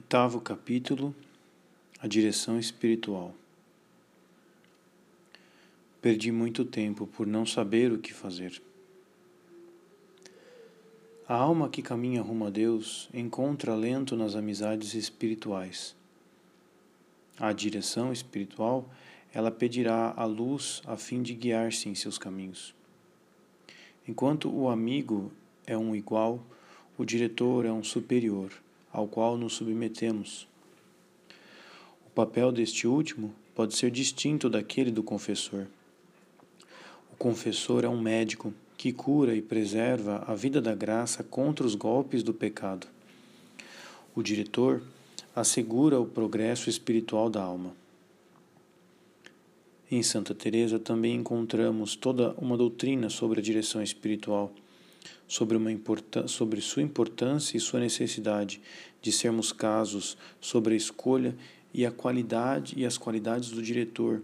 Oitavo 0.00 0.40
capítulo 0.40 1.14
A 2.00 2.06
direção 2.06 2.58
espiritual. 2.58 3.34
Perdi 6.00 6.32
muito 6.32 6.64
tempo 6.64 7.06
por 7.06 7.26
não 7.26 7.44
saber 7.44 7.92
o 7.92 7.98
que 7.98 8.14
fazer. 8.14 8.62
A 11.28 11.34
alma 11.34 11.68
que 11.68 11.82
caminha 11.82 12.22
rumo 12.22 12.46
a 12.46 12.50
Deus 12.50 13.10
encontra 13.12 13.72
alento 13.72 14.16
nas 14.16 14.34
amizades 14.34 14.94
espirituais. 14.94 15.94
A 17.38 17.52
direção 17.52 18.10
espiritual, 18.10 18.88
ela 19.34 19.50
pedirá 19.50 20.14
a 20.16 20.24
luz 20.24 20.80
a 20.86 20.96
fim 20.96 21.22
de 21.22 21.34
guiar-se 21.34 21.90
em 21.90 21.94
seus 21.94 22.16
caminhos. 22.16 22.74
Enquanto 24.08 24.50
o 24.50 24.70
amigo 24.70 25.30
é 25.66 25.76
um 25.76 25.94
igual, 25.94 26.42
o 26.96 27.04
diretor 27.04 27.66
é 27.66 27.70
um 27.70 27.84
superior 27.84 28.50
ao 28.92 29.06
qual 29.06 29.36
nos 29.36 29.54
submetemos. 29.54 30.46
O 32.06 32.10
papel 32.10 32.50
deste 32.50 32.86
último 32.86 33.34
pode 33.54 33.76
ser 33.76 33.90
distinto 33.90 34.48
daquele 34.48 34.90
do 34.90 35.02
confessor. 35.02 35.66
O 37.12 37.16
confessor 37.16 37.84
é 37.84 37.88
um 37.88 38.00
médico 38.00 38.52
que 38.76 38.92
cura 38.92 39.34
e 39.34 39.42
preserva 39.42 40.24
a 40.26 40.34
vida 40.34 40.60
da 40.60 40.74
graça 40.74 41.22
contra 41.22 41.66
os 41.66 41.74
golpes 41.74 42.22
do 42.22 42.32
pecado. 42.32 42.86
O 44.14 44.22
diretor 44.22 44.82
assegura 45.36 46.00
o 46.00 46.06
progresso 46.06 46.68
espiritual 46.68 47.30
da 47.30 47.42
alma. 47.42 47.72
Em 49.90 50.02
Santa 50.02 50.34
Teresa 50.34 50.78
também 50.78 51.16
encontramos 51.16 51.96
toda 51.96 52.32
uma 52.38 52.56
doutrina 52.56 53.10
sobre 53.10 53.40
a 53.40 53.42
direção 53.42 53.82
espiritual 53.82 54.52
sobre, 55.26 55.56
uma 55.56 55.70
sobre 56.26 56.60
sua 56.60 56.82
importância 56.82 57.56
e 57.56 57.60
sua 57.60 57.80
necessidade 57.80 58.60
de 59.00 59.12
sermos 59.12 59.52
casos 59.52 60.16
sobre 60.40 60.74
a 60.74 60.76
escolha 60.76 61.36
e 61.72 61.86
a 61.86 61.90
qualidade 61.90 62.74
e 62.76 62.84
as 62.84 62.98
qualidades 62.98 63.50
do 63.50 63.62
diretor 63.62 64.22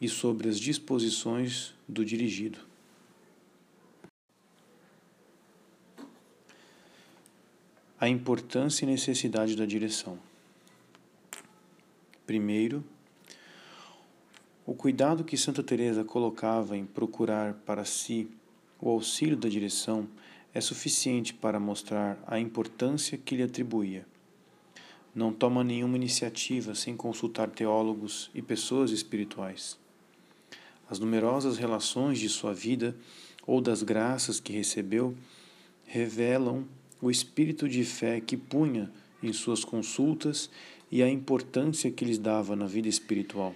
e 0.00 0.08
sobre 0.08 0.48
as 0.48 0.58
disposições 0.58 1.74
do 1.88 2.04
dirigido. 2.04 2.58
A 7.98 8.08
importância 8.08 8.84
e 8.84 8.88
necessidade 8.88 9.56
da 9.56 9.64
direção. 9.64 10.18
Primeiro, 12.26 12.84
o 14.66 14.74
cuidado 14.74 15.24
que 15.24 15.36
Santa 15.36 15.62
Teresa 15.62 16.04
colocava 16.04 16.76
em 16.76 16.84
procurar 16.84 17.54
para 17.66 17.84
si 17.84 18.28
o 18.80 18.88
auxílio 18.88 19.36
da 19.36 19.48
direção 19.48 20.08
é 20.54 20.60
suficiente 20.60 21.34
para 21.34 21.58
mostrar 21.58 22.22
a 22.28 22.38
importância 22.38 23.18
que 23.18 23.34
lhe 23.34 23.42
atribuía. 23.42 24.06
Não 25.12 25.32
toma 25.32 25.64
nenhuma 25.64 25.96
iniciativa 25.96 26.76
sem 26.76 26.96
consultar 26.96 27.50
teólogos 27.50 28.30
e 28.32 28.40
pessoas 28.40 28.92
espirituais. 28.92 29.76
As 30.88 31.00
numerosas 31.00 31.58
relações 31.58 32.20
de 32.20 32.28
sua 32.28 32.54
vida 32.54 32.96
ou 33.44 33.60
das 33.60 33.82
graças 33.82 34.38
que 34.38 34.52
recebeu 34.52 35.16
revelam 35.84 36.64
o 37.02 37.10
espírito 37.10 37.68
de 37.68 37.84
fé 37.84 38.20
que 38.20 38.36
punha 38.36 38.90
em 39.22 39.32
suas 39.32 39.64
consultas 39.64 40.48
e 40.90 41.02
a 41.02 41.08
importância 41.08 41.90
que 41.90 42.04
lhes 42.04 42.18
dava 42.18 42.54
na 42.54 42.66
vida 42.66 42.88
espiritual. 42.88 43.54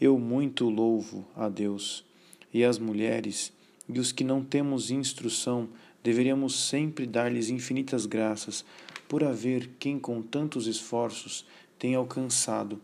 Eu 0.00 0.18
muito 0.18 0.68
louvo 0.70 1.26
a 1.34 1.48
Deus 1.48 2.04
e 2.52 2.64
as 2.64 2.78
mulheres 2.78 3.52
e 3.92 3.98
os 3.98 4.12
que 4.12 4.24
não 4.24 4.44
temos 4.44 4.90
instrução, 4.90 5.68
deveríamos 6.02 6.68
sempre 6.68 7.06
dar-lhes 7.06 7.48
infinitas 7.48 8.06
graças 8.06 8.64
por 9.08 9.24
haver 9.24 9.70
quem 9.78 9.98
com 9.98 10.22
tantos 10.22 10.66
esforços 10.66 11.44
tem 11.78 11.94
alcançado 11.94 12.80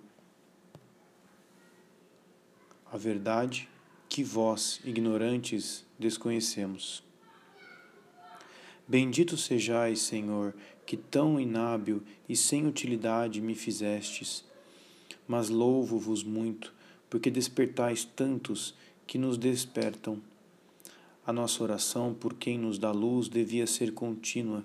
a 2.91 2.97
verdade 2.97 3.69
que 4.09 4.23
vós, 4.23 4.81
ignorantes, 4.85 5.85
desconhecemos. 5.99 7.03
Bendito 8.89 9.37
sejais, 9.37 10.01
Senhor, 10.01 10.55
que 10.87 10.97
tão 10.97 11.39
inábil 11.39 12.03
e 12.29 12.35
sem 12.37 12.67
utilidade 12.67 13.41
me 13.41 13.55
fizestes. 13.55 14.45
Mas 15.29 15.49
louvo-vos 15.49 16.23
muito, 16.23 16.73
porque 17.11 17.31
despertais 17.31 18.05
tantos 18.05 18.75
que 19.07 19.19
nos 19.19 19.37
despertam. 19.37 20.23
A 21.27 21.33
nossa 21.33 21.61
oração 21.61 22.15
por 22.15 22.35
quem 22.35 22.57
nos 22.57 22.79
dá 22.79 22.93
luz 22.93 23.29
devia 23.29 23.67
ser 23.67 23.93
contínua. 23.93 24.63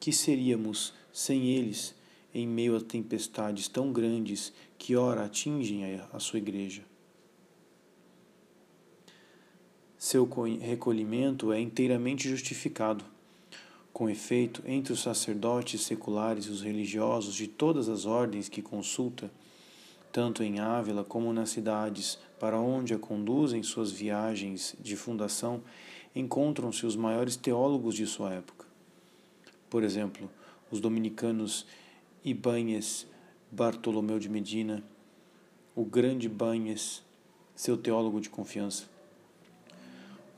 Que 0.00 0.10
seríamos 0.10 0.94
sem 1.12 1.48
eles 1.48 1.94
em 2.32 2.48
meio 2.48 2.76
a 2.76 2.80
tempestades 2.80 3.68
tão 3.68 3.92
grandes 3.92 4.54
que 4.78 4.96
ora 4.96 5.26
atingem 5.26 6.00
a 6.12 6.18
sua 6.18 6.38
igreja? 6.38 6.82
Seu 9.98 10.26
recolhimento 10.62 11.52
é 11.52 11.60
inteiramente 11.60 12.26
justificado. 12.26 13.04
Com 13.92 14.08
efeito, 14.08 14.62
entre 14.64 14.94
os 14.94 15.02
sacerdotes 15.02 15.82
seculares 15.82 16.46
e 16.46 16.48
os 16.48 16.62
religiosos 16.62 17.34
de 17.34 17.46
todas 17.46 17.86
as 17.90 18.06
ordens 18.06 18.48
que 18.48 18.62
consulta, 18.62 19.30
tanto 20.12 20.42
em 20.42 20.58
Ávila 20.58 21.04
como 21.04 21.32
nas 21.32 21.50
cidades 21.50 22.18
para 22.38 22.58
onde 22.58 22.94
a 22.94 22.98
conduzem 22.98 23.62
suas 23.62 23.90
viagens 23.90 24.74
de 24.80 24.96
fundação, 24.96 25.62
encontram-se 26.14 26.84
os 26.84 26.96
maiores 26.96 27.36
teólogos 27.36 27.94
de 27.94 28.06
sua 28.06 28.32
época. 28.32 28.66
Por 29.68 29.84
exemplo, 29.84 30.28
os 30.70 30.80
dominicanos 30.80 31.66
Ibáñez 32.24 33.06
Bartolomeu 33.52 34.18
de 34.18 34.28
Medina, 34.28 34.82
o 35.74 35.84
grande 35.84 36.26
Ibáñez, 36.26 37.02
seu 37.54 37.76
teólogo 37.76 38.20
de 38.20 38.30
confiança. 38.30 38.88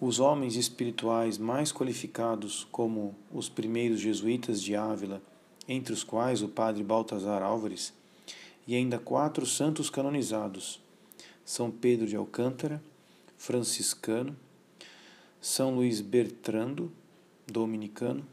Os 0.01 0.19
homens 0.19 0.57
espirituais 0.57 1.39
mais 1.39 1.71
qualificados, 1.71 2.67
como 2.73 3.15
os 3.33 3.49
primeiros 3.49 4.01
jesuítas 4.01 4.63
de 4.63 4.75
Ávila, 4.75 5.23
entre 5.69 5.93
os 5.93 6.03
quais 6.03 6.43
o 6.43 6.49
padre 6.49 6.83
Baltazar 6.83 7.43
Álvares, 7.43 7.95
e 8.67 8.75
ainda 8.75 8.99
quatro 8.99 9.45
santos 9.47 9.91
canonizados: 9.91 10.81
São 11.45 11.71
Pedro 11.71 12.07
de 12.07 12.17
Alcântara, 12.17 12.83
franciscano, 13.37 14.37
São 15.41 15.75
Luís 15.75 16.01
Bertrando, 16.01 16.93
dominicano, 17.47 18.25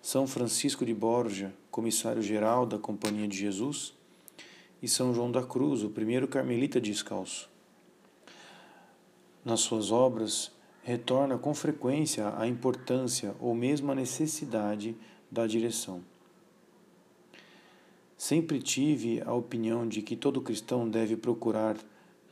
São 0.00 0.26
Francisco 0.26 0.84
de 0.84 0.94
Borja, 0.94 1.52
comissário-geral 1.70 2.66
da 2.66 2.78
Companhia 2.78 3.28
de 3.28 3.36
Jesus, 3.36 3.94
e 4.82 4.88
São 4.88 5.14
João 5.14 5.30
da 5.30 5.42
Cruz, 5.42 5.82
o 5.82 5.90
primeiro 5.90 6.26
carmelita 6.26 6.80
descalço. 6.80 7.50
Nas 9.44 9.60
suas 9.60 9.90
obras, 9.90 10.50
retorna 10.82 11.38
com 11.38 11.54
frequência 11.54 12.34
a 12.36 12.46
importância 12.46 13.34
ou 13.38 13.54
mesmo 13.54 13.92
a 13.92 13.94
necessidade 13.94 14.96
da 15.30 15.46
direção. 15.46 16.02
Sempre 18.20 18.60
tive 18.60 19.22
a 19.24 19.32
opinião 19.32 19.88
de 19.88 20.02
que 20.02 20.14
todo 20.14 20.42
cristão 20.42 20.86
deve 20.86 21.16
procurar 21.16 21.78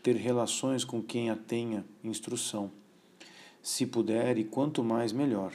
ter 0.02 0.16
relações 0.16 0.84
com 0.84 1.02
quem 1.02 1.30
a 1.30 1.34
tenha 1.34 1.82
instrução, 2.04 2.70
se 3.62 3.86
puder 3.86 4.36
e 4.36 4.44
quanto 4.44 4.84
mais 4.84 5.12
melhor. 5.12 5.50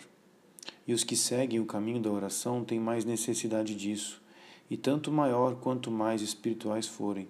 E 0.88 0.94
os 0.94 1.04
que 1.04 1.16
seguem 1.16 1.60
o 1.60 1.68
caminho 1.68 2.02
da 2.02 2.10
oração 2.10 2.66
têm 2.66 2.80
mais 2.80 3.06
necessidade 3.06 3.76
disso, 3.76 4.24
e 4.72 4.76
tanto 4.76 5.12
maior 5.12 5.58
quanto 5.58 5.92
mais 5.92 6.20
espirituais 6.24 6.88
forem. 6.88 7.28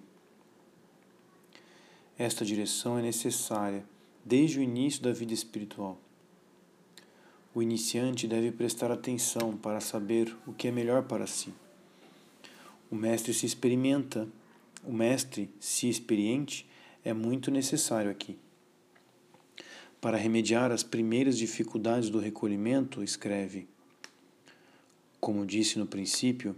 Esta 2.16 2.42
direção 2.42 2.98
é 2.98 3.02
necessária 3.02 3.84
desde 4.24 4.60
o 4.60 4.62
início 4.62 5.02
da 5.02 5.12
vida 5.12 5.34
espiritual. 5.34 5.98
O 7.54 7.62
iniciante 7.62 8.26
deve 8.26 8.50
prestar 8.50 8.90
atenção 8.90 9.54
para 9.58 9.78
saber 9.78 10.34
o 10.46 10.54
que 10.54 10.68
é 10.68 10.70
melhor 10.70 11.02
para 11.02 11.26
si. 11.26 11.52
O 12.94 12.96
mestre 12.96 13.34
se 13.34 13.44
experimenta, 13.44 14.28
o 14.84 14.92
mestre 14.92 15.50
se 15.58 15.88
experiente 15.88 16.64
é 17.04 17.12
muito 17.12 17.50
necessário 17.50 18.08
aqui. 18.08 18.38
Para 20.00 20.16
remediar 20.16 20.70
as 20.70 20.84
primeiras 20.84 21.36
dificuldades 21.36 22.08
do 22.08 22.20
recolhimento, 22.20 23.02
escreve: 23.02 23.66
Como 25.18 25.44
disse 25.44 25.76
no 25.76 25.88
princípio, 25.88 26.54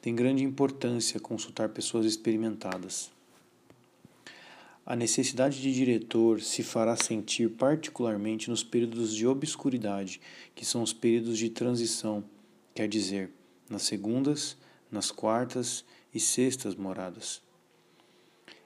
tem 0.00 0.14
grande 0.14 0.42
importância 0.42 1.20
consultar 1.20 1.68
pessoas 1.68 2.06
experimentadas. 2.06 3.10
A 4.86 4.96
necessidade 4.96 5.60
de 5.60 5.74
diretor 5.74 6.40
se 6.40 6.62
fará 6.62 6.96
sentir 6.96 7.50
particularmente 7.50 8.48
nos 8.48 8.64
períodos 8.64 9.14
de 9.14 9.26
obscuridade, 9.26 10.22
que 10.54 10.64
são 10.64 10.82
os 10.82 10.94
períodos 10.94 11.36
de 11.36 11.50
transição, 11.50 12.24
quer 12.74 12.88
dizer, 12.88 13.30
nas 13.68 13.82
segundas, 13.82 14.56
nas 14.90 15.10
quartas 15.10 15.84
e 16.14 16.20
sextas 16.20 16.74
moradas. 16.74 17.42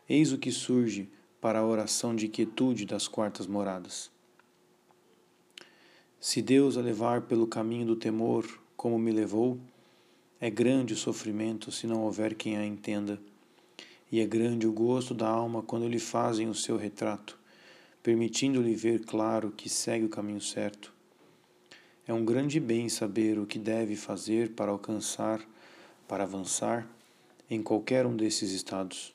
Eis 0.08 0.32
o 0.32 0.38
que 0.38 0.50
surge 0.50 1.08
para 1.40 1.60
a 1.60 1.66
oração 1.66 2.14
de 2.14 2.28
quietude 2.28 2.84
das 2.84 3.08
quartas 3.08 3.46
moradas. 3.46 4.10
Se 6.18 6.42
Deus 6.42 6.76
a 6.76 6.80
levar 6.80 7.22
pelo 7.22 7.46
caminho 7.46 7.86
do 7.86 7.96
temor, 7.96 8.46
como 8.76 8.98
me 8.98 9.10
levou, 9.10 9.58
É 10.42 10.48
grande 10.48 10.94
o 10.94 10.96
sofrimento 10.96 11.70
se 11.70 11.86
não 11.86 12.02
houver 12.02 12.34
quem 12.34 12.56
a 12.56 12.64
entenda, 12.64 13.20
e 14.10 14.20
é 14.20 14.26
grande 14.26 14.66
o 14.66 14.72
gosto 14.72 15.12
da 15.12 15.28
alma 15.28 15.62
quando 15.62 15.86
lhe 15.86 15.98
fazem 15.98 16.48
o 16.48 16.54
seu 16.54 16.78
retrato, 16.78 17.38
permitindo-lhe 18.02 18.74
ver 18.74 19.04
claro 19.04 19.52
que 19.54 19.68
segue 19.68 20.06
o 20.06 20.08
caminho 20.08 20.40
certo. 20.40 20.94
É 22.06 22.14
um 22.14 22.24
grande 22.24 22.58
bem 22.58 22.88
saber 22.88 23.38
o 23.38 23.44
que 23.46 23.58
deve 23.58 23.96
fazer 23.96 24.52
para 24.52 24.70
alcançar, 24.70 25.46
para 26.10 26.24
avançar 26.24 26.90
em 27.48 27.62
qualquer 27.62 28.04
um 28.04 28.16
desses 28.16 28.50
estados. 28.50 29.14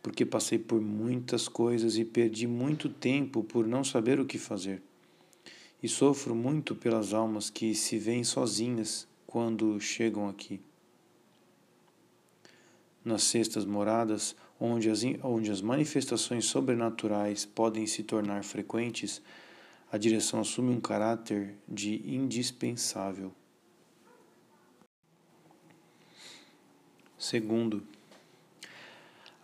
Porque 0.00 0.24
passei 0.24 0.56
por 0.56 0.80
muitas 0.80 1.48
coisas 1.48 1.98
e 1.98 2.04
perdi 2.04 2.46
muito 2.46 2.88
tempo 2.88 3.42
por 3.42 3.66
não 3.66 3.82
saber 3.82 4.20
o 4.20 4.24
que 4.24 4.38
fazer. 4.38 4.80
E 5.82 5.88
sofro 5.88 6.36
muito 6.36 6.76
pelas 6.76 7.12
almas 7.12 7.50
que 7.50 7.74
se 7.74 7.98
veem 7.98 8.22
sozinhas 8.22 9.08
quando 9.26 9.80
chegam 9.80 10.28
aqui. 10.28 10.60
Nas 13.04 13.24
cestas 13.24 13.64
moradas, 13.64 14.36
onde 14.60 14.88
as, 14.90 15.02
onde 15.24 15.50
as 15.50 15.60
manifestações 15.60 16.44
sobrenaturais 16.44 17.44
podem 17.44 17.88
se 17.88 18.04
tornar 18.04 18.44
frequentes, 18.44 19.20
a 19.90 19.98
direção 19.98 20.38
assume 20.38 20.72
um 20.72 20.80
caráter 20.80 21.56
de 21.68 22.00
indispensável. 22.08 23.34
Segundo, 27.18 27.82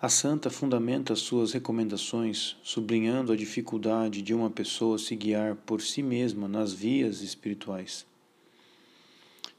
a 0.01 0.09
santa 0.09 0.49
fundamenta 0.49 1.17
suas 1.17 1.53
recomendações 1.53 2.57
sublinhando 2.63 3.33
a 3.33 3.37
dificuldade 3.37 4.23
de 4.23 4.33
uma 4.33 4.49
pessoa 4.49 4.97
se 4.97 5.17
guiar 5.17 5.57
por 5.57 5.83
si 5.83 6.01
mesma 6.01 6.47
nas 6.47 6.73
vias 6.73 7.21
espirituais. 7.21 8.07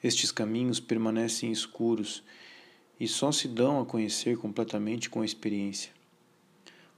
Estes 0.02 0.32
caminhos 0.32 0.80
permanecem 0.80 1.52
escuros 1.52 2.24
e 2.98 3.06
só 3.06 3.34
se 3.34 3.50
dão 3.50 3.82
a 3.82 3.86
conhecer 3.86 4.38
completamente 4.38 5.10
com 5.10 5.22
a 5.22 5.26
experiência. 5.26 5.92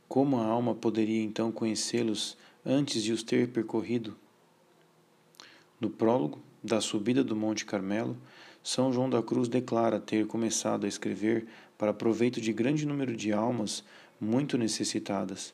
Como 0.07 0.37
a 0.37 0.45
alma 0.45 0.75
poderia 0.75 1.23
então 1.23 1.51
conhecê-los 1.51 2.37
antes 2.63 3.01
de 3.01 3.11
os 3.11 3.23
ter 3.23 3.47
percorrido? 3.47 4.15
No 5.81 5.89
prólogo 5.89 6.39
da 6.63 6.79
subida 6.79 7.23
do 7.23 7.35
Monte 7.35 7.65
Carmelo, 7.65 8.15
São 8.67 8.91
João 8.91 9.09
da 9.09 9.23
Cruz 9.23 9.47
declara 9.47 9.97
ter 9.97 10.27
começado 10.27 10.83
a 10.83 10.89
escrever 10.89 11.47
para 11.77 11.93
proveito 11.93 12.41
de 12.41 12.51
grande 12.51 12.85
número 12.85 13.15
de 13.15 13.31
almas 13.31 13.81
muito 14.19 14.57
necessitadas, 14.57 15.53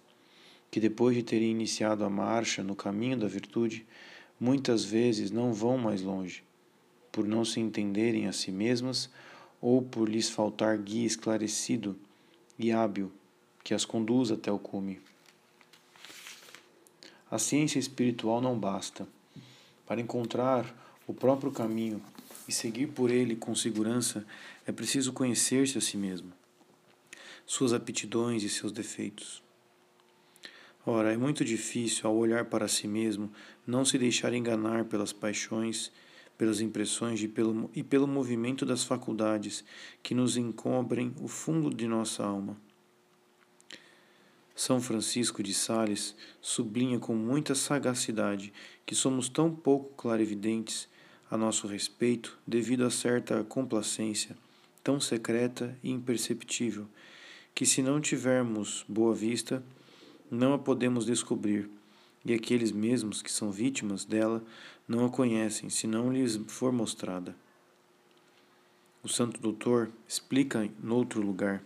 que 0.71 0.79
depois 0.79 1.15
de 1.15 1.21
terem 1.21 1.51
iniciado 1.51 2.03
a 2.03 2.09
marcha 2.09 2.63
no 2.63 2.75
caminho 2.75 3.15
da 3.15 3.27
virtude, 3.27 3.85
muitas 4.39 4.83
vezes 4.83 5.29
não 5.29 5.53
vão 5.53 5.77
mais 5.77 6.01
longe 6.01 6.43
por 7.11 7.23
não 7.27 7.45
se 7.45 7.59
entenderem 7.59 8.25
a 8.25 8.33
si 8.33 8.51
mesmas 8.51 9.11
ou 9.61 9.83
por 9.83 10.09
lhes 10.09 10.31
faltar 10.31 10.75
guia 10.79 11.05
esclarecido 11.05 11.95
e 12.57 12.71
hábil 12.71 13.11
que 13.63 13.75
as 13.75 13.85
conduza 13.85 14.33
até 14.33 14.51
o 14.51 14.57
cume. 14.57 14.99
A 17.29 17.37
ciência 17.37 17.77
espiritual 17.77 18.41
não 18.41 18.57
basta. 18.57 19.07
Para 19.85 20.01
encontrar 20.01 20.65
o 21.05 21.13
próprio 21.13 21.51
caminho 21.51 22.01
e 22.47 22.51
seguir 22.51 22.87
por 22.87 23.09
ele 23.09 23.35
com 23.35 23.55
segurança, 23.55 24.25
é 24.65 24.71
preciso 24.71 25.13
conhecer-se 25.13 25.77
a 25.77 25.81
si 25.81 25.97
mesmo, 25.97 26.31
suas 27.45 27.73
aptidões 27.73 28.43
e 28.43 28.49
seus 28.49 28.71
defeitos. 28.71 29.41
Ora, 30.85 31.13
é 31.13 31.17
muito 31.17 31.45
difícil, 31.45 32.07
ao 32.07 32.15
olhar 32.15 32.45
para 32.45 32.67
si 32.67 32.87
mesmo, 32.87 33.31
não 33.65 33.85
se 33.85 33.97
deixar 33.97 34.33
enganar 34.33 34.85
pelas 34.85 35.13
paixões 35.13 35.91
pelas 36.37 36.61
impressões 36.61 37.21
e 37.21 37.27
pelo, 37.27 37.69
e 37.73 37.83
pelo 37.83 38.07
movimento 38.07 38.65
das 38.65 38.83
faculdades 38.83 39.63
que 40.01 40.15
nos 40.15 40.37
encobrem 40.37 41.13
o 41.21 41.27
fundo 41.27 41.73
de 41.73 41.87
nossa 41.87 42.23
alma. 42.23 42.57
São 44.55 44.79
Francisco 44.81 45.41
de 45.41 45.53
Sales 45.53 46.15
sublinha 46.39 46.99
com 46.99 47.15
muita 47.15 47.55
sagacidade 47.55 48.53
que 48.85 48.93
somos 48.93 49.27
tão 49.27 49.53
pouco 49.53 49.95
clarividentes 49.95 50.87
a 51.33 51.37
nosso 51.37 51.65
respeito 51.65 52.37
devido 52.45 52.85
a 52.85 52.91
certa 52.91 53.43
complacência 53.43 54.37
tão 54.83 54.99
secreta 54.99 55.75
e 55.81 55.89
imperceptível 55.89 56.85
que 57.55 57.65
se 57.65 57.81
não 57.81 57.99
tivermos 57.99 58.85
boa 58.87 59.15
vista, 59.15 59.63
não 60.29 60.53
a 60.53 60.59
podemos 60.59 61.07
descobrir 61.07 61.67
e 62.23 62.35
aqueles 62.35 62.71
mesmos 62.71 63.23
que 63.23 63.31
são 63.31 63.51
vítimas 63.51 64.05
dela 64.05 64.43
não 64.87 65.07
a 65.07 65.09
conhecem 65.09 65.71
se 65.71 65.87
não 65.87 66.13
lhes 66.13 66.39
for 66.49 66.71
mostrada. 66.71 67.35
O 69.01 69.09
Santo 69.09 69.41
Doutor 69.41 69.89
explica 70.07 70.69
noutro 70.83 71.19
lugar 71.19 71.63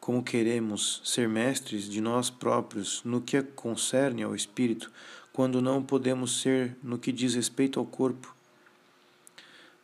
como 0.00 0.20
queremos 0.20 1.00
ser 1.04 1.28
mestres 1.28 1.88
de 1.88 2.00
nós 2.00 2.28
próprios 2.28 3.04
no 3.04 3.20
que 3.20 3.40
concerne 3.40 4.24
ao 4.24 4.34
espírito, 4.34 4.90
quando 5.34 5.60
não 5.60 5.82
podemos 5.82 6.40
ser 6.40 6.76
no 6.80 6.96
que 6.96 7.10
diz 7.10 7.34
respeito 7.34 7.80
ao 7.80 7.84
corpo. 7.84 8.32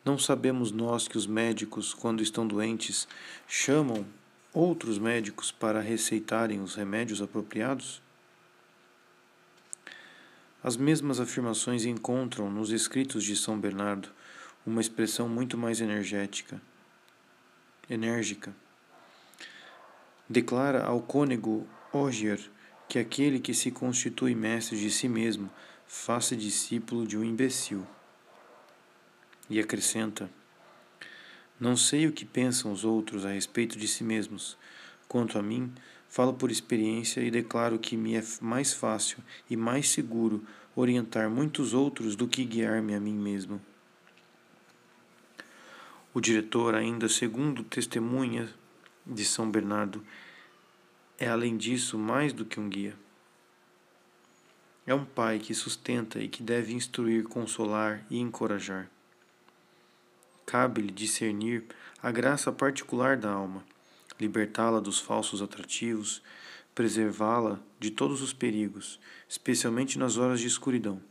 Não 0.05 0.17
sabemos 0.17 0.71
nós 0.71 1.09
que 1.09 1.17
os 1.17 1.27
médicos, 1.27 1.93
quando 1.93 2.23
estão 2.23 2.47
doentes, 2.47 3.05
chamam 3.49 4.05
outros 4.53 4.97
médicos 4.97 5.51
para 5.51 5.81
receitarem 5.81 6.61
os 6.61 6.75
remédios 6.75 7.21
apropriados? 7.21 8.01
As 10.63 10.77
mesmas 10.77 11.19
afirmações 11.19 11.83
encontram 11.83 12.49
nos 12.49 12.71
escritos 12.71 13.21
de 13.21 13.35
São 13.35 13.59
Bernardo 13.59 14.07
uma 14.65 14.79
expressão 14.79 15.27
muito 15.27 15.57
mais 15.57 15.81
energética. 15.81 16.61
Enérgica. 17.89 18.55
Declara 20.29 20.85
ao 20.85 21.01
cônego 21.01 21.67
Ogier 21.91 22.39
que 22.91 22.99
aquele 22.99 23.39
que 23.39 23.53
se 23.53 23.71
constitui 23.71 24.35
mestre 24.35 24.77
de 24.77 24.91
si 24.91 25.07
mesmo 25.07 25.49
faça 25.87 26.35
discípulo 26.35 27.07
de 27.07 27.17
um 27.17 27.23
imbecil. 27.23 27.87
E 29.49 29.61
acrescenta: 29.61 30.29
Não 31.57 31.77
sei 31.77 32.05
o 32.05 32.11
que 32.11 32.25
pensam 32.25 32.69
os 32.69 32.83
outros 32.83 33.25
a 33.25 33.29
respeito 33.29 33.79
de 33.79 33.87
si 33.87 34.03
mesmos. 34.03 34.57
Quanto 35.07 35.39
a 35.39 35.41
mim, 35.41 35.73
Falo 36.09 36.33
por 36.33 36.51
experiência 36.51 37.21
e 37.21 37.31
declaro 37.31 37.79
que 37.79 37.95
me 37.95 38.17
é 38.17 38.23
mais 38.41 38.73
fácil 38.73 39.19
e 39.49 39.55
mais 39.55 39.89
seguro 39.89 40.45
orientar 40.75 41.29
muitos 41.29 41.73
outros 41.73 42.17
do 42.17 42.27
que 42.27 42.43
guiar-me 42.43 42.93
a 42.93 42.99
mim 42.99 43.15
mesmo. 43.15 43.61
O 46.13 46.19
diretor, 46.19 46.75
ainda 46.75 47.07
segundo 47.07 47.63
testemunha 47.63 48.49
de 49.07 49.23
São 49.23 49.49
Bernardo, 49.49 50.05
é 51.21 51.29
além 51.29 51.55
disso 51.55 51.99
mais 51.99 52.33
do 52.33 52.43
que 52.43 52.59
um 52.59 52.67
guia. 52.67 52.95
É 54.87 54.95
um 54.95 55.05
pai 55.05 55.37
que 55.37 55.53
sustenta 55.53 56.19
e 56.19 56.27
que 56.27 56.41
deve 56.41 56.73
instruir, 56.73 57.25
consolar 57.25 58.03
e 58.09 58.17
encorajar. 58.17 58.89
Cabe-lhe 60.47 60.91
discernir 60.91 61.63
a 62.01 62.09
graça 62.09 62.51
particular 62.51 63.15
da 63.15 63.29
alma 63.29 63.63
libertá-la 64.19 64.79
dos 64.79 64.99
falsos 64.99 65.41
atrativos, 65.41 66.21
preservá-la 66.75 67.59
de 67.79 67.89
todos 67.89 68.21
os 68.21 68.33
perigos, 68.33 68.99
especialmente 69.27 69.97
nas 69.97 70.17
horas 70.17 70.39
de 70.39 70.45
escuridão, 70.47 71.01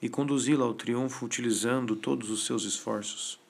e 0.00 0.08
conduzi-la 0.08 0.64
ao 0.64 0.74
triunfo 0.74 1.26
utilizando 1.26 1.96
todos 1.96 2.30
os 2.30 2.44
seus 2.46 2.64
esforços. 2.64 3.40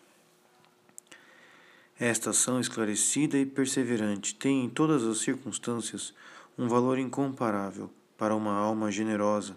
Esta 2.00 2.30
ação 2.30 2.60
esclarecida 2.60 3.36
e 3.36 3.44
perseverante 3.44 4.32
tem 4.32 4.64
em 4.64 4.68
todas 4.70 5.02
as 5.02 5.18
circunstâncias 5.18 6.14
um 6.56 6.68
valor 6.68 6.96
incomparável 6.96 7.90
para 8.16 8.36
uma 8.36 8.52
alma 8.52 8.88
generosa. 8.88 9.56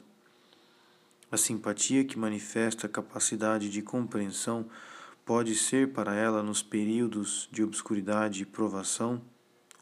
A 1.32 1.38
simpatia 1.38 2.04
que 2.04 2.18
manifesta 2.18 2.88
a 2.88 2.90
capacidade 2.90 3.70
de 3.70 3.84
compreensão 3.84 4.66
pode 5.24 5.54
ser 5.54 5.94
para 5.94 6.16
ela, 6.16 6.42
nos 6.42 6.64
períodos 6.64 7.48
de 7.52 7.64
obscuridade 7.64 8.42
e 8.42 8.46
provação, 8.46 9.22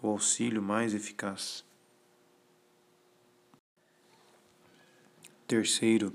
o 0.02 0.10
auxílio 0.10 0.62
mais 0.62 0.94
eficaz. 0.94 1.64
Terceiro, 5.48 6.14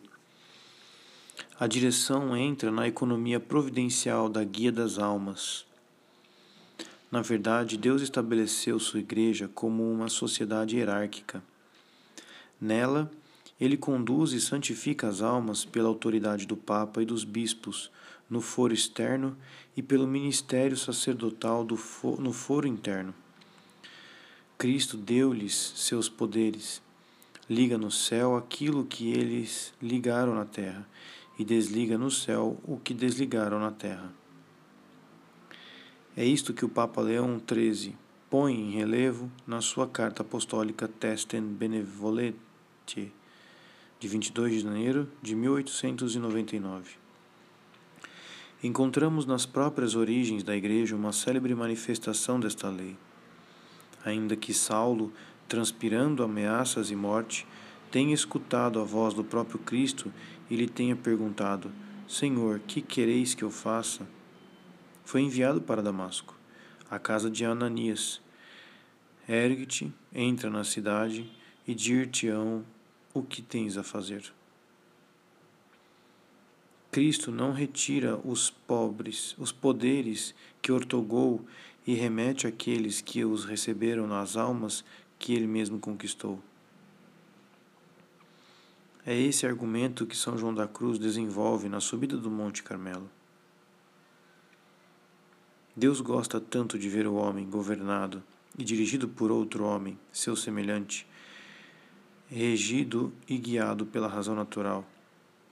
a 1.59 1.67
direção 1.67 2.37
entra 2.37 2.71
na 2.71 2.87
economia 2.87 3.41
providencial 3.41 4.29
da 4.29 4.45
guia 4.45 4.71
das 4.71 4.99
almas. 4.99 5.67
Na 7.15 7.23
verdade, 7.23 7.77
Deus 7.77 8.03
estabeleceu 8.03 8.77
sua 8.81 8.99
igreja 8.99 9.49
como 9.55 9.89
uma 9.89 10.09
sociedade 10.09 10.75
hierárquica. 10.75 11.45
Nela, 12.61 13.09
ele 13.61 13.77
conduz 13.77 14.33
e 14.33 14.41
santifica 14.41 15.07
as 15.07 15.23
almas 15.23 15.65
pela 15.65 15.87
autoridade 15.89 16.45
do 16.45 16.57
Papa 16.57 17.01
e 17.01 17.07
dos 17.07 17.23
bispos, 17.23 17.89
no 18.29 18.41
foro 18.41 18.75
externo 18.75 19.37
e 19.77 19.81
pelo 19.81 20.09
ministério 20.09 20.77
sacerdotal 20.77 21.65
do 21.65 21.77
for, 21.77 22.21
no 22.21 22.33
foro 22.33 22.67
interno. 22.67 23.15
Cristo 24.59 24.97
deu-lhes 24.97 25.55
seus 25.77 26.09
poderes, 26.09 26.83
liga 27.49 27.79
no 27.79 27.93
céu 27.93 28.35
aquilo 28.35 28.85
que 28.85 29.13
eles 29.13 29.73
ligaram 29.81 30.35
na 30.35 30.45
terra, 30.45 30.85
e 31.39 31.45
desliga 31.45 31.97
no 31.97 32.11
céu 32.11 32.61
o 32.65 32.77
que 32.77 32.93
desligaram 32.93 33.61
na 33.61 33.71
terra. 33.71 34.24
É 36.17 36.25
isto 36.25 36.55
que 36.55 36.65
o 36.65 36.69
Papa 36.69 37.01
Leão 37.01 37.43
XIII 37.45 37.97
põe 38.31 38.55
em 38.55 38.71
relevo 38.71 39.29
na 39.45 39.61
sua 39.61 39.89
carta 39.89 40.23
apostólica 40.23 40.87
Testem 40.87 41.43
Benevolente, 41.43 43.13
de 43.99 44.09
22 44.09 44.53
de 44.53 44.61
janeiro 44.61 45.09
de 45.21 45.35
1899. 45.35 46.93
Encontramos 48.63 49.27
nas 49.27 49.45
próprias 49.45 49.97
origens 49.97 50.45
da 50.45 50.55
Igreja 50.55 50.95
uma 50.95 51.13
célebre 51.13 51.53
manifestação 51.53 52.39
desta 52.39 52.69
lei. 52.69 52.97
Ainda 54.05 54.37
que 54.37 54.55
Saulo, 54.55 55.13
transpirando 55.49 56.23
ameaças 56.23 56.93
e 56.93 56.95
morte, 56.95 57.45
tenha 57.91 58.15
escutado 58.15 58.79
a 58.79 58.85
voz 58.85 59.15
do 59.15 59.25
próprio 59.25 59.59
Cristo 59.59 60.13
e 60.49 60.55
lhe 60.55 60.69
tenha 60.69 60.95
perguntado: 60.95 61.73
Senhor, 62.07 62.61
que 62.61 62.81
quereis 62.81 63.35
que 63.35 63.43
eu 63.43 63.51
faça? 63.51 64.07
Foi 65.05 65.21
enviado 65.21 65.61
para 65.61 65.83
Damasco, 65.83 66.35
à 66.91 66.99
casa 66.99 67.31
de 67.31 67.45
Ananias. 67.45 68.21
Ergue-te, 69.29 69.93
entra 70.13 70.51
na 70.51 70.65
cidade 70.65 71.31
e 71.67 71.75
dir-te-ão 71.75 72.65
o 73.13 73.23
que 73.23 73.43
tens 73.43 73.77
a 73.77 73.83
fazer. 73.83 74.33
Cristo 76.91 77.33
não 77.33 77.53
retira 77.53 78.17
os 78.25 78.51
pobres, 78.51 79.35
os 79.37 79.51
poderes 79.51 80.35
que 80.63 80.71
ortogou 80.71 81.45
e 81.87 81.95
remete 81.95 82.47
àqueles 82.47 83.01
que 83.01 83.25
os 83.25 83.45
receberam 83.45 84.07
nas 84.07 84.37
almas 84.37 84.85
que 85.19 85.35
ele 85.35 85.47
mesmo 85.47 85.79
conquistou. 85.79 86.41
É 89.05 89.15
esse 89.15 89.45
argumento 89.45 90.07
que 90.07 90.17
São 90.17 90.39
João 90.39 90.55
da 90.55 90.67
Cruz 90.67 90.99
desenvolve 90.99 91.69
na 91.69 91.81
subida 91.81 92.17
do 92.17 92.31
Monte 92.31 92.63
Carmelo. 92.63 93.11
Deus 95.77 96.01
gosta 96.01 96.41
tanto 96.41 96.79
de 96.79 96.89
ver 96.89 97.05
o 97.05 97.15
homem 97.15 97.51
governado 97.51 98.23
e 98.57 98.63
dirigido 98.63 99.09
por 99.09 99.33
outro 99.33 99.65
homem, 99.65 99.99
seu 100.13 100.37
semelhante, 100.37 101.05
regido 102.29 103.13
e 103.29 103.37
guiado 103.37 103.85
pela 103.85 104.07
razão 104.07 104.37
natural, 104.37 104.87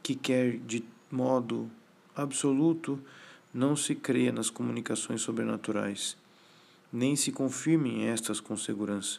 que 0.00 0.14
quer 0.14 0.58
de 0.58 0.84
modo 1.10 1.68
absoluto 2.14 3.00
não 3.52 3.74
se 3.74 3.96
creia 3.96 4.30
nas 4.30 4.48
comunicações 4.48 5.20
sobrenaturais, 5.22 6.16
nem 6.92 7.16
se 7.16 7.32
confirmem 7.32 8.06
estas 8.06 8.38
com 8.38 8.56
segurança, 8.56 9.18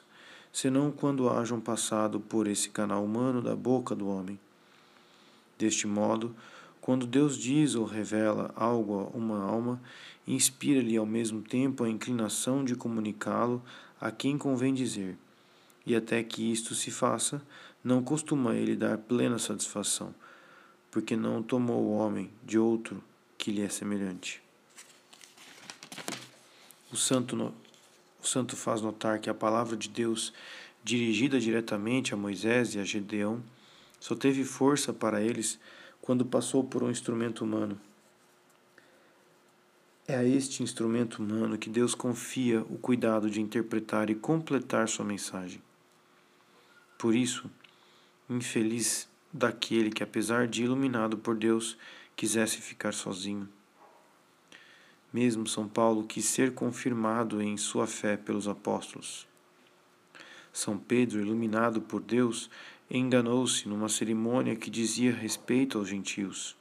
senão 0.54 0.90
quando 0.90 1.30
hajam 1.30 1.60
passado 1.60 2.20
por 2.20 2.48
esse 2.48 2.70
canal 2.70 3.04
humano 3.04 3.42
da 3.42 3.58
boca 3.58 3.94
do 3.94 4.08
homem. 4.08 4.40
Deste 5.58 5.86
modo, 5.86 6.34
quando 6.80 7.08
Deus 7.08 7.38
diz 7.38 7.76
ou 7.76 7.86
revela 7.86 8.52
algo 8.56 9.00
a 9.14 9.18
uma 9.18 9.42
alma, 9.42 9.82
inspira-lhe 10.28 10.98
ao 10.98 11.06
mesmo 11.06 11.42
tempo 11.42 11.84
a 11.84 11.90
inclinação 11.90 12.64
de 12.64 12.76
comunicá-lo 12.76 13.64
a 14.00 14.12
quem 14.12 14.38
convém 14.38 14.74
dizer. 14.74 15.18
E 15.86 15.96
até 15.96 16.24
que 16.24 16.52
isto 16.52 16.74
se 16.74 16.92
faça, 16.92 17.42
não 17.84 18.02
costuma 18.02 18.56
ele 18.56 18.76
dar 18.76 18.98
plena 18.98 19.38
satisfação, 19.38 20.14
porque 20.90 21.16
não 21.16 21.44
tomou 21.44 21.84
o 21.84 21.98
homem 21.98 22.30
de 22.44 22.58
outro 22.58 23.04
que 23.38 23.52
lhe 23.52 23.62
é 23.62 23.70
semelhante. 23.70 24.42
O 26.92 26.96
santo, 26.96 27.36
no, 27.36 27.54
o 28.22 28.28
santo 28.28 28.56
faz 28.56 28.82
notar 28.82 29.20
que 29.20 29.30
a 29.30 29.34
palavra 29.34 29.76
de 29.76 29.90
Deus, 29.90 30.32
dirigida 30.84 31.40
diretamente 31.40 32.14
a 32.14 32.18
Moisés 32.18 32.76
e 32.76 32.80
a 32.80 32.86
Gedeão, 32.86 33.44
só 34.00 34.16
teve 34.16 34.44
força 34.44 34.94
para 34.94 35.22
eles 35.22 35.60
quando 36.02 36.26
passou 36.26 36.64
por 36.64 36.84
um 36.84 36.92
instrumento 36.92 37.44
humano. 37.44 37.80
É 40.06 40.18
a 40.18 40.24
este 40.26 40.62
instrumento 40.62 41.24
humano 41.24 41.58
que 41.58 41.70
Deus 41.70 41.96
confia 41.96 42.60
o 42.64 42.78
cuidado 42.78 43.30
de 43.30 43.40
interpretar 43.40 44.10
e 44.10 44.16
completar 44.16 44.90
sua 44.90 45.06
mensagem. 45.06 45.62
Por 46.98 47.16
isso, 47.16 47.50
infeliz 48.30 49.08
daquele 49.32 49.90
que, 49.90 50.04
apesar 50.04 50.46
de 50.46 50.62
iluminado 50.62 51.18
por 51.18 51.38
Deus, 51.38 51.78
quisesse 52.18 52.58
ficar 52.58 52.94
sozinho. 52.94 53.48
Mesmo 55.14 55.48
São 55.48 55.70
Paulo 55.70 56.04
quis 56.04 56.26
ser 56.26 56.54
confirmado 56.54 57.42
em 57.42 57.56
sua 57.56 57.88
fé 57.88 58.18
pelos 58.18 58.46
apóstolos. 58.46 59.26
São 60.52 60.78
Pedro, 60.78 61.22
iluminado 61.22 61.80
por 61.80 62.02
Deus, 62.02 62.50
enganou-se 62.92 63.70
numa 63.70 63.88
cerimônia 63.88 64.54
que 64.54 64.70
dizia 64.70 65.14
respeito 65.14 65.78
aos 65.78 65.88
gentios. 65.88 66.58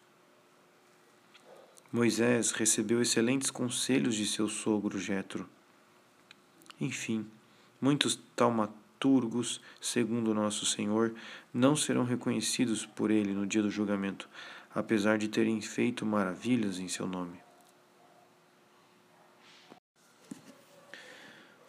Moisés 1.93 2.53
recebeu 2.53 3.03
excelentes 3.03 3.51
conselhos 3.51 4.15
de 4.15 4.27
seu 4.27 4.49
sogro 4.49 4.99
Jetro. 4.99 5.47
Enfim, 6.81 7.27
muitos 7.79 8.19
taumaturgos, 8.35 9.61
segundo 9.79 10.33
nosso 10.33 10.65
Senhor, 10.65 11.15
não 11.53 11.77
serão 11.77 12.05
reconhecidos 12.05 12.87
por 12.87 13.11
ele 13.11 13.35
no 13.35 13.47
dia 13.47 13.61
do 13.61 13.71
julgamento, 13.71 14.27
apesar 14.75 15.19
de 15.19 15.29
terem 15.29 15.61
feito 15.61 16.07
maravilhas 16.07 16.79
em 16.79 16.89
seu 16.89 17.07
nome. 17.07 17.39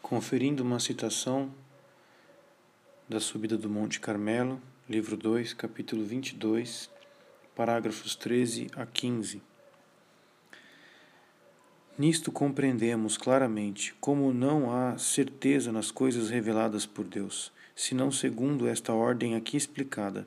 Conferindo 0.01 0.63
uma 0.63 0.79
citação 0.79 1.53
da 3.09 3.19
subida 3.19 3.57
do 3.57 3.69
Monte 3.69 3.99
Carmelo, 3.99 4.61
livro 4.89 5.17
2, 5.17 5.53
capítulo 5.53 6.05
22, 6.05 6.89
parágrafos 7.53 8.15
13 8.15 8.67
a 8.73 8.85
15. 8.85 9.51
Nisto 11.95 12.31
compreendemos 12.31 13.17
claramente 13.17 13.93
como 14.01 14.33
não 14.33 14.71
há 14.71 14.97
certeza 14.97 15.71
nas 15.71 15.91
coisas 15.91 16.31
reveladas 16.31 16.87
por 16.87 17.05
Deus, 17.05 17.51
senão 17.75 18.11
segundo 18.11 18.67
esta 18.67 18.91
ordem 18.93 19.35
aqui 19.35 19.55
explicada. 19.55 20.25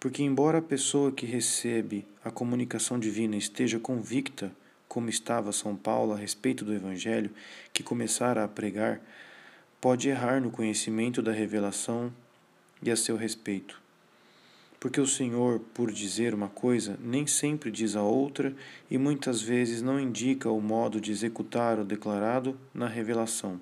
Porque, 0.00 0.22
embora 0.22 0.58
a 0.58 0.62
pessoa 0.62 1.12
que 1.12 1.26
recebe 1.26 2.06
a 2.24 2.30
comunicação 2.30 2.98
divina 2.98 3.36
esteja 3.36 3.78
convicta, 3.78 4.50
como 4.88 5.10
estava 5.10 5.52
São 5.52 5.76
Paulo 5.76 6.14
a 6.14 6.16
respeito 6.16 6.64
do 6.64 6.72
Evangelho 6.72 7.30
que 7.70 7.82
começara 7.82 8.42
a 8.42 8.48
pregar, 8.48 9.02
pode 9.78 10.08
errar 10.08 10.40
no 10.40 10.50
conhecimento 10.50 11.20
da 11.20 11.30
revelação 11.30 12.10
e 12.82 12.90
a 12.90 12.96
seu 12.96 13.16
respeito. 13.16 13.87
Porque 14.80 15.00
o 15.00 15.06
Senhor, 15.06 15.60
por 15.74 15.90
dizer 15.90 16.34
uma 16.34 16.48
coisa, 16.48 16.96
nem 17.02 17.26
sempre 17.26 17.70
diz 17.70 17.96
a 17.96 18.02
outra 18.02 18.54
e 18.88 18.96
muitas 18.96 19.42
vezes 19.42 19.82
não 19.82 19.98
indica 19.98 20.48
o 20.50 20.60
modo 20.60 21.00
de 21.00 21.10
executar 21.10 21.80
o 21.80 21.84
declarado 21.84 22.56
na 22.72 22.86
revelação. 22.86 23.60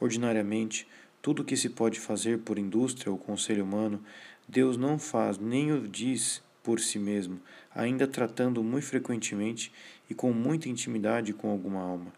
Ordinariamente, 0.00 0.88
tudo 1.20 1.42
o 1.42 1.44
que 1.44 1.56
se 1.56 1.68
pode 1.68 2.00
fazer 2.00 2.38
por 2.38 2.58
indústria 2.58 3.12
ou 3.12 3.18
conselho 3.18 3.64
humano, 3.64 4.02
Deus 4.48 4.76
não 4.76 4.98
faz 4.98 5.38
nem 5.38 5.72
o 5.72 5.86
diz 5.86 6.42
por 6.62 6.80
si 6.80 6.98
mesmo, 6.98 7.40
ainda 7.74 8.06
tratando 8.06 8.62
muito 8.62 8.86
frequentemente 8.86 9.72
e 10.08 10.14
com 10.14 10.32
muita 10.32 10.68
intimidade 10.68 11.32
com 11.32 11.50
alguma 11.50 11.80
alma. 11.80 12.12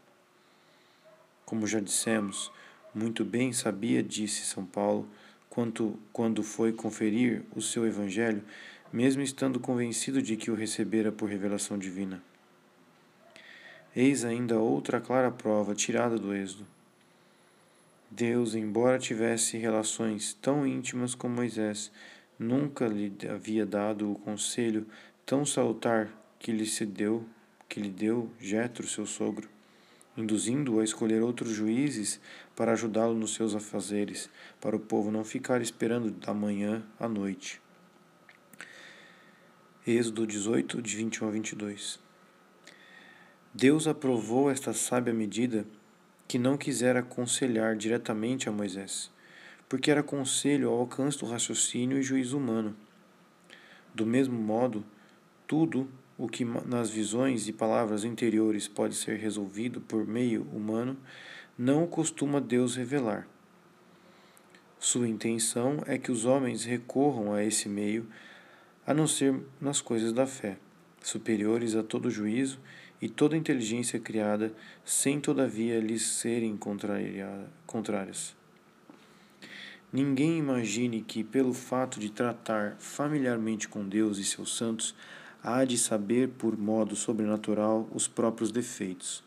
Como 1.44 1.66
já 1.66 1.80
dissemos, 1.80 2.52
muito 2.94 3.24
bem 3.24 3.52
sabia, 3.52 4.02
disse 4.02 4.44
São 4.44 4.64
Paulo, 4.64 5.08
quanto, 5.58 5.98
quando 6.12 6.44
foi 6.44 6.72
conferir 6.72 7.42
o 7.52 7.60
seu 7.60 7.84
Evangelho, 7.84 8.44
mesmo 8.92 9.22
estando 9.22 9.58
convencido 9.58 10.22
de 10.22 10.36
que 10.36 10.52
o 10.52 10.54
recebera 10.54 11.10
por 11.10 11.28
revelação 11.28 11.76
divina. 11.76 12.22
Eis 13.96 14.24
ainda 14.24 14.60
outra 14.60 15.00
clara 15.00 15.32
prova 15.32 15.74
tirada 15.74 16.16
do 16.16 16.32
Êxodo. 16.32 16.64
Deus, 18.08 18.54
embora 18.54 19.00
tivesse 19.00 19.58
relações 19.58 20.32
tão 20.32 20.64
íntimas 20.64 21.16
com 21.16 21.28
Moisés, 21.28 21.90
nunca 22.38 22.86
lhe 22.86 23.12
havia 23.28 23.66
dado 23.66 24.12
o 24.12 24.14
conselho 24.14 24.86
tão 25.26 25.44
salutar 25.44 26.08
que 26.38 26.52
lhe 26.52 26.66
se 26.66 26.86
deu, 26.86 27.24
que 27.68 27.80
lhe 27.80 27.90
deu 27.90 28.30
Jetro, 28.38 28.86
seu 28.86 29.04
sogro 29.04 29.57
induzindo-o 30.18 30.80
a 30.80 30.84
escolher 30.84 31.22
outros 31.22 31.52
juízes 31.52 32.20
para 32.56 32.72
ajudá-lo 32.72 33.14
nos 33.14 33.34
seus 33.34 33.54
afazeres, 33.54 34.28
para 34.60 34.74
o 34.74 34.80
povo 34.80 35.12
não 35.12 35.24
ficar 35.24 35.62
esperando 35.62 36.10
da 36.10 36.34
manhã 36.34 36.82
à 36.98 37.08
noite. 37.08 37.62
Êxodo 39.86 40.26
18, 40.26 40.82
de 40.82 40.96
21 40.96 41.28
a 41.28 41.30
22. 41.30 42.00
Deus 43.54 43.86
aprovou 43.86 44.50
esta 44.50 44.72
sábia 44.72 45.14
medida 45.14 45.64
que 46.26 46.38
não 46.38 46.58
quisera 46.58 47.00
aconselhar 47.00 47.76
diretamente 47.76 48.48
a 48.48 48.52
Moisés, 48.52 49.10
porque 49.68 49.90
era 49.90 50.02
conselho 50.02 50.68
ao 50.68 50.80
alcance 50.80 51.18
do 51.18 51.26
raciocínio 51.26 51.96
e 51.96 52.02
juízo 52.02 52.36
humano. 52.36 52.76
Do 53.94 54.04
mesmo 54.04 54.38
modo, 54.38 54.84
tudo 55.46 55.88
o 56.18 56.28
que 56.28 56.44
nas 56.44 56.90
visões 56.90 57.46
e 57.46 57.52
palavras 57.52 58.02
interiores 58.02 58.66
pode 58.66 58.96
ser 58.96 59.16
resolvido 59.18 59.80
por 59.80 60.04
meio 60.04 60.42
humano, 60.52 60.96
não 61.56 61.86
costuma 61.86 62.40
Deus 62.40 62.74
revelar. 62.74 63.28
Sua 64.80 65.08
intenção 65.08 65.78
é 65.86 65.96
que 65.96 66.10
os 66.10 66.24
homens 66.24 66.64
recorram 66.64 67.32
a 67.32 67.44
esse 67.44 67.68
meio, 67.68 68.08
a 68.84 68.92
não 68.92 69.06
ser 69.06 69.34
nas 69.60 69.80
coisas 69.80 70.12
da 70.12 70.26
fé, 70.26 70.58
superiores 71.00 71.76
a 71.76 71.82
todo 71.82 72.10
juízo 72.10 72.58
e 73.00 73.08
toda 73.08 73.36
inteligência 73.36 74.00
criada, 74.00 74.52
sem 74.84 75.20
todavia 75.20 75.78
lhes 75.78 76.02
serem 76.02 76.58
contrárias. 77.66 78.36
Ninguém 79.92 80.38
imagine 80.38 81.00
que, 81.00 81.22
pelo 81.24 81.54
fato 81.54 81.98
de 81.98 82.10
tratar 82.10 82.76
familiarmente 82.78 83.68
com 83.68 83.88
Deus 83.88 84.18
e 84.18 84.24
seus 84.24 84.56
santos, 84.56 84.94
há 85.42 85.64
de 85.64 85.78
saber 85.78 86.28
por 86.30 86.56
modo 86.58 86.96
sobrenatural 86.96 87.88
os 87.94 88.08
próprios 88.08 88.50
defeitos, 88.50 89.22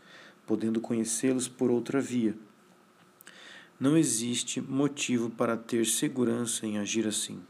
podendo 0.46 0.82
conhecê-los 0.82 1.48
por 1.48 1.72
outra 1.72 2.02
via. 2.02 2.36
Não 3.80 3.98
existe 3.98 4.62
motivo 4.62 5.30
para 5.30 5.58
ter 5.58 5.86
segurança 5.86 6.66
em 6.66 6.78
agir 6.78 7.08
assim. 7.08 7.42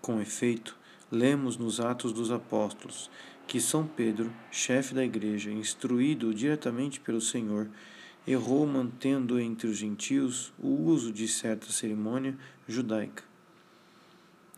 Com 0.00 0.20
efeito, 0.20 0.76
lemos 1.10 1.56
nos 1.56 1.80
Atos 1.80 2.12
dos 2.12 2.30
Apóstolos 2.30 3.10
que 3.46 3.60
São 3.60 3.86
Pedro, 3.86 4.32
chefe 4.50 4.92
da 4.92 5.04
igreja, 5.04 5.52
instruído 5.52 6.34
diretamente 6.34 6.98
pelo 6.98 7.20
Senhor, 7.20 7.68
errou 8.26 8.66
mantendo 8.66 9.38
entre 9.38 9.68
os 9.68 9.76
gentios 9.76 10.52
o 10.58 10.68
uso 10.68 11.12
de 11.12 11.28
certa 11.28 11.70
cerimônia 11.70 12.36
judaica. 12.66 13.22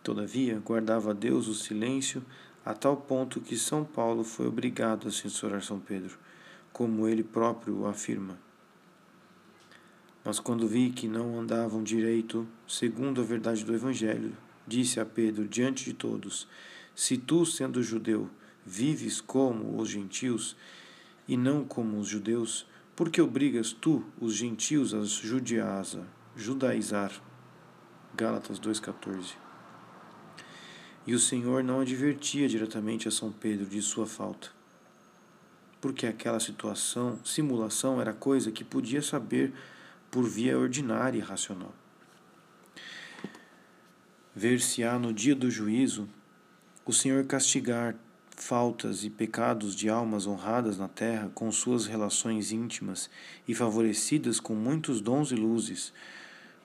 Todavia, 0.09 0.59
guardava 0.65 1.13
Deus 1.13 1.49
o 1.49 1.55
silêncio 1.55 2.25
a 2.65 2.73
tal 2.73 2.97
ponto 2.97 3.43
que 3.43 3.59
São 3.59 3.85
Paulo 3.85 4.25
foi 4.25 4.47
obrigado 4.47 5.07
a 5.07 5.11
censurar 5.13 5.63
São 5.63 5.79
Pedro, 5.79 6.19
como 6.73 7.07
ele 7.07 7.23
próprio 7.23 7.87
afirma. 7.87 8.39
Mas 10.25 10.41
quando 10.41 10.67
vi 10.67 10.89
que 10.89 11.07
não 11.07 11.39
andavam 11.39 11.83
direito, 11.83 12.49
segundo 12.67 13.21
a 13.21 13.25
verdade 13.25 13.63
do 13.67 13.75
Evangelho, 13.75 14.35
disse 14.67 14.99
a 14.99 15.05
Pedro 15.05 15.47
diante 15.47 15.85
de 15.85 15.93
todos: 15.93 16.49
Se 16.95 17.19
tu, 17.19 17.45
sendo 17.45 17.83
judeu, 17.83 18.31
vives 18.65 19.21
como 19.21 19.79
os 19.79 19.91
gentios 19.91 20.57
e 21.29 21.37
não 21.37 21.67
como 21.67 21.99
os 21.99 22.09
judeus, 22.09 22.67
porque 22.97 23.21
obrigas 23.21 23.73
tu 23.73 24.03
os 24.19 24.33
gentios 24.33 24.95
a 24.95 25.03
judaizar? 26.35 27.13
Gálatas 28.17 28.59
2,14 28.59 29.48
E 31.09 31.15
o 31.15 31.19
Senhor 31.19 31.65
não 31.65 31.81
advertia 31.81 32.47
diretamente 32.47 33.09
a 33.09 33.11
São 33.11 33.33
Pedro 33.33 33.65
de 33.65 33.81
sua 33.81 34.07
falta, 34.07 34.51
porque 35.81 36.07
aquela 36.07 36.39
situação, 36.39 37.19
simulação, 37.25 37.99
era 37.99 38.13
coisa 38.13 38.53
que 38.53 38.63
podia 38.63 39.01
saber 39.01 39.55
por 40.11 40.29
via 40.29 40.59
ordinária 40.59 41.17
e 41.17 41.23
racional. 41.23 41.75
Ver-se-á 44.37 44.99
no 44.99 45.11
dia 45.11 45.35
do 45.35 45.51
juízo 45.51 46.07
o 46.85 46.93
Senhor 46.93 47.25
castigar 47.25 47.97
faltas 48.37 49.03
e 49.03 49.09
pecados 49.09 49.75
de 49.75 49.89
almas 49.89 50.27
honradas 50.27 50.77
na 50.77 50.89
terra 50.89 51.31
com 51.35 51.51
suas 51.51 51.87
relações 51.87 52.53
íntimas 52.53 53.09
e 53.49 53.55
favorecidas 53.55 54.39
com 54.41 54.55
muitos 54.55 55.01
dons 55.01 55.33
e 55.33 55.37
luzes, 55.37 55.91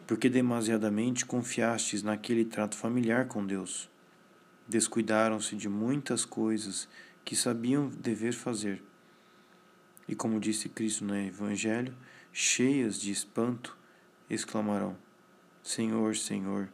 porque 0.05 0.27
demasiadamente 0.27 1.25
confiastes 1.25 2.03
naquele 2.03 2.43
trato 2.43 2.75
familiar 2.75 3.29
com 3.29 3.45
Deus. 3.45 3.92
Descuidaram-se 4.67 5.55
de 5.55 5.67
muitas 5.67 6.25
coisas 6.25 6.87
que 7.23 7.35
sabiam 7.35 7.89
dever 7.89 8.33
fazer. 8.33 8.83
E 10.07 10.15
como 10.15 10.39
disse 10.39 10.69
Cristo 10.69 11.05
no 11.05 11.15
Evangelho, 11.15 11.95
cheias 12.31 12.99
de 12.99 13.11
espanto, 13.11 13.77
exclamarão: 14.29 14.97
Senhor, 15.61 16.15
Senhor, 16.15 16.71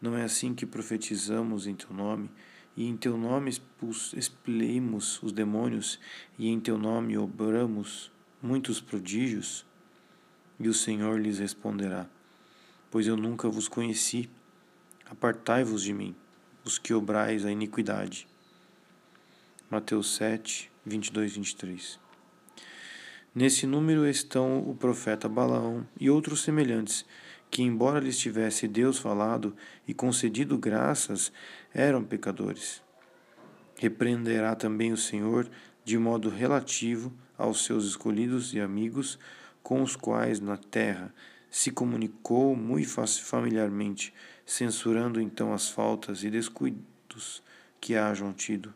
não 0.00 0.16
é 0.16 0.24
assim 0.24 0.54
que 0.54 0.66
profetizamos 0.66 1.66
em 1.66 1.74
teu 1.74 1.92
nome? 1.92 2.30
e 2.76 2.86
em 2.86 2.96
teu 2.96 3.16
nome 3.16 3.50
expelemos 4.16 5.22
os 5.22 5.32
demônios, 5.32 5.98
e 6.38 6.48
em 6.48 6.60
teu 6.60 6.78
nome 6.78 7.18
obramos 7.18 8.10
muitos 8.40 8.80
prodígios? 8.80 9.66
E 10.58 10.68
o 10.68 10.74
Senhor 10.74 11.20
lhes 11.20 11.38
responderá: 11.38 12.08
Pois 12.90 13.06
eu 13.06 13.16
nunca 13.16 13.48
vos 13.48 13.68
conheci. 13.68 14.30
Apartai-vos 15.10 15.82
de 15.82 15.92
mim, 15.92 16.14
os 16.70 16.78
que 16.78 16.94
obrais 16.94 17.44
a 17.44 17.50
iniquidade. 17.50 18.28
Mateus 19.68 20.14
7, 20.14 20.70
22 20.86 21.34
23. 21.34 21.98
Nesse 23.34 23.66
número 23.66 24.06
estão 24.06 24.60
o 24.60 24.72
profeta 24.72 25.28
Balaão 25.28 25.84
e 25.98 26.08
outros 26.08 26.42
semelhantes, 26.42 27.04
que, 27.50 27.60
embora 27.60 27.98
lhes 27.98 28.16
tivesse 28.16 28.68
Deus 28.68 29.00
falado 29.00 29.56
e 29.86 29.92
concedido 29.92 30.56
graças, 30.56 31.32
eram 31.74 32.04
pecadores. 32.04 32.80
Repreenderá 33.76 34.54
também 34.54 34.92
o 34.92 34.96
Senhor 34.96 35.50
de 35.84 35.98
modo 35.98 36.28
relativo 36.28 37.12
aos 37.36 37.64
seus 37.64 37.84
escolhidos 37.84 38.54
e 38.54 38.60
amigos, 38.60 39.18
com 39.60 39.82
os 39.82 39.96
quais 39.96 40.38
na 40.38 40.56
terra 40.56 41.12
se 41.50 41.72
comunicou 41.72 42.54
muito 42.54 42.88
familiarmente, 43.18 44.14
censurando 44.50 45.20
então 45.20 45.54
as 45.54 45.68
faltas 45.68 46.24
e 46.24 46.28
descuidos 46.28 47.40
que 47.80 47.94
hajam 47.94 48.32
tido. 48.32 48.74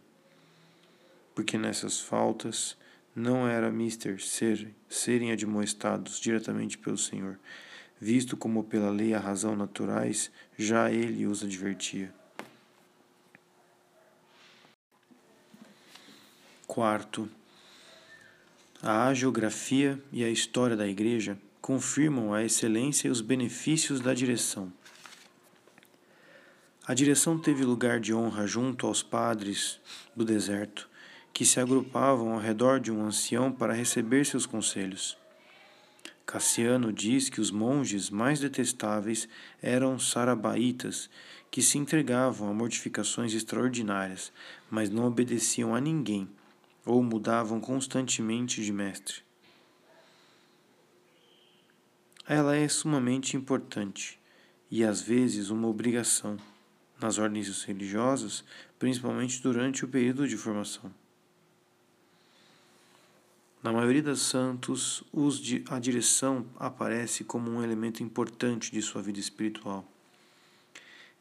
Porque 1.34 1.58
nessas 1.58 2.00
faltas 2.00 2.76
não 3.14 3.48
era 3.48 3.72
mister 3.72 4.22
ser, 4.22 4.72
serem 4.88 5.32
admoestados 5.32 6.20
diretamente 6.20 6.78
pelo 6.78 6.96
Senhor, 6.96 7.40
visto 8.00 8.36
como 8.36 8.62
pela 8.62 8.88
lei 8.88 9.14
a 9.14 9.18
razão 9.18 9.56
naturais, 9.56 10.30
já 10.56 10.92
ele 10.92 11.26
os 11.26 11.42
advertia. 11.42 12.14
Quarto, 16.68 17.28
a 18.80 19.12
geografia 19.12 20.00
e 20.12 20.22
a 20.22 20.30
história 20.30 20.76
da 20.76 20.86
Igreja 20.86 21.36
confirmam 21.60 22.32
a 22.32 22.44
excelência 22.44 23.08
e 23.08 23.10
os 23.10 23.20
benefícios 23.20 24.00
da 24.00 24.14
direção. 24.14 24.72
A 26.86 26.92
direção 26.92 27.38
teve 27.38 27.64
lugar 27.64 27.98
de 27.98 28.12
honra 28.12 28.46
junto 28.46 28.86
aos 28.86 29.02
padres 29.02 29.80
do 30.14 30.22
deserto, 30.22 30.86
que 31.32 31.46
se 31.46 31.58
agrupavam 31.58 32.34
ao 32.34 32.38
redor 32.38 32.78
de 32.78 32.92
um 32.92 33.02
ancião 33.06 33.50
para 33.50 33.72
receber 33.72 34.26
seus 34.26 34.44
conselhos. 34.44 35.16
Cassiano 36.26 36.92
diz 36.92 37.30
que 37.30 37.40
os 37.40 37.50
monges 37.50 38.10
mais 38.10 38.38
detestáveis 38.38 39.26
eram 39.62 39.98
sarabaitas, 39.98 41.08
que 41.50 41.62
se 41.62 41.78
entregavam 41.78 42.50
a 42.50 42.54
mortificações 42.54 43.32
extraordinárias, 43.32 44.30
mas 44.70 44.90
não 44.90 45.06
obedeciam 45.06 45.74
a 45.74 45.80
ninguém 45.80 46.28
ou 46.84 47.02
mudavam 47.02 47.62
constantemente 47.62 48.62
de 48.62 48.72
mestre. 48.74 49.22
Ela 52.28 52.56
é 52.56 52.68
sumamente 52.68 53.38
importante 53.38 54.20
e 54.70 54.84
às 54.84 55.00
vezes 55.00 55.48
uma 55.48 55.68
obrigação 55.68 56.36
nas 57.00 57.18
ordens 57.18 57.62
religiosas, 57.64 58.44
principalmente 58.78 59.42
durante 59.42 59.84
o 59.84 59.88
período 59.88 60.26
de 60.26 60.36
formação. 60.36 60.90
Na 63.62 63.72
maioria 63.72 64.02
dos 64.02 64.20
santos, 64.20 65.02
a 65.70 65.78
direção 65.78 66.44
aparece 66.58 67.24
como 67.24 67.50
um 67.50 67.62
elemento 67.64 68.02
importante 68.02 68.70
de 68.70 68.82
sua 68.82 69.00
vida 69.00 69.18
espiritual. 69.18 69.84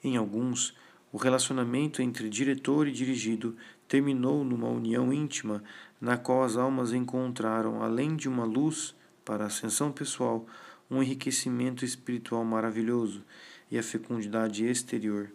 Em 0.04 0.18
alguns, 0.18 0.76
o 1.10 1.18
relacionamento 1.18 2.02
entre 2.02 2.30
diretor 2.30 2.86
e 2.88 2.92
dirigido 2.92 3.56
terminou 3.88 4.44
numa 4.44 4.68
união 4.68 5.14
íntima 5.14 5.64
na 6.02 6.18
qual 6.18 6.44
as 6.44 6.58
almas 6.58 6.92
encontraram, 6.92 7.82
além 7.82 8.16
de 8.16 8.28
uma 8.28 8.44
luz 8.44 8.94
para 9.24 9.46
a 9.46 9.48
ascensão 9.48 9.90
pessoal, 9.90 10.46
um 10.92 11.02
enriquecimento 11.02 11.86
espiritual 11.86 12.44
maravilhoso 12.44 13.24
e 13.72 13.78
a 13.78 13.84
fecundidade 13.84 14.66
exterior. 14.66 15.32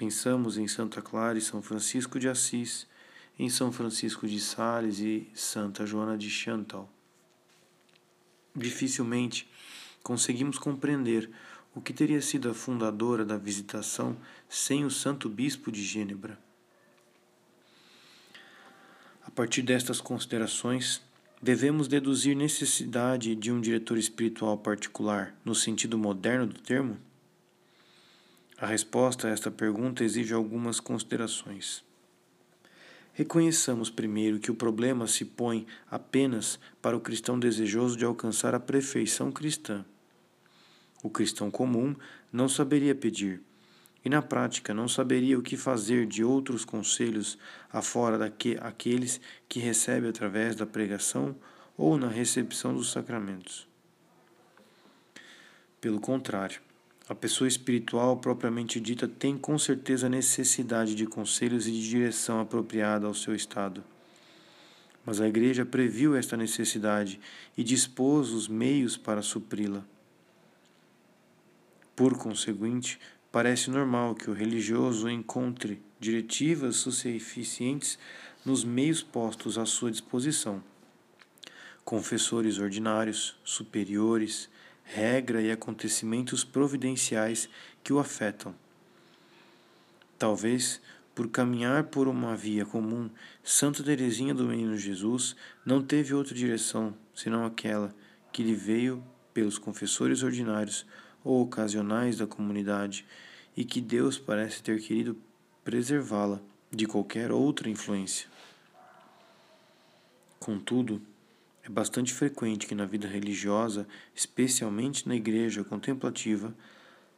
Pensamos 0.00 0.56
em 0.56 0.66
Santa 0.66 1.02
Clara 1.02 1.36
e 1.36 1.42
São 1.42 1.60
Francisco 1.60 2.18
de 2.18 2.26
Assis 2.26 2.86
em 3.38 3.50
São 3.50 3.70
Francisco 3.70 4.26
de 4.26 4.40
Sales 4.40 4.98
e 4.98 5.28
Santa 5.34 5.84
Joana 5.84 6.16
de 6.16 6.30
Chantal. 6.30 6.90
Dificilmente 8.56 9.46
conseguimos 10.02 10.58
compreender 10.58 11.30
o 11.74 11.82
que 11.82 11.92
teria 11.92 12.22
sido 12.22 12.48
a 12.48 12.54
fundadora 12.54 13.26
da 13.26 13.36
visitação 13.36 14.16
sem 14.48 14.86
o 14.86 14.90
Santo 14.90 15.28
Bispo 15.28 15.70
de 15.70 15.84
Gênebra. 15.84 16.38
A 19.22 19.30
partir 19.30 19.60
destas 19.60 20.00
considerações, 20.00 21.02
devemos 21.42 21.88
deduzir 21.88 22.34
necessidade 22.34 23.34
de 23.34 23.52
um 23.52 23.60
diretor 23.60 23.98
espiritual 23.98 24.56
particular 24.56 25.38
no 25.44 25.54
sentido 25.54 25.98
moderno 25.98 26.46
do 26.46 26.58
termo? 26.58 27.09
A 28.60 28.66
resposta 28.66 29.26
a 29.26 29.30
esta 29.30 29.50
pergunta 29.50 30.04
exige 30.04 30.34
algumas 30.34 30.80
considerações. 30.80 31.82
Reconheçamos 33.14 33.88
primeiro 33.88 34.38
que 34.38 34.50
o 34.50 34.54
problema 34.54 35.06
se 35.06 35.24
põe 35.24 35.66
apenas 35.90 36.60
para 36.82 36.94
o 36.94 37.00
cristão 37.00 37.38
desejoso 37.38 37.96
de 37.96 38.04
alcançar 38.04 38.54
a 38.54 38.60
perfeição 38.60 39.32
cristã. 39.32 39.82
O 41.02 41.08
cristão 41.08 41.50
comum 41.50 41.96
não 42.30 42.50
saberia 42.50 42.94
pedir, 42.94 43.40
e 44.04 44.10
na 44.10 44.20
prática 44.20 44.74
não 44.74 44.86
saberia 44.86 45.38
o 45.38 45.42
que 45.42 45.56
fazer 45.56 46.06
de 46.06 46.22
outros 46.22 46.62
conselhos 46.62 47.38
afora 47.72 48.18
daqueles 48.18 49.22
que 49.48 49.58
recebe 49.58 50.06
através 50.06 50.54
da 50.54 50.66
pregação 50.66 51.34
ou 51.78 51.96
na 51.96 52.08
recepção 52.08 52.74
dos 52.74 52.92
sacramentos. 52.92 53.66
Pelo 55.80 55.98
contrário, 55.98 56.60
a 57.10 57.14
pessoa 57.14 57.48
espiritual 57.48 58.18
propriamente 58.18 58.78
dita 58.78 59.08
tem 59.08 59.36
com 59.36 59.58
certeza 59.58 60.08
necessidade 60.08 60.94
de 60.94 61.06
conselhos 61.06 61.66
e 61.66 61.72
de 61.72 61.88
direção 61.88 62.38
apropriada 62.38 63.04
ao 63.04 63.14
seu 63.14 63.34
estado. 63.34 63.82
Mas 65.04 65.20
a 65.20 65.26
Igreja 65.26 65.66
previu 65.66 66.14
esta 66.14 66.36
necessidade 66.36 67.18
e 67.58 67.64
dispôs 67.64 68.30
os 68.30 68.46
meios 68.46 68.96
para 68.96 69.22
supri-la. 69.22 69.84
Por 71.96 72.16
conseguinte, 72.16 73.00
parece 73.32 73.70
normal 73.70 74.14
que 74.14 74.30
o 74.30 74.32
religioso 74.32 75.10
encontre 75.10 75.82
diretivas 75.98 76.76
suficientes 76.76 77.98
nos 78.44 78.62
meios 78.62 79.02
postos 79.02 79.58
à 79.58 79.66
sua 79.66 79.90
disposição. 79.90 80.62
Confessores 81.84 82.58
ordinários, 82.58 83.36
superiores, 83.42 84.48
regra 84.92 85.40
e 85.40 85.52
acontecimentos 85.52 86.42
providenciais 86.42 87.48
que 87.82 87.92
o 87.92 88.00
afetam. 88.00 88.54
Talvez 90.18 90.80
por 91.14 91.28
caminhar 91.28 91.84
por 91.84 92.08
uma 92.08 92.34
via 92.34 92.66
comum, 92.66 93.08
Santa 93.42 93.84
Teresinha 93.84 94.34
do 94.34 94.44
Menino 94.44 94.76
Jesus 94.76 95.36
não 95.64 95.80
teve 95.80 96.12
outra 96.12 96.34
direção 96.34 96.94
senão 97.14 97.44
aquela 97.44 97.94
que 98.32 98.42
lhe 98.42 98.54
veio 98.54 99.02
pelos 99.32 99.58
confessores 99.58 100.22
ordinários 100.22 100.84
ou 101.22 101.42
ocasionais 101.42 102.16
da 102.16 102.26
comunidade 102.26 103.06
e 103.56 103.64
que 103.64 103.80
Deus 103.80 104.18
parece 104.18 104.62
ter 104.62 104.80
querido 104.80 105.16
preservá-la 105.62 106.40
de 106.70 106.86
qualquer 106.86 107.30
outra 107.30 107.68
influência. 107.68 108.28
Contudo, 110.38 111.00
é 111.70 111.72
bastante 111.72 112.12
frequente 112.12 112.66
que 112.66 112.74
na 112.74 112.84
vida 112.84 113.06
religiosa, 113.06 113.86
especialmente 114.12 115.08
na 115.08 115.14
igreja 115.14 115.62
contemplativa, 115.62 116.52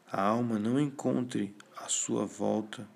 a 0.06 0.20
alma 0.20 0.58
não 0.58 0.78
encontre 0.78 1.56
à 1.74 1.88
sua 1.88 2.26
volta 2.26 2.86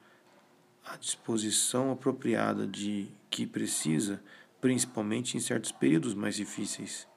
a 0.84 0.98
disposição 0.98 1.90
apropriada 1.90 2.66
de 2.66 3.08
que 3.30 3.46
precisa, 3.46 4.22
principalmente 4.60 5.34
em 5.34 5.40
certos 5.40 5.72
períodos 5.72 6.12
mais 6.12 6.36
difíceis. 6.36 7.08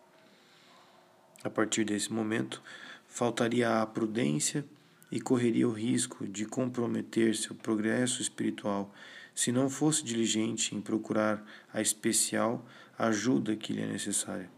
A 1.43 1.49
partir 1.49 1.83
desse 1.83 2.11
momento, 2.13 2.63
faltaria 3.09 3.81
a 3.81 3.85
prudência 3.85 4.65
e 5.11 5.19
correria 5.19 5.67
o 5.67 5.73
risco 5.73 6.25
de 6.25 6.45
comprometer 6.45 7.35
seu 7.35 7.55
progresso 7.55 8.21
espiritual 8.21 8.93
se 9.39 9.53
não 9.53 9.69
fosse 9.69 10.03
diligente 10.03 10.75
em 10.75 10.81
procurar 10.81 11.41
a 11.73 11.79
especial 11.79 12.65
ajuda 12.97 13.55
que 13.55 13.71
lhe 13.71 13.81
é 13.81 13.85
necessária. 13.85 14.51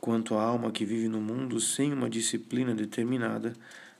Quanto 0.00 0.36
à 0.36 0.42
alma 0.44 0.70
que 0.70 0.84
vive 0.84 1.08
no 1.08 1.20
mundo 1.20 1.58
sem 1.58 1.92
uma 1.92 2.08
disciplina 2.08 2.72
determinada, 2.72 3.56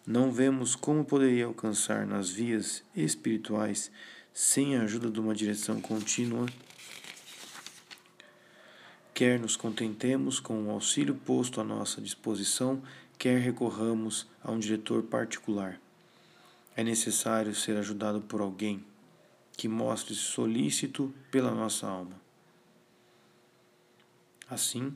não 0.07 0.31
vemos 0.31 0.77
como 0.77 1.05
poderia 1.05 1.47
alcançar 1.47 2.07
nas 2.07 2.31
vias 2.31 2.85
espirituais 2.95 3.91
sem 4.33 4.77
a 4.77 4.83
ajuda 4.83 5.11
de 5.11 5.19
uma 5.19 5.35
direção 5.35 5.81
contínua. 5.81 6.47
Quer 9.13 9.41
nos 9.41 9.57
contentemos 9.57 10.39
com 10.39 10.63
o 10.63 10.71
auxílio 10.71 11.17
posto 11.17 11.61
à 11.61 11.65
nossa 11.65 12.01
disposição, 12.01 12.81
quer 13.19 13.41
recorramos 13.41 14.29
a 14.45 14.53
um 14.53 14.61
diretor 14.61 15.03
particular. 15.03 15.81
É 16.77 16.83
necessário 16.83 17.55
ser 17.55 17.77
ajudado 17.77 18.21
por 18.21 18.41
alguém 18.41 18.85
que 19.57 19.69
mostre 19.69 20.15
solícito 20.15 21.15
pela 21.31 21.53
nossa 21.53 21.87
alma. 21.87 22.21
Assim, 24.49 24.95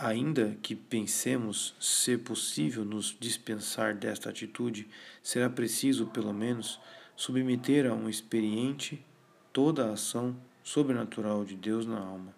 Ainda 0.00 0.56
que 0.62 0.76
pensemos 0.76 1.74
ser 1.80 2.20
possível 2.20 2.84
nos 2.84 3.16
dispensar 3.18 3.96
desta 3.96 4.30
atitude, 4.30 4.88
será 5.20 5.50
preciso, 5.50 6.06
pelo 6.06 6.32
menos, 6.32 6.78
submeter 7.16 7.84
a 7.84 7.92
um 7.92 8.08
experiente 8.08 9.04
toda 9.52 9.88
a 9.88 9.94
ação 9.94 10.36
sobrenatural 10.62 11.44
de 11.44 11.56
Deus 11.56 11.84
na 11.84 11.98
alma. 11.98 12.32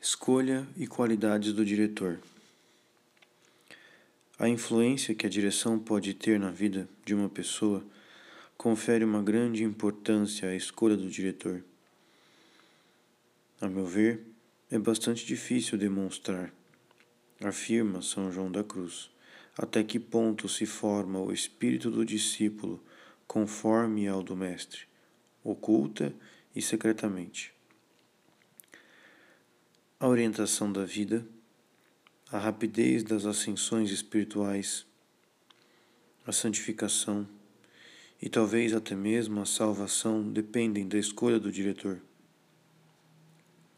Escolha 0.00 0.68
e 0.76 0.86
qualidades 0.86 1.52
do 1.52 1.64
diretor. 1.64 2.20
A 4.40 4.48
influência 4.48 5.14
que 5.14 5.26
a 5.26 5.28
direção 5.28 5.78
pode 5.78 6.14
ter 6.14 6.40
na 6.40 6.50
vida 6.50 6.88
de 7.04 7.14
uma 7.14 7.28
pessoa 7.28 7.84
confere 8.56 9.04
uma 9.04 9.22
grande 9.22 9.62
importância 9.62 10.48
à 10.48 10.56
escolha 10.56 10.96
do 10.96 11.10
diretor. 11.10 11.62
A 13.60 13.68
meu 13.68 13.84
ver, 13.84 14.26
é 14.70 14.78
bastante 14.78 15.26
difícil 15.26 15.76
demonstrar, 15.76 16.50
afirma 17.44 18.00
São 18.00 18.32
João 18.32 18.50
da 18.50 18.64
Cruz, 18.64 19.10
até 19.58 19.84
que 19.84 20.00
ponto 20.00 20.48
se 20.48 20.64
forma 20.64 21.20
o 21.20 21.30
espírito 21.30 21.90
do 21.90 22.02
discípulo 22.02 22.82
conforme 23.26 24.08
ao 24.08 24.22
do 24.22 24.34
Mestre, 24.34 24.86
oculta 25.44 26.14
e 26.56 26.62
secretamente. 26.62 27.52
A 29.98 30.08
orientação 30.08 30.72
da 30.72 30.86
vida, 30.86 31.26
a 32.32 32.38
rapidez 32.38 33.02
das 33.02 33.26
ascensões 33.26 33.90
espirituais, 33.90 34.86
a 36.24 36.30
santificação 36.30 37.26
e 38.22 38.28
talvez 38.28 38.72
até 38.72 38.94
mesmo 38.94 39.40
a 39.40 39.46
salvação 39.46 40.30
dependem 40.30 40.86
da 40.86 40.96
escolha 40.96 41.40
do 41.40 41.50
diretor. 41.50 42.00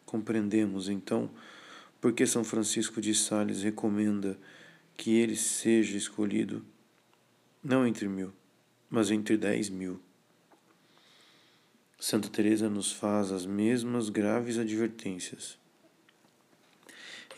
Compreendemos, 0.05 0.91
então, 0.91 1.31
por 1.99 2.13
que 2.13 2.27
São 2.27 2.45
Francisco 2.45 3.01
de 3.01 3.15
Sales 3.15 3.63
recomenda 3.63 4.39
que 4.97 5.13
ele 5.13 5.37
seja 5.37 5.97
escolhido 5.97 6.63
não 7.65 7.87
entre 7.87 8.09
mil, 8.09 8.33
mas 8.91 9.11
entre 9.11 9.37
dez 9.39 9.71
mil. 9.71 9.99
Santa 11.99 12.29
Teresa 12.29 12.69
nos 12.69 12.93
faz 12.93 13.31
as 13.31 13.47
mesmas 13.47 14.09
graves 14.09 14.59
advertências. 14.59 15.62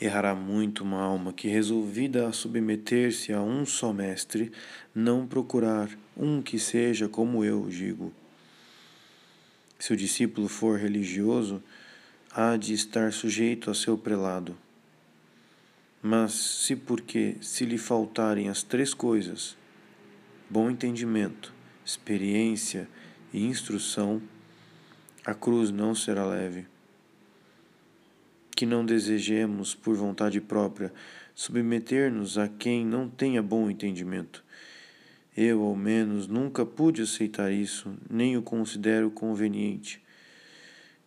Errará 0.04 0.34
muito 0.34 0.84
uma 0.84 1.00
alma 1.00 1.32
que, 1.32 1.48
resolvida 1.48 2.28
a 2.28 2.32
submeter-se 2.32 3.32
a 3.32 3.40
um 3.40 3.64
só 3.64 3.90
mestre, 3.90 4.52
não 4.94 5.26
procurar 5.26 5.88
um 6.14 6.42
que 6.42 6.58
seja 6.58 7.08
como 7.08 7.42
eu 7.42 7.66
digo. 7.70 8.12
Se 9.78 9.94
o 9.94 9.96
discípulo 9.96 10.46
for 10.46 10.78
religioso, 10.78 11.62
há 12.30 12.54
de 12.58 12.74
estar 12.74 13.14
sujeito 13.14 13.70
a 13.70 13.74
seu 13.74 13.96
prelado. 13.96 14.54
Mas 16.02 16.34
se 16.34 16.76
porque 16.76 17.36
se 17.40 17.64
lhe 17.64 17.78
faltarem 17.78 18.50
as 18.50 18.62
três 18.62 18.92
coisas, 18.92 19.56
bom 20.50 20.70
entendimento, 20.70 21.50
experiência 21.82 22.86
e 23.32 23.42
instrução, 23.42 24.20
a 25.24 25.32
cruz 25.32 25.70
não 25.70 25.94
será 25.94 26.26
leve. 26.26 26.73
Que 28.54 28.64
não 28.64 28.84
desejemos, 28.84 29.74
por 29.74 29.96
vontade 29.96 30.40
própria, 30.40 30.92
submeter-nos 31.34 32.38
a 32.38 32.46
quem 32.46 32.86
não 32.86 33.08
tenha 33.08 33.42
bom 33.42 33.68
entendimento. 33.68 34.44
Eu, 35.36 35.62
ao 35.62 35.74
menos, 35.74 36.28
nunca 36.28 36.64
pude 36.64 37.02
aceitar 37.02 37.50
isso, 37.50 37.92
nem 38.08 38.36
o 38.36 38.42
considero 38.42 39.10
conveniente. 39.10 40.00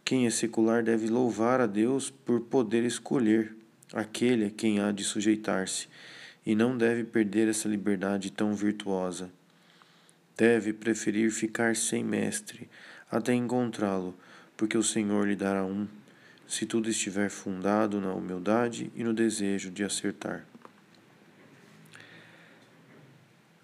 Quem 0.04 0.26
é 0.26 0.30
secular 0.30 0.84
deve 0.84 1.08
louvar 1.08 1.62
a 1.62 1.66
Deus 1.66 2.10
por 2.10 2.42
poder 2.42 2.84
escolher 2.84 3.56
aquele 3.94 4.46
a 4.46 4.50
quem 4.50 4.80
há 4.80 4.92
de 4.92 5.06
sujeitar-se, 5.06 5.88
e 6.46 6.56
não 6.56 6.78
deve 6.78 7.06
perder 7.06 7.48
essa 7.48 7.70
liberdade 7.70 8.32
tão 8.32 8.54
virtuosa. 8.54 9.32
Deve 10.36 10.74
preferir 10.74 11.32
ficar 11.32 11.76
sem 11.76 12.04
mestre 12.04 12.70
até 13.10 13.34
encontrá-lo, 13.34 14.14
porque 14.58 14.78
o 14.78 14.84
Senhor 14.84 15.26
lhe 15.28 15.36
dará 15.36 15.66
um, 15.66 15.88
se 16.48 16.66
tudo 16.66 16.90
estiver 16.90 17.30
fundado 17.30 18.00
na 18.00 18.14
humildade 18.14 18.92
e 18.96 19.04
no 19.04 19.14
desejo 19.14 19.70
de 19.70 19.84
acertar. 19.84 20.46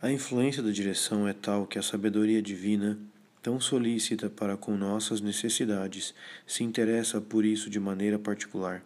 A 0.01 0.11
influência 0.11 0.61
da 0.61 0.69
direção 0.69 1.27
é 1.27 1.33
tal 1.33 1.65
que 1.65 1.79
a 1.79 1.81
sabedoria 1.81 2.41
divina 2.41 2.99
tão 3.43 3.59
solícita 3.59 4.29
para 4.29 4.55
com 4.55 4.77
nossas 4.77 5.19
necessidades, 5.19 6.15
se 6.47 6.63
interessa 6.63 7.19
por 7.19 7.43
isso 7.43 7.69
de 7.69 7.77
maneira 7.77 8.17
particular. 8.17 8.81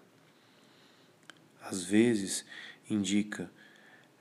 Às 1.62 1.84
vezes, 1.84 2.44
indica 2.90 3.50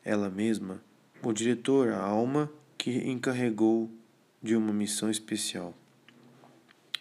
ela 0.04 0.28
mesma 0.28 0.78
o 1.22 1.32
diretor, 1.32 1.88
a 1.88 2.00
alma 2.00 2.52
que 2.76 2.90
encarregou 2.90 3.90
de 4.42 4.54
uma 4.54 4.74
missão 4.74 5.10
especial. 5.10 5.74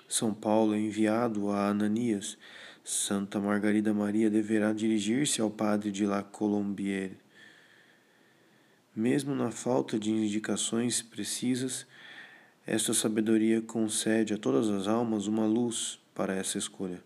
São 0.07 0.33
Paulo 0.33 0.73
é 0.73 0.79
enviado 0.79 1.49
a 1.51 1.67
Ananias 1.67 2.38
Santa 2.88 3.39
Margarida 3.39 3.91
Maria 3.95 4.30
deverá 4.30 4.71
dirigir-se 4.71 5.41
ao 5.41 5.50
padre 5.50 5.91
de 5.91 6.06
La 6.06 6.21
Colombière. 6.21 7.17
Mesmo 8.95 9.34
na 9.34 9.50
falta 9.50 9.98
de 9.98 10.12
indicações 10.12 11.02
precisas, 11.02 11.88
esta 12.63 12.93
sabedoria 12.93 13.60
concede 13.60 14.36
a 14.36 14.38
todas 14.38 14.69
as 14.69 14.88
almas 14.88 15.26
uma 15.26 15.48
luz 15.48 16.00
para 16.13 16.36
essa 16.36 16.60
escolha. 16.60 17.02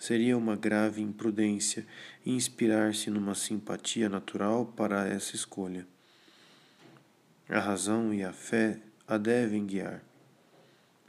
Seria 0.00 0.36
uma 0.36 0.56
grave 0.56 1.00
imprudência 1.00 1.86
inspirar-se 2.26 3.08
numa 3.08 3.36
simpatia 3.36 4.08
natural 4.08 4.66
para 4.66 5.06
essa 5.06 5.36
escolha. 5.36 5.86
A 7.48 7.60
razão 7.60 8.12
e 8.12 8.24
a 8.24 8.32
fé 8.32 8.80
a 9.06 9.16
devem 9.16 9.64
guiar. 9.64 10.02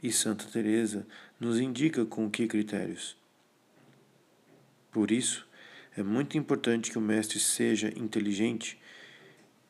E 0.00 0.12
Santa 0.12 0.44
Teresa 0.44 1.04
nos 1.38 1.60
indica 1.60 2.04
com 2.04 2.30
que 2.30 2.46
critérios. 2.46 3.16
Por 4.90 5.10
isso, 5.10 5.46
é 5.96 6.02
muito 6.02 6.36
importante 6.36 6.90
que 6.90 6.98
o 6.98 7.00
mestre 7.00 7.38
seja 7.38 7.88
inteligente, 7.96 8.78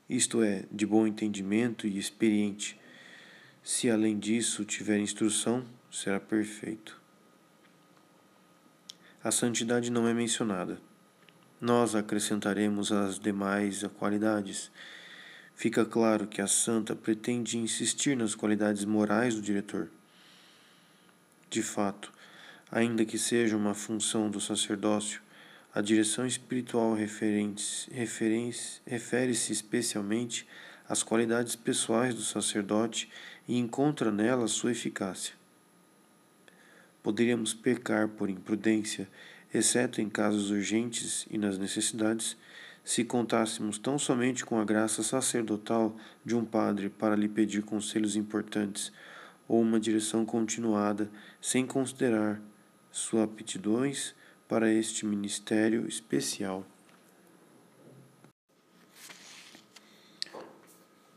isto 0.09 0.43
é, 0.43 0.65
de 0.71 0.87
bom 0.87 1.07
entendimento 1.07 1.87
e 1.87 1.99
experiente. 1.99 2.79
Se 3.63 3.91
além 3.91 4.19
disso 4.19 4.65
tiver 4.65 4.99
instrução, 4.99 5.65
será 5.91 6.19
perfeito. 6.19 7.01
A 9.23 9.31
santidade 9.31 9.91
não 9.91 10.09
é 10.09 10.15
mencionada. 10.15 10.81
Nós 11.61 11.95
acrescentaremos 11.95 12.93
as 12.93 13.19
demais 13.19 13.83
qualidades 13.99 14.71
fica 15.59 15.85
claro 15.85 16.29
que 16.29 16.41
a 16.41 16.47
santa 16.47 16.95
pretende 16.95 17.59
insistir 17.59 18.17
nas 18.17 18.33
qualidades 18.33 18.85
morais 18.85 19.35
do 19.35 19.43
diretor. 19.43 19.91
De 21.51 21.63
fato, 21.63 22.13
ainda 22.71 23.07
que 23.07 23.17
seja 23.17 23.57
uma 23.57 23.73
função 23.73 24.31
do 24.31 24.39
sacerdócio, 24.39 25.23
a 25.75 25.81
direção 25.81 26.27
espiritual 26.27 26.93
refere-se 26.95 27.91
especialmente 29.53 30.47
às 30.87 31.03
qualidades 31.03 31.57
pessoais 31.57 32.15
do 32.15 32.21
sacerdote 32.21 33.09
e 33.47 33.57
encontra 33.57 34.11
nela 34.11 34.47
sua 34.47 34.73
eficácia. 34.73 35.35
Poderíamos 37.03 37.55
pecar 37.55 38.09
por 38.09 38.29
imprudência, 38.29 39.09
exceto 39.53 40.03
em 40.03 40.09
casos 40.11 40.51
urgentes 40.51 41.27
e 41.31 41.39
nas 41.39 41.57
necessidades, 41.57 42.37
se 42.85 43.05
contássemos 43.05 43.79
tão 43.79 43.99
somente 43.99 44.45
com 44.45 44.59
a 44.59 44.65
graça 44.65 45.03
sacerdotal 45.03 45.97
de 46.25 46.35
um 46.35 46.45
padre 46.45 46.91
para 46.91 47.17
lhe 47.17 47.29
pedir 47.29 47.63
conselhos 47.63 48.17
importantes 48.17 48.93
ou 49.49 49.63
uma 49.63 49.81
direção 49.81 50.27
continuada, 50.27 51.11
sem 51.41 51.67
considerar 51.67 52.41
suas 52.93 53.25
aptidões 53.25 54.15
para 54.47 54.73
este 54.73 55.07
ministério 55.07 55.89
especial. 55.89 56.65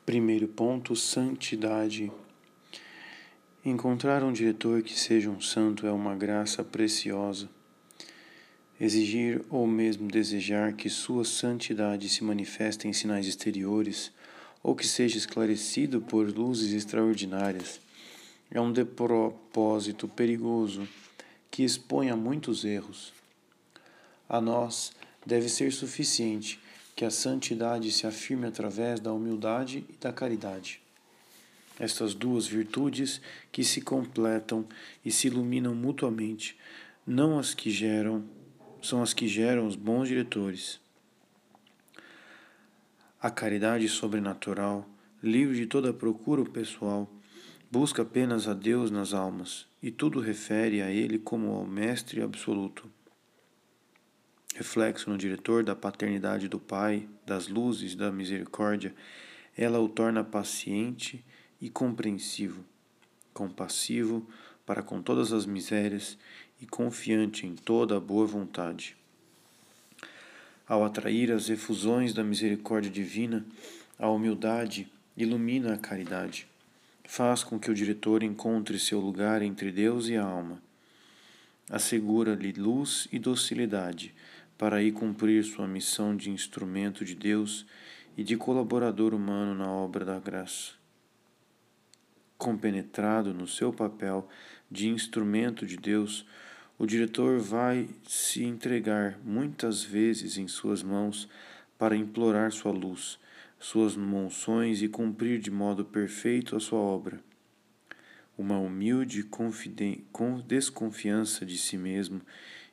Primeiro 0.05 0.47
ponto: 0.47 0.95
santidade. 0.95 2.11
Encontrar 3.63 4.23
um 4.23 4.33
diretor 4.33 4.81
que 4.81 4.99
seja 4.99 5.29
um 5.29 5.39
santo 5.39 5.85
é 5.85 5.91
uma 5.91 6.15
graça 6.15 6.63
preciosa. 6.63 7.47
Exigir 8.79 9.45
ou 9.47 9.67
mesmo 9.67 10.07
desejar 10.07 10.73
que 10.73 10.89
sua 10.89 11.23
santidade 11.23 12.09
se 12.09 12.23
manifeste 12.23 12.87
em 12.87 12.93
sinais 12.93 13.27
exteriores 13.27 14.11
ou 14.63 14.75
que 14.75 14.87
seja 14.87 15.19
esclarecido 15.19 16.01
por 16.01 16.27
luzes 16.27 16.73
extraordinárias 16.73 17.79
é 18.51 18.59
um 18.59 18.73
propósito 18.85 20.07
perigoso 20.09 20.87
que 21.49 21.63
expõe 21.63 22.09
a 22.09 22.15
muitos 22.15 22.65
erros. 22.65 23.13
A 24.27 24.41
nós 24.41 24.91
deve 25.25 25.47
ser 25.47 25.71
suficiente 25.71 26.59
que 26.95 27.05
a 27.05 27.09
santidade 27.09 27.91
se 27.91 28.05
afirme 28.05 28.47
através 28.47 28.99
da 28.99 29.13
humildade 29.13 29.85
e 29.89 29.93
da 29.93 30.11
caridade. 30.11 30.81
Estas 31.79 32.13
duas 32.13 32.45
virtudes 32.45 33.21
que 33.51 33.63
se 33.63 33.81
completam 33.81 34.65
e 35.03 35.11
se 35.11 35.27
iluminam 35.27 35.73
mutuamente, 35.73 36.57
não 37.07 37.39
as 37.39 37.53
que 37.53 37.71
geram 37.71 38.23
são 38.81 39.01
as 39.01 39.13
que 39.13 39.27
geram 39.27 39.67
os 39.67 39.75
bons 39.75 40.07
diretores. 40.07 40.79
A 43.21 43.29
caridade 43.29 43.87
sobrenatural, 43.87 44.87
livre 45.21 45.55
de 45.55 45.67
toda 45.67 45.93
procura 45.93 46.43
pessoal, 46.45 47.07
busca 47.71 48.01
apenas 48.01 48.49
a 48.49 48.53
Deus 48.53 48.91
nas 48.91 49.13
almas 49.13 49.65
e 49.81 49.89
tudo 49.89 50.19
refere 50.19 50.81
a 50.81 50.91
Ele 50.91 51.17
como 51.17 51.53
ao 51.53 51.65
Mestre 51.65 52.21
absoluto. 52.21 52.91
Reflexo 54.53 55.09
no 55.09 55.17
diretor 55.17 55.63
da 55.63 55.73
paternidade 55.73 56.49
do 56.49 56.59
Pai, 56.59 57.07
das 57.25 57.47
luzes 57.47 57.95
da 57.95 58.11
misericórdia, 58.11 58.93
ela 59.57 59.79
o 59.79 59.87
torna 59.87 60.21
paciente 60.21 61.23
e 61.61 61.69
compreensivo, 61.69 62.65
compassivo 63.33 64.27
para 64.65 64.83
com 64.83 65.01
todas 65.01 65.31
as 65.31 65.45
misérias 65.45 66.17
e 66.61 66.65
confiante 66.65 67.47
em 67.47 67.55
toda 67.55 67.95
a 67.95 68.01
boa 68.01 68.25
vontade. 68.25 68.97
Ao 70.67 70.83
atrair 70.83 71.31
as 71.31 71.49
efusões 71.49 72.13
da 72.13 72.23
misericórdia 72.23 72.91
divina, 72.91 73.45
a 73.97 74.09
humildade 74.09 74.91
ilumina 75.15 75.73
a 75.73 75.77
caridade, 75.77 76.50
faz 77.11 77.43
com 77.43 77.59
que 77.59 77.69
o 77.69 77.73
diretor 77.73 78.23
encontre 78.23 78.79
seu 78.79 78.97
lugar 78.97 79.41
entre 79.41 79.69
Deus 79.69 80.07
e 80.07 80.15
a 80.15 80.23
alma. 80.23 80.63
Assegura-lhe 81.69 82.53
luz 82.53 83.05
e 83.11 83.19
docilidade 83.19 84.15
para 84.57 84.81
ir 84.81 84.93
cumprir 84.93 85.43
sua 85.43 85.67
missão 85.67 86.15
de 86.15 86.31
instrumento 86.31 87.03
de 87.03 87.13
Deus 87.13 87.65
e 88.15 88.23
de 88.23 88.37
colaborador 88.37 89.13
humano 89.13 89.53
na 89.53 89.69
obra 89.69 90.05
da 90.05 90.17
graça. 90.19 90.71
Compenetrado 92.37 93.33
no 93.33 93.45
seu 93.45 93.73
papel 93.73 94.25
de 94.71 94.87
instrumento 94.87 95.65
de 95.65 95.75
Deus, 95.75 96.25
o 96.79 96.85
diretor 96.85 97.39
vai 97.39 97.89
se 98.07 98.41
entregar 98.45 99.19
muitas 99.21 99.83
vezes 99.83 100.37
em 100.37 100.47
suas 100.47 100.81
mãos 100.81 101.27
para 101.77 101.93
implorar 101.93 102.53
sua 102.53 102.71
luz, 102.71 103.19
suas 103.61 103.95
monções 103.95 104.81
e 104.81 104.89
cumprir 104.89 105.39
de 105.39 105.51
modo 105.51 105.85
perfeito 105.85 106.55
a 106.55 106.59
sua 106.59 106.79
obra. 106.79 107.19
Uma 108.35 108.57
humilde 108.57 109.23
desconfiança 110.47 111.45
de 111.45 111.55
si 111.59 111.77
mesmo 111.77 112.21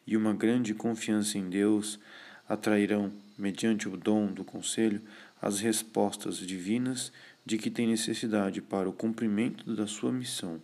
e 0.06 0.16
uma 0.16 0.32
grande 0.32 0.72
confiança 0.72 1.36
em 1.36 1.50
Deus 1.50 2.00
atrairão, 2.48 3.12
mediante 3.36 3.86
o 3.86 3.98
dom 3.98 4.32
do 4.32 4.42
conselho, 4.42 5.02
as 5.42 5.60
respostas 5.60 6.38
divinas 6.38 7.12
de 7.44 7.58
que 7.58 7.70
tem 7.70 7.86
necessidade 7.86 8.62
para 8.62 8.88
o 8.88 8.92
cumprimento 8.92 9.76
da 9.76 9.86
sua 9.86 10.10
missão. 10.10 10.60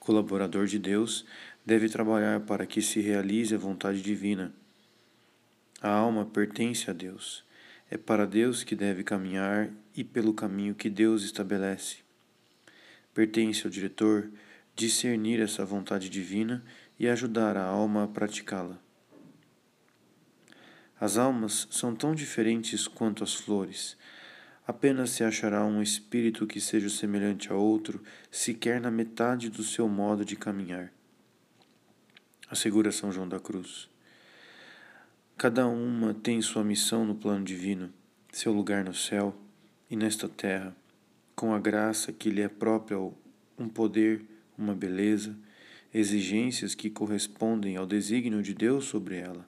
Colaborador 0.00 0.66
de 0.66 0.80
Deus 0.80 1.24
deve 1.64 1.88
trabalhar 1.88 2.40
para 2.40 2.66
que 2.66 2.82
se 2.82 3.00
realize 3.00 3.54
a 3.54 3.58
vontade 3.58 4.02
divina. 4.02 4.52
A 5.80 5.90
alma 5.90 6.26
pertence 6.26 6.90
a 6.90 6.92
Deus. 6.92 7.45
É 7.90 7.96
para 7.96 8.26
Deus 8.26 8.64
que 8.64 8.74
deve 8.74 9.04
caminhar 9.04 9.70
e 9.94 10.02
pelo 10.02 10.34
caminho 10.34 10.74
que 10.74 10.90
Deus 10.90 11.22
estabelece. 11.22 11.98
Pertence 13.14 13.64
ao 13.64 13.70
diretor 13.70 14.30
discernir 14.74 15.40
essa 15.40 15.64
vontade 15.64 16.10
divina 16.10 16.64
e 16.98 17.08
ajudar 17.08 17.56
a 17.56 17.64
alma 17.64 18.04
a 18.04 18.08
praticá-la. 18.08 18.78
As 21.00 21.16
almas 21.16 21.68
são 21.70 21.94
tão 21.94 22.14
diferentes 22.14 22.88
quanto 22.88 23.22
as 23.22 23.34
flores. 23.34 23.96
Apenas 24.66 25.10
se 25.10 25.22
achará 25.22 25.64
um 25.64 25.80
espírito 25.80 26.46
que 26.46 26.60
seja 26.60 26.88
semelhante 26.88 27.52
a 27.52 27.54
outro, 27.54 28.02
sequer 28.30 28.80
na 28.80 28.90
metade 28.90 29.48
do 29.48 29.62
seu 29.62 29.88
modo 29.88 30.24
de 30.24 30.36
caminhar 30.36 30.92
assegura 32.48 32.92
São 32.92 33.10
João 33.10 33.28
da 33.28 33.40
Cruz. 33.40 33.88
Cada 35.38 35.66
uma 35.66 36.14
tem 36.14 36.40
sua 36.40 36.64
missão 36.64 37.04
no 37.04 37.14
plano 37.14 37.44
divino, 37.44 37.92
seu 38.32 38.54
lugar 38.54 38.82
no 38.82 38.94
céu 38.94 39.36
e 39.90 39.94
nesta 39.94 40.30
terra, 40.30 40.74
com 41.34 41.52
a 41.52 41.60
graça 41.60 42.10
que 42.10 42.30
lhe 42.30 42.40
é 42.40 42.48
própria, 42.48 42.96
um 43.58 43.68
poder, 43.68 44.24
uma 44.56 44.74
beleza, 44.74 45.36
exigências 45.92 46.74
que 46.74 46.88
correspondem 46.88 47.76
ao 47.76 47.84
desígnio 47.84 48.42
de 48.42 48.54
Deus 48.54 48.86
sobre 48.86 49.16
ela. 49.16 49.46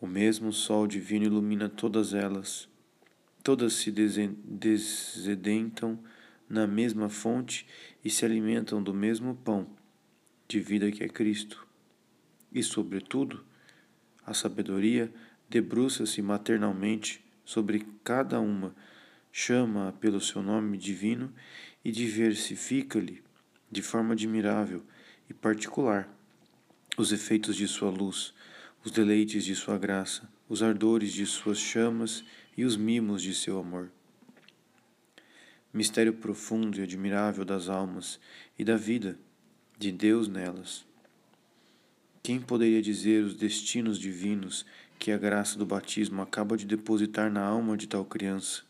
O 0.00 0.06
mesmo 0.06 0.54
sol 0.54 0.86
divino 0.86 1.26
ilumina 1.26 1.68
todas 1.68 2.14
elas, 2.14 2.66
todas 3.42 3.74
se 3.74 3.92
desedentam 3.92 5.98
na 6.48 6.66
mesma 6.66 7.10
fonte 7.10 7.66
e 8.02 8.08
se 8.08 8.24
alimentam 8.24 8.82
do 8.82 8.94
mesmo 8.94 9.34
pão 9.34 9.66
de 10.48 10.60
vida 10.60 10.90
que 10.90 11.04
é 11.04 11.08
Cristo. 11.08 11.66
E, 12.50 12.62
sobretudo, 12.62 13.44
a 14.26 14.34
sabedoria 14.34 15.12
debruça-se 15.48 16.20
maternalmente 16.20 17.24
sobre 17.44 17.86
cada 18.02 18.40
uma, 18.40 18.74
chama-a 19.30 19.92
pelo 19.92 20.20
seu 20.20 20.42
nome 20.42 20.76
divino 20.76 21.32
e 21.84 21.92
diversifica-lhe 21.92 23.22
de 23.70 23.82
forma 23.82 24.14
admirável 24.14 24.82
e 25.30 25.34
particular 25.34 26.08
os 26.96 27.12
efeitos 27.12 27.54
de 27.54 27.68
sua 27.68 27.90
luz, 27.90 28.34
os 28.84 28.90
deleites 28.90 29.44
de 29.44 29.54
sua 29.54 29.78
graça, 29.78 30.28
os 30.48 30.62
ardores 30.62 31.12
de 31.12 31.24
suas 31.26 31.58
chamas 31.58 32.24
e 32.56 32.64
os 32.64 32.76
mimos 32.76 33.22
de 33.22 33.34
seu 33.34 33.58
amor. 33.58 33.90
Mistério 35.72 36.14
profundo 36.14 36.80
e 36.80 36.82
admirável 36.82 37.44
das 37.44 37.68
almas 37.68 38.18
e 38.58 38.64
da 38.64 38.76
vida 38.76 39.18
de 39.78 39.92
Deus 39.92 40.26
nelas. 40.26 40.86
Quem 42.26 42.40
poderia 42.40 42.82
dizer 42.82 43.22
os 43.22 43.36
destinos 43.36 44.00
divinos 44.00 44.66
que 44.98 45.12
a 45.12 45.16
graça 45.16 45.56
do 45.56 45.64
batismo 45.64 46.20
acaba 46.20 46.56
de 46.56 46.66
depositar 46.66 47.30
na 47.30 47.40
alma 47.40 47.76
de 47.76 47.86
tal 47.86 48.04
criança? 48.04 48.64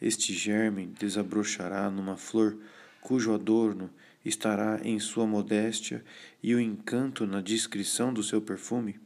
Este 0.00 0.32
germe 0.32 0.86
desabrochará 0.86 1.90
numa 1.90 2.16
flor 2.16 2.56
cujo 3.02 3.34
adorno 3.34 3.90
estará 4.24 4.80
em 4.82 4.98
sua 4.98 5.26
modéstia 5.26 6.02
e 6.42 6.54
o 6.54 6.60
encanto 6.60 7.26
na 7.26 7.42
discrição 7.42 8.10
do 8.10 8.22
seu 8.22 8.40
perfume? 8.40 8.98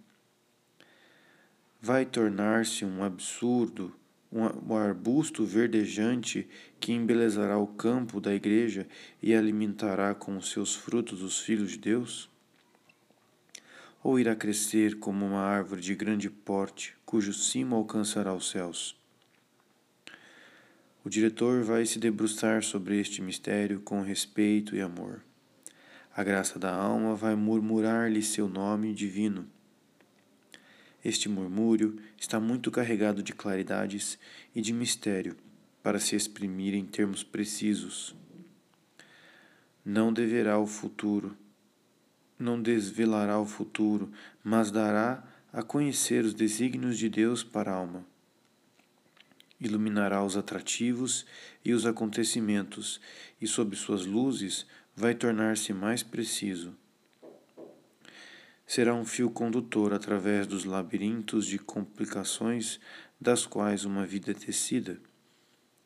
Vai 1.80 2.06
tornar-se 2.06 2.84
um 2.84 3.02
absurdo, 3.02 3.92
um 4.30 4.76
arbusto 4.76 5.44
verdejante 5.44 6.48
que 6.78 6.92
embelezará 6.92 7.58
o 7.58 7.66
campo 7.66 8.20
da 8.20 8.32
igreja 8.32 8.86
e 9.20 9.34
alimentará 9.34 10.14
com 10.14 10.36
os 10.36 10.52
seus 10.52 10.72
frutos 10.72 11.20
os 11.20 11.40
filhos 11.40 11.72
de 11.72 11.78
Deus? 11.78 12.30
Ou 14.02 14.18
irá 14.18 14.34
crescer 14.34 14.98
como 14.98 15.24
uma 15.24 15.40
árvore 15.40 15.80
de 15.80 15.94
grande 15.94 16.28
porte, 16.28 16.96
cujo 17.06 17.32
cimo 17.32 17.76
alcançará 17.76 18.34
os 18.34 18.50
céus? 18.50 19.00
O 21.04 21.08
diretor 21.08 21.62
vai 21.62 21.86
se 21.86 21.98
debruçar 21.98 22.62
sobre 22.62 23.00
este 23.00 23.22
mistério 23.22 23.80
com 23.80 24.02
respeito 24.02 24.74
e 24.74 24.80
amor. 24.80 25.22
A 26.14 26.22
graça 26.22 26.58
da 26.58 26.74
alma 26.74 27.14
vai 27.14 27.34
murmurar-lhe 27.34 28.22
seu 28.22 28.48
nome 28.48 28.92
divino. 28.92 29.48
Este 31.04 31.28
murmúrio 31.28 31.96
está 32.18 32.38
muito 32.38 32.70
carregado 32.70 33.22
de 33.22 33.32
claridades 33.32 34.18
e 34.54 34.60
de 34.60 34.72
mistério 34.72 35.36
para 35.82 35.98
se 35.98 36.14
exprimir 36.14 36.74
em 36.74 36.84
termos 36.84 37.24
precisos. 37.24 38.14
Não 39.84 40.12
deverá 40.12 40.58
o 40.58 40.66
futuro, 40.66 41.36
não 42.42 42.60
desvelará 42.60 43.38
o 43.38 43.46
futuro, 43.46 44.10
mas 44.42 44.70
dará 44.70 45.22
a 45.52 45.62
conhecer 45.62 46.24
os 46.24 46.34
desígnios 46.34 46.98
de 46.98 47.08
Deus 47.08 47.42
para 47.42 47.72
a 47.72 47.74
alma 47.74 48.04
iluminará 49.62 50.24
os 50.24 50.36
atrativos 50.36 51.24
e 51.64 51.72
os 51.72 51.86
acontecimentos, 51.86 53.00
e 53.40 53.46
sob 53.46 53.76
suas 53.76 54.04
luzes 54.04 54.66
vai 54.94 55.14
tornar-se 55.14 55.72
mais 55.72 56.02
preciso. 56.02 56.74
Será 58.66 58.94
um 58.94 59.04
fio 59.04 59.30
condutor 59.30 59.92
através 59.92 60.46
dos 60.46 60.64
labirintos 60.64 61.46
de 61.46 61.58
complicações 61.58 62.80
das 63.20 63.46
quais 63.46 63.84
uma 63.84 64.04
vida 64.04 64.32
é 64.32 64.34
tecida, 64.34 64.98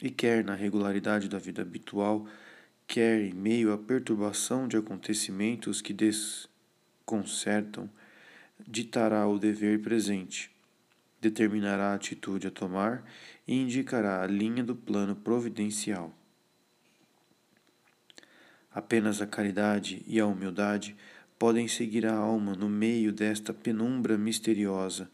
e 0.02 0.10
quer 0.10 0.44
na 0.44 0.54
regularidade 0.54 1.28
da 1.28 1.38
vida 1.38 1.62
habitual, 1.62 2.26
quer 2.86 3.20
em 3.20 3.32
meio 3.32 3.72
à 3.72 3.78
perturbação 3.78 4.68
de 4.68 4.76
acontecimentos 4.76 5.80
que 5.80 5.92
desconcertam, 5.92 7.90
ditará 8.66 9.26
o 9.26 9.38
dever 9.38 9.80
presente 9.82 10.54
determinará 11.20 11.92
a 11.92 11.94
atitude 11.94 12.46
a 12.46 12.50
tomar 12.50 13.04
e 13.46 13.54
indicará 13.54 14.22
a 14.22 14.26
linha 14.26 14.62
do 14.62 14.74
plano 14.74 15.16
providencial. 15.16 16.12
Apenas 18.70 19.22
a 19.22 19.26
caridade 19.26 20.02
e 20.06 20.20
a 20.20 20.26
humildade 20.26 20.94
podem 21.38 21.66
seguir 21.66 22.06
a 22.06 22.14
alma 22.14 22.54
no 22.54 22.68
meio 22.68 23.12
desta 23.12 23.52
penumbra 23.52 24.18
misteriosa, 24.18 25.10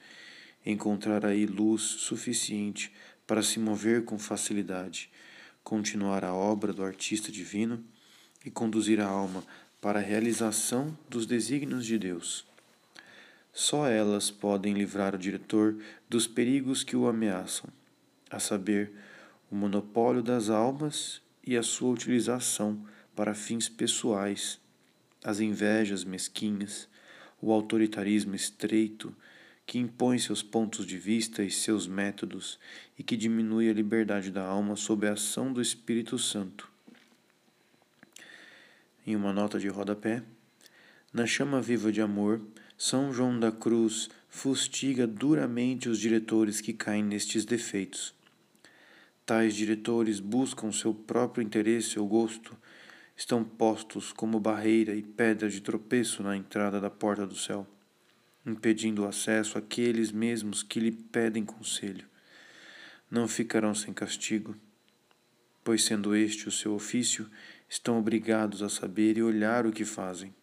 encontrar 0.66 1.24
aí 1.24 1.46
luz 1.46 1.82
suficiente 1.82 2.92
para 3.26 3.42
se 3.42 3.58
mover 3.58 4.04
com 4.04 4.18
facilidade, 4.18 5.10
continuar 5.62 6.24
a 6.24 6.34
obra 6.34 6.72
do 6.72 6.84
artista 6.84 7.30
divino 7.30 7.82
e 8.44 8.50
conduzir 8.50 9.00
a 9.00 9.06
alma 9.06 9.44
para 9.80 9.98
a 9.98 10.02
realização 10.02 10.96
dos 11.08 11.26
desígnios 11.26 11.84
de 11.84 11.98
Deus. 11.98 12.46
Só 13.52 13.86
elas 13.86 14.30
podem 14.30 14.74
livrar 14.74 15.14
o 15.14 15.18
diretor 15.18 15.76
dos 16.08 16.26
perigos 16.26 16.82
que 16.82 16.96
o 16.96 17.06
ameaçam, 17.06 17.68
a 18.30 18.38
saber, 18.38 18.92
o 19.50 19.54
monopólio 19.54 20.22
das 20.22 20.48
almas 20.48 21.20
e 21.46 21.56
a 21.56 21.62
sua 21.62 21.90
utilização 21.90 22.82
para 23.14 23.34
fins 23.34 23.68
pessoais, 23.68 24.58
as 25.22 25.40
invejas 25.40 26.04
mesquinhas, 26.04 26.88
o 27.40 27.52
autoritarismo 27.52 28.34
estreito 28.34 29.14
que 29.66 29.78
impõe 29.78 30.18
seus 30.18 30.42
pontos 30.42 30.84
de 30.86 30.98
vista 30.98 31.42
e 31.42 31.50
seus 31.50 31.86
métodos 31.86 32.58
e 32.98 33.02
que 33.02 33.16
diminui 33.16 33.70
a 33.70 33.72
liberdade 33.72 34.30
da 34.30 34.44
alma 34.44 34.76
sob 34.76 35.06
a 35.06 35.12
ação 35.12 35.52
do 35.52 35.60
Espírito 35.60 36.18
Santo. 36.18 36.70
Em 39.06 39.16
uma 39.16 39.32
nota 39.32 39.58
de 39.58 39.68
rodapé, 39.68 40.22
na 41.12 41.26
chama 41.26 41.60
viva 41.60 41.90
de 41.90 42.00
amor, 42.00 42.40
são 42.78 43.12
João 43.12 43.38
da 43.38 43.52
Cruz 43.52 44.08
fustiga 44.28 45.06
duramente 45.06 45.88
os 45.88 45.98
diretores 45.98 46.60
que 46.60 46.72
caem 46.72 47.04
nestes 47.04 47.44
defeitos. 47.44 48.14
Tais 49.26 49.54
diretores 49.54 50.20
buscam 50.20 50.72
seu 50.72 50.92
próprio 50.94 51.42
interesse 51.42 51.98
ou 51.98 52.06
gosto, 52.06 52.56
estão 53.16 53.44
postos 53.44 54.12
como 54.12 54.40
barreira 54.40 54.94
e 54.94 55.02
pedra 55.02 55.48
de 55.48 55.60
tropeço 55.60 56.22
na 56.22 56.36
entrada 56.36 56.80
da 56.80 56.90
porta 56.90 57.26
do 57.26 57.36
céu, 57.36 57.66
impedindo 58.44 59.02
o 59.02 59.06
acesso 59.06 59.58
àqueles 59.58 60.10
mesmos 60.10 60.62
que 60.62 60.80
lhe 60.80 60.92
pedem 60.92 61.44
conselho. 61.44 62.06
Não 63.10 63.28
ficarão 63.28 63.74
sem 63.74 63.92
castigo, 63.92 64.56
pois, 65.62 65.84
sendo 65.84 66.16
este 66.16 66.48
o 66.48 66.52
seu 66.52 66.74
ofício, 66.74 67.30
estão 67.68 67.98
obrigados 67.98 68.62
a 68.62 68.68
saber 68.68 69.16
e 69.16 69.22
olhar 69.22 69.66
o 69.66 69.72
que 69.72 69.84
fazem. 69.84 70.34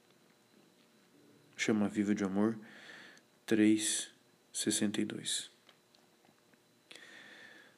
Chama 1.57 1.89
Viva 1.89 2.15
de 2.15 2.23
Amor 2.23 2.57
362. 3.45 5.51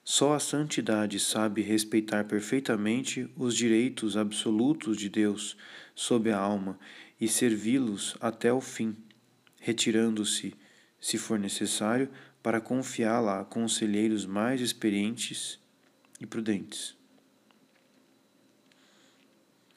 Só 0.03 0.33
a 0.33 0.39
santidade 0.39 1.19
sabe 1.19 1.61
respeitar 1.61 2.25
perfeitamente 2.25 3.29
os 3.35 3.55
direitos 3.55 4.17
absolutos 4.17 4.97
de 4.97 5.09
Deus 5.09 5.55
sobre 5.95 6.31
a 6.31 6.37
alma 6.37 6.79
e 7.19 7.27
servi-los 7.27 8.17
até 8.19 8.51
o 8.51 8.59
fim, 8.59 8.95
retirando-se, 9.61 10.53
se 10.99 11.17
for 11.17 11.39
necessário, 11.39 12.09
para 12.41 12.59
confiá-la 12.59 13.41
a 13.41 13.45
conselheiros 13.45 14.25
mais 14.25 14.59
experientes 14.59 15.59
e 16.19 16.25
prudentes. 16.25 16.97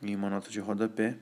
Em 0.02 0.16
uma 0.16 0.30
nota 0.30 0.50
de 0.50 0.58
rodapé, 0.58 1.18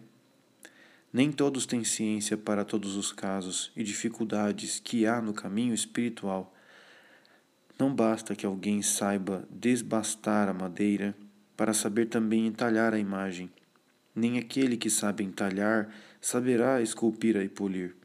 nem 1.13 1.31
todos 1.31 1.67
têm 1.67 1.85
ciência 1.85 2.37
para 2.37 2.65
todos 2.65 2.97
os 2.97 3.13
casos 3.13 3.71
e 3.77 3.83
dificuldades 3.83 4.81
que 4.81 5.07
há 5.07 5.21
no 5.21 5.35
caminho 5.35 5.75
espiritual. 5.75 6.55
Não 7.79 7.93
basta 7.93 8.35
que 8.35 8.47
alguém 8.47 8.81
saiba 8.81 9.47
desbastar 9.51 10.49
a 10.49 10.55
madeira 10.55 11.15
para 11.57 11.75
saber 11.75 12.07
também 12.07 12.47
entalhar 12.47 12.95
a 12.95 12.99
imagem. 12.99 13.51
Nem 14.15 14.39
aquele 14.39 14.77
que 14.77 14.89
sabe 14.89 15.25
entalhar 15.25 15.93
saberá 16.21 16.81
esculpir 16.81 17.37
e 17.37 17.49
polir. 17.49 18.02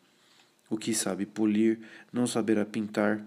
O 0.69 0.77
que 0.77 0.93
sabe 0.93 1.25
polir 1.25 1.79
não 2.11 2.27
saberá 2.27 2.65
pintar, 2.65 3.23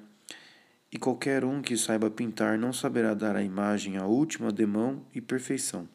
e 0.92 0.98
qualquer 0.98 1.44
um 1.44 1.62
que 1.62 1.76
saiba 1.76 2.10
pintar 2.10 2.58
não 2.58 2.72
saberá 2.72 3.14
dar 3.14 3.36
à 3.36 3.42
imagem 3.42 3.96
a 3.96 4.06
última 4.06 4.50
demão 4.50 5.04
e 5.14 5.20
perfeição. 5.20 5.88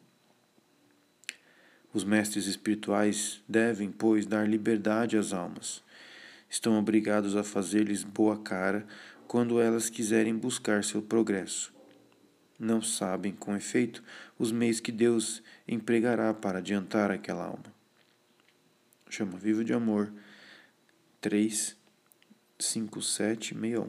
Os 1.92 2.02
mestres 2.04 2.46
espirituais 2.46 3.42
devem, 3.48 3.90
pois, 3.90 4.26
dar 4.26 4.48
liberdade 4.48 5.16
às 5.16 5.32
almas. 5.32 5.82
Estão 6.48 6.78
obrigados 6.78 7.36
a 7.36 7.42
fazer-lhes 7.42 8.04
boa 8.04 8.38
cara 8.38 8.86
quando 9.26 9.60
elas 9.60 9.90
quiserem 9.90 10.36
buscar 10.36 10.84
seu 10.84 11.02
progresso. 11.02 11.74
Não 12.58 12.80
sabem, 12.80 13.32
com 13.32 13.54
efeito, 13.54 14.02
os 14.38 14.50
meios 14.50 14.80
que 14.80 14.92
Deus 14.92 15.42
empregará 15.68 16.32
para 16.32 16.58
adiantar 16.58 17.10
aquela 17.10 17.44
alma. 17.44 17.74
Chama 19.10 19.36
Vivo 19.36 19.62
de 19.62 19.72
Amor 19.74 20.10
3, 21.20 21.76
5, 22.58 23.02
7, 23.02 23.54
61. 23.54 23.88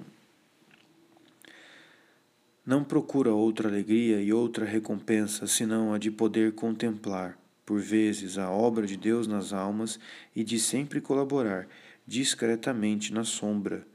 Não 2.65 2.83
procura 2.83 3.31
outra 3.31 3.69
alegria 3.69 4.21
e 4.21 4.33
outra 4.33 4.65
recompensa 4.65 5.47
senão 5.47 5.93
a 5.93 5.97
de 5.97 6.11
poder 6.11 6.53
contemplar 6.53 7.37
por 7.67 7.81
vezes, 7.81 8.37
a 8.37 8.49
obra 8.49 8.87
de 8.87 8.95
Deus 8.95 9.27
nas 9.27 9.51
almas 9.51 9.99
e 10.33 10.41
de 10.41 10.57
sempre 10.57 11.01
colaborar 11.01 11.67
discretamente 12.07 13.13
na 13.13 13.25
sombra, 13.25 13.85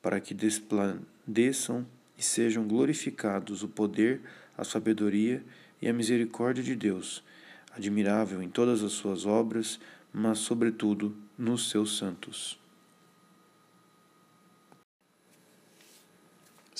para 0.00 0.20
que 0.20 0.32
desplandeçam 0.32 1.84
e 2.16 2.22
sejam 2.22 2.68
glorificados 2.68 3.64
o 3.64 3.68
poder, 3.68 4.20
a 4.56 4.62
sabedoria 4.62 5.42
e 5.82 5.88
a 5.88 5.92
misericórdia 5.92 6.62
de 6.62 6.76
Deus, 6.76 7.24
admirável 7.72 8.40
em 8.40 8.48
todas 8.48 8.80
as 8.84 8.92
suas 8.92 9.26
obras, 9.26 9.80
mas, 10.12 10.38
sobretudo, 10.38 11.12
nos 11.36 11.68
seus 11.68 11.98
santos. 11.98 12.59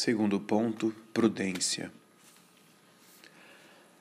Segundo 0.03 0.40
ponto, 0.40 0.94
prudência. 1.12 1.92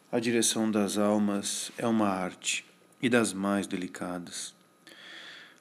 A 0.09 0.17
direção 0.17 0.71
das 0.71 0.97
almas 0.97 1.73
é 1.77 1.85
uma 1.85 2.07
arte 2.07 2.63
e 3.01 3.09
das 3.09 3.33
mais 3.33 3.67
delicadas. 3.67 4.55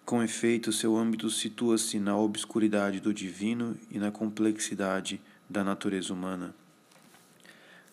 Com 0.06 0.22
efeito, 0.22 0.72
seu 0.72 0.96
âmbito 0.96 1.28
situa-se 1.28 1.98
na 1.98 2.16
obscuridade 2.16 3.00
do 3.00 3.12
divino 3.12 3.76
e 3.90 3.98
na 3.98 4.12
complexidade 4.12 5.20
da 5.50 5.64
natureza 5.64 6.14
humana. 6.14 6.54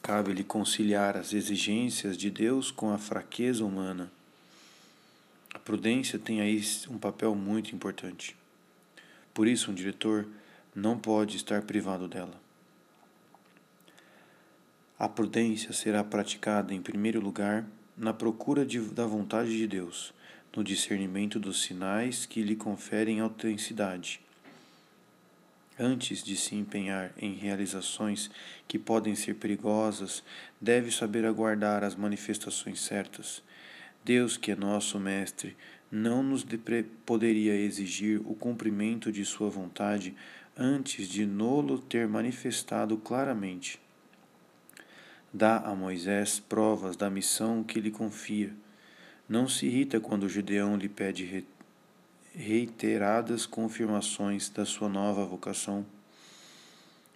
Cabe-lhe 0.03 0.43
conciliar 0.43 1.17
as 1.17 1.33
exigências 1.33 2.15
de 2.15 2.29
Deus 2.29 2.69
com 2.69 2.91
a 2.91 2.99
fraqueza 2.99 3.65
humana. 3.65 4.11
A 5.51 5.57
prudência 5.57 6.19
tem 6.19 6.41
aí 6.41 6.63
um 6.91 6.99
papel 6.99 7.33
muito 7.33 7.73
importante. 7.73 8.35
Por 9.33 9.47
isso, 9.47 9.71
um 9.71 9.73
diretor 9.73 10.27
não 10.75 10.99
pode 10.99 11.37
estar 11.37 11.61
privado 11.61 12.07
dela. 12.07 12.39
A 14.99 15.07
prudência 15.07 15.73
será 15.73 16.03
praticada, 16.03 16.73
em 16.73 16.81
primeiro 16.81 17.19
lugar, 17.19 17.65
na 17.97 18.13
procura 18.13 18.65
de, 18.65 18.79
da 18.79 19.05
vontade 19.05 19.57
de 19.57 19.67
Deus, 19.67 20.13
no 20.55 20.63
discernimento 20.63 21.39
dos 21.39 21.63
sinais 21.63 22.25
que 22.25 22.41
lhe 22.41 22.55
conferem 22.55 23.19
autenticidade 23.19 24.19
Antes 25.77 26.23
de 26.23 26.37
se 26.37 26.55
empenhar 26.55 27.11
em 27.17 27.33
realizações 27.33 28.31
que 28.65 28.79
podem 28.79 29.13
ser 29.13 29.35
perigosas, 29.35 30.23
deve 30.59 30.89
saber 30.89 31.25
aguardar 31.25 31.83
as 31.83 31.95
manifestações 31.95 32.79
certas. 32.79 33.43
Deus, 34.01 34.37
que 34.37 34.51
é 34.51 34.55
nosso 34.55 34.97
Mestre, 34.97 35.57
não 35.91 36.23
nos 36.23 36.45
poderia 37.05 37.53
exigir 37.53 38.21
o 38.25 38.33
cumprimento 38.33 39.11
de 39.11 39.25
Sua 39.25 39.49
vontade 39.49 40.15
antes 40.57 41.09
de 41.09 41.25
nolo 41.25 41.79
ter 41.79 42.07
manifestado 42.07 42.95
claramente. 42.97 43.79
Dá 45.33 45.57
a 45.57 45.75
Moisés 45.75 46.39
provas 46.39 46.95
da 46.95 47.09
missão 47.09 47.61
que 47.61 47.81
lhe 47.81 47.91
confia. 47.91 48.53
Não 49.27 49.49
se 49.49 49.65
irrita 49.65 49.99
quando 49.99 50.29
Gideão 50.29 50.77
lhe 50.77 50.87
pede 50.87 51.45
reiteradas 52.33 53.45
confirmações 53.45 54.49
da 54.49 54.65
sua 54.65 54.87
nova 54.87 55.25
vocação. 55.25 55.85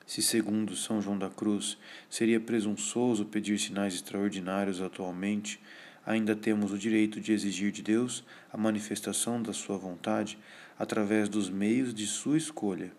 Se, 0.06 0.22
segundo 0.22 0.76
São 0.76 1.02
João 1.02 1.18
da 1.18 1.30
Cruz, 1.30 1.78
seria 2.10 2.42
presunçoso 2.42 3.26
pedir 3.26 3.58
sinais 3.58 3.94
extraordinários 3.94 4.82
atualmente, 4.82 5.62
ainda 6.06 6.36
temos 6.36 6.74
o 6.74 6.78
direito 6.78 7.22
de 7.22 7.32
exigir 7.32 7.72
de 7.72 7.84
Deus 7.84 8.26
a 8.52 8.58
manifestação 8.58 9.42
da 9.42 9.54
sua 9.54 9.78
vontade 9.78 10.38
através 10.78 11.30
dos 11.30 11.50
meios 11.50 11.94
de 11.94 12.06
sua 12.06 12.38
escolha. 12.38 12.92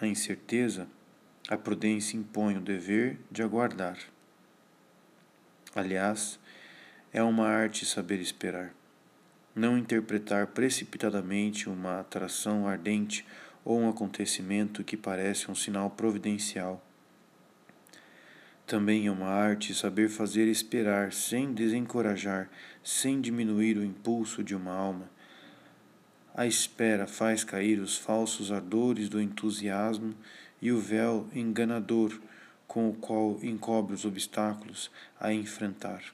A 0.00 0.06
incerteza, 0.06 0.88
a 1.48 1.56
prudência 1.56 2.16
impõe 2.16 2.56
o 2.56 2.60
dever 2.60 3.18
de 3.30 3.42
aguardar. 3.42 3.98
Aliás, 5.74 6.38
é 7.12 7.22
uma 7.22 7.46
arte 7.46 7.84
saber 7.86 8.20
esperar 8.20 8.74
não 9.56 9.78
interpretar 9.78 10.48
precipitadamente 10.48 11.66
uma 11.66 12.00
atração 12.00 12.68
ardente 12.68 13.24
ou 13.64 13.80
um 13.80 13.88
acontecimento 13.88 14.84
que 14.84 14.98
parece 14.98 15.50
um 15.50 15.54
sinal 15.54 15.88
providencial. 15.88 16.84
Também 18.66 19.06
é 19.06 19.10
uma 19.10 19.28
arte 19.28 19.74
saber 19.74 20.10
fazer 20.10 20.46
esperar 20.46 21.10
sem 21.10 21.54
desencorajar, 21.54 22.50
sem 22.84 23.18
diminuir 23.18 23.78
o 23.78 23.84
impulso 23.84 24.44
de 24.44 24.54
uma 24.54 24.72
alma. 24.72 25.08
A 26.38 26.46
espera 26.46 27.06
faz 27.06 27.42
cair 27.42 27.80
os 27.80 27.96
falsos 27.96 28.52
ardores 28.52 29.08
do 29.08 29.18
entusiasmo 29.18 30.14
e 30.60 30.70
o 30.70 30.78
véu 30.78 31.26
enganador 31.34 32.20
com 32.68 32.90
o 32.90 32.92
qual 32.92 33.42
encobre 33.42 33.94
os 33.94 34.04
obstáculos 34.04 34.90
a 35.18 35.32
enfrentar. 35.32 36.04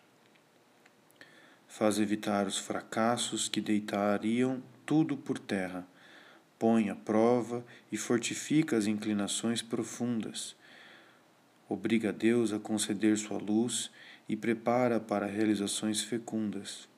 Faz 1.67 1.99
evitar 1.99 2.47
os 2.47 2.57
fracassos 2.57 3.49
que 3.49 3.61
deitariam 3.61 4.63
tudo 4.87 5.17
por 5.17 5.41
terra, 5.41 5.85
põe 6.57 6.89
à 6.89 6.95
prova 6.95 7.65
e 7.91 7.97
fortifica 7.97 8.77
as 8.77 8.87
inclinações 8.87 9.61
profundas, 9.61 10.55
obriga 11.69 12.13
Deus 12.13 12.53
a 12.53 12.61
conceder 12.61 13.19
sua 13.19 13.39
luz 13.39 13.91
e 14.29 14.37
prepara 14.37 15.01
para 15.01 15.27
realizações 15.27 16.01
fecundas. 16.01 16.89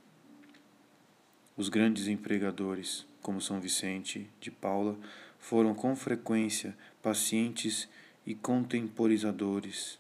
Os 1.57 1.71
grandes 1.71 2.07
empregadores, 2.07 3.07
como 3.25 3.41
São 3.41 3.61
Vicente 3.61 4.31
de 4.39 4.53
Paula, 4.53 4.97
foram 5.41 5.75
com 5.75 5.97
frequência 5.97 6.77
pacientes 7.03 7.89
e 8.25 8.37
contemporizadores 8.37 9.99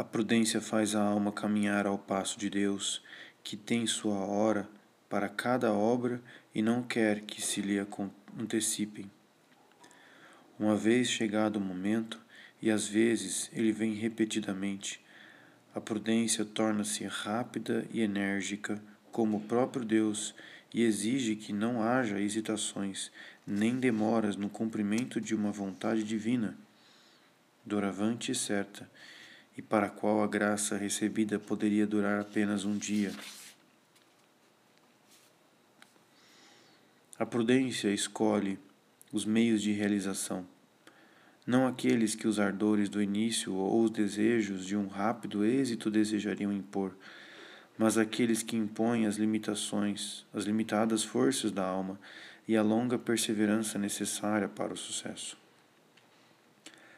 a 0.00 0.04
prudência 0.04 0.62
faz 0.62 0.94
a 0.94 1.02
alma 1.02 1.30
caminhar 1.30 1.84
ao 1.84 1.98
passo 1.98 2.38
de 2.38 2.48
Deus, 2.48 3.02
que 3.44 3.54
tem 3.54 3.86
sua 3.86 4.14
hora 4.14 4.66
para 5.10 5.28
cada 5.28 5.74
obra 5.74 6.22
e 6.54 6.62
não 6.62 6.82
quer 6.82 7.20
que 7.20 7.42
se 7.42 7.60
lhe 7.60 7.76
antecipem. 8.38 9.10
Uma 10.58 10.74
vez 10.74 11.10
chegado 11.10 11.56
o 11.56 11.60
momento, 11.60 12.18
e 12.62 12.70
às 12.70 12.86
vezes 12.86 13.50
ele 13.52 13.72
vem 13.72 13.92
repetidamente, 13.92 15.04
a 15.74 15.80
prudência 15.82 16.46
torna-se 16.46 17.04
rápida 17.04 17.84
e 17.92 18.00
enérgica, 18.00 18.82
como 19.12 19.38
o 19.38 19.40
próprio 19.40 19.84
Deus, 19.84 20.34
e 20.72 20.82
exige 20.82 21.36
que 21.36 21.52
não 21.52 21.82
haja 21.82 22.20
hesitações, 22.20 23.10
nem 23.46 23.78
demoras 23.78 24.36
no 24.36 24.48
cumprimento 24.48 25.20
de 25.20 25.34
uma 25.34 25.50
vontade 25.50 26.04
divina, 26.04 26.56
doravante 27.64 28.32
e 28.32 28.34
certa, 28.34 28.88
e 29.56 29.62
para 29.62 29.86
a 29.86 29.90
qual 29.90 30.22
a 30.22 30.28
graça 30.28 30.76
recebida 30.76 31.38
poderia 31.38 31.86
durar 31.86 32.20
apenas 32.20 32.64
um 32.64 32.78
dia. 32.78 33.12
A 37.18 37.26
prudência 37.26 37.92
escolhe 37.92 38.58
os 39.12 39.24
meios 39.24 39.60
de 39.60 39.72
realização, 39.72 40.46
não 41.46 41.66
aqueles 41.66 42.14
que 42.14 42.28
os 42.28 42.38
ardores 42.38 42.88
do 42.88 43.02
início 43.02 43.52
ou 43.54 43.82
os 43.82 43.90
desejos 43.90 44.64
de 44.64 44.76
um 44.76 44.86
rápido 44.86 45.44
êxito 45.44 45.90
desejariam 45.90 46.52
impor, 46.52 46.94
mas 47.80 47.96
aqueles 47.96 48.42
que 48.42 48.58
impõem 48.58 49.06
as 49.06 49.16
limitações, 49.16 50.26
as 50.34 50.44
limitadas 50.44 51.02
forças 51.02 51.50
da 51.50 51.64
alma 51.64 51.98
e 52.46 52.54
a 52.54 52.62
longa 52.62 52.98
perseverança 52.98 53.78
necessária 53.78 54.46
para 54.46 54.74
o 54.74 54.76
sucesso. 54.76 55.34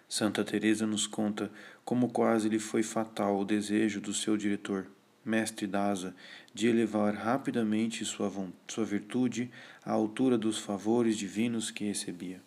Santa 0.09 0.43
Teresa 0.43 0.85
nos 0.85 1.07
conta 1.07 1.53
como 1.85 2.11
quase 2.11 2.49
lhe 2.49 2.59
foi 2.59 2.83
fatal 2.83 3.39
o 3.39 3.45
desejo 3.45 4.01
do 4.01 4.13
seu 4.13 4.37
diretor, 4.37 4.89
mestre 5.25 5.69
Daza, 5.69 6.17
de 6.53 6.67
elevar 6.67 7.15
rapidamente 7.15 8.05
sua, 8.05 8.33
sua 8.67 8.85
virtude 8.85 9.53
à 9.85 9.93
altura 9.93 10.37
dos 10.37 10.59
favores 10.59 11.17
divinos 11.17 11.71
que 11.71 11.85
recebia. 11.85 12.43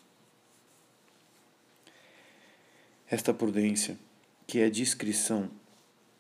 Esta 3.10 3.34
prudência, 3.34 3.98
que 4.46 4.60
é 4.60 4.70
discrição, 4.70 5.50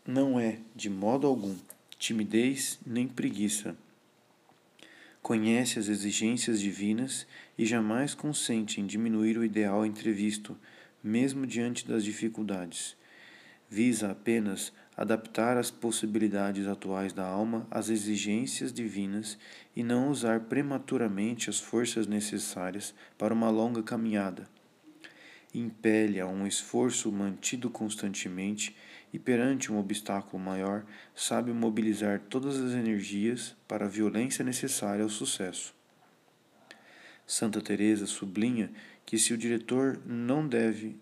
não 0.07 0.39
é, 0.39 0.59
de 0.73 0.89
modo 0.89 1.27
algum, 1.27 1.57
timidez 1.97 2.79
nem 2.85 3.07
preguiça. 3.07 3.75
Conhece 5.21 5.79
as 5.79 5.87
exigências 5.87 6.59
divinas 6.59 7.25
e 7.57 7.65
jamais 7.65 8.13
consente 8.13 8.79
em 8.79 8.85
diminuir 8.85 9.37
o 9.37 9.43
ideal 9.43 9.85
entrevisto 9.85 10.55
mesmo 11.03 11.45
diante 11.45 11.87
das 11.87 12.03
dificuldades. 12.03 12.95
Visa 13.69 14.11
apenas 14.11 14.73
adaptar 14.97 15.57
as 15.57 15.69
possibilidades 15.69 16.67
atuais 16.67 17.13
da 17.13 17.25
alma 17.25 17.67
às 17.69 17.89
exigências 17.89 18.71
divinas 18.71 19.37
e 19.75 19.83
não 19.83 20.09
usar 20.09 20.41
prematuramente 20.41 21.49
as 21.49 21.59
forças 21.59 22.07
necessárias 22.07 22.93
para 23.17 23.33
uma 23.33 23.49
longa 23.49 23.83
caminhada. 23.83 24.47
Impele 25.53 26.19
a 26.19 26.27
um 26.27 26.47
esforço 26.47 27.11
mantido 27.11 27.69
constantemente 27.69 28.75
e, 29.15 29.19
perante 29.19 29.71
um 29.71 29.79
obstáculo 29.79 30.43
maior, 30.43 30.83
sabe 31.15 31.53
mobilizar 31.53 32.19
todas 32.29 32.57
as 32.57 32.73
energias 32.73 33.55
para 33.65 33.85
a 33.85 33.87
violência 33.87 34.43
necessária 34.43 35.03
ao 35.03 35.09
sucesso. 35.09 35.73
Santa 37.25 37.61
Teresa 37.61 38.05
sublinha 38.05 38.69
que 39.05 39.17
se 39.17 39.33
o 39.33 39.37
diretor 39.37 40.01
não 40.05 40.45
deve 40.45 40.97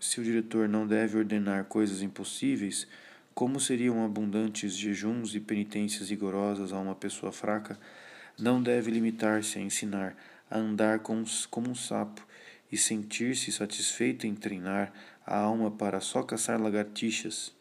se 0.00 0.18
o 0.18 0.24
diretor 0.24 0.66
não 0.66 0.84
deve 0.86 1.18
ordenar 1.18 1.66
coisas 1.66 2.02
impossíveis, 2.02 2.88
como 3.34 3.60
seriam 3.60 4.04
abundantes 4.04 4.74
jejuns 4.76 5.34
e 5.34 5.38
penitências 5.38 6.08
rigorosas 6.08 6.72
a 6.72 6.78
uma 6.78 6.94
pessoa 6.94 7.30
fraca, 7.30 7.78
não 8.36 8.60
deve 8.60 8.90
limitar-se 8.90 9.58
a 9.58 9.62
ensinar 9.62 10.16
a 10.50 10.58
andar 10.58 11.00
como 11.00 11.24
um 11.68 11.74
sapo 11.74 12.26
e 12.72 12.78
sentir-se 12.78 13.52
satisfeito 13.52 14.26
em 14.26 14.34
treinar 14.34 14.90
a 15.26 15.36
alma 15.36 15.70
para 15.70 16.00
só 16.00 16.22
caçar 16.22 16.60
lagartixas. 16.60 17.54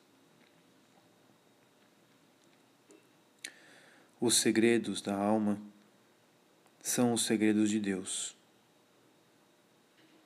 Os 4.20 4.36
segredos 4.36 5.02
da 5.02 5.16
alma 5.16 5.60
são 6.82 7.14
os 7.14 7.26
segredos 7.26 7.70
de 7.70 7.80
Deus. 7.80 8.36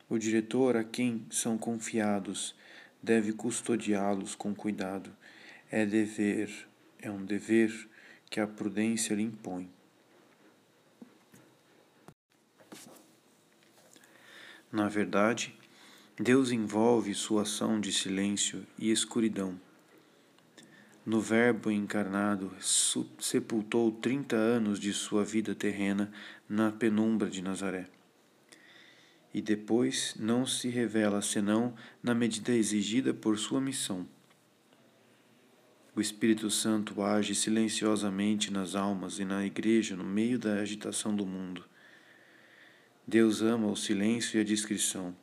O 0.09 0.17
diretor 0.17 0.77
a 0.77 0.83
quem 0.83 1.25
são 1.31 1.57
confiados 1.57 2.55
deve 3.01 3.33
custodiá-los 3.33 4.35
com 4.35 4.53
cuidado. 4.53 5.15
É 5.71 5.85
dever, 5.85 6.67
é 7.01 7.09
um 7.09 7.25
dever 7.25 7.89
que 8.29 8.39
a 8.39 8.47
prudência 8.47 9.15
lhe 9.15 9.23
impõe. 9.23 9.69
Na 14.71 14.89
verdade, 14.89 15.57
Deus 16.17 16.49
envolve 16.49 17.13
sua 17.13 17.41
ação 17.41 17.77
de 17.77 17.91
silêncio 17.91 18.65
e 18.79 18.89
escuridão. 18.89 19.59
No 21.05 21.19
Verbo 21.19 21.69
encarnado, 21.69 22.53
sepultou 23.19 23.91
trinta 23.91 24.37
anos 24.37 24.79
de 24.79 24.93
sua 24.93 25.25
vida 25.25 25.53
terrena 25.53 26.09
na 26.47 26.71
penumbra 26.71 27.29
de 27.29 27.41
Nazaré. 27.41 27.89
E 29.33 29.41
depois 29.41 30.15
não 30.17 30.45
se 30.45 30.69
revela 30.69 31.21
senão 31.21 31.75
na 32.01 32.15
medida 32.15 32.53
exigida 32.53 33.13
por 33.13 33.37
sua 33.37 33.59
missão. 33.59 34.07
O 35.93 35.99
Espírito 35.99 36.49
Santo 36.49 37.03
age 37.03 37.35
silenciosamente 37.35 38.53
nas 38.53 38.73
almas 38.73 39.19
e 39.19 39.25
na 39.25 39.45
igreja 39.45 39.97
no 39.97 40.05
meio 40.05 40.39
da 40.39 40.53
agitação 40.53 41.13
do 41.13 41.25
mundo. 41.25 41.65
Deus 43.05 43.41
ama 43.41 43.67
o 43.67 43.75
silêncio 43.75 44.37
e 44.37 44.41
a 44.41 44.45
discrição. 44.45 45.13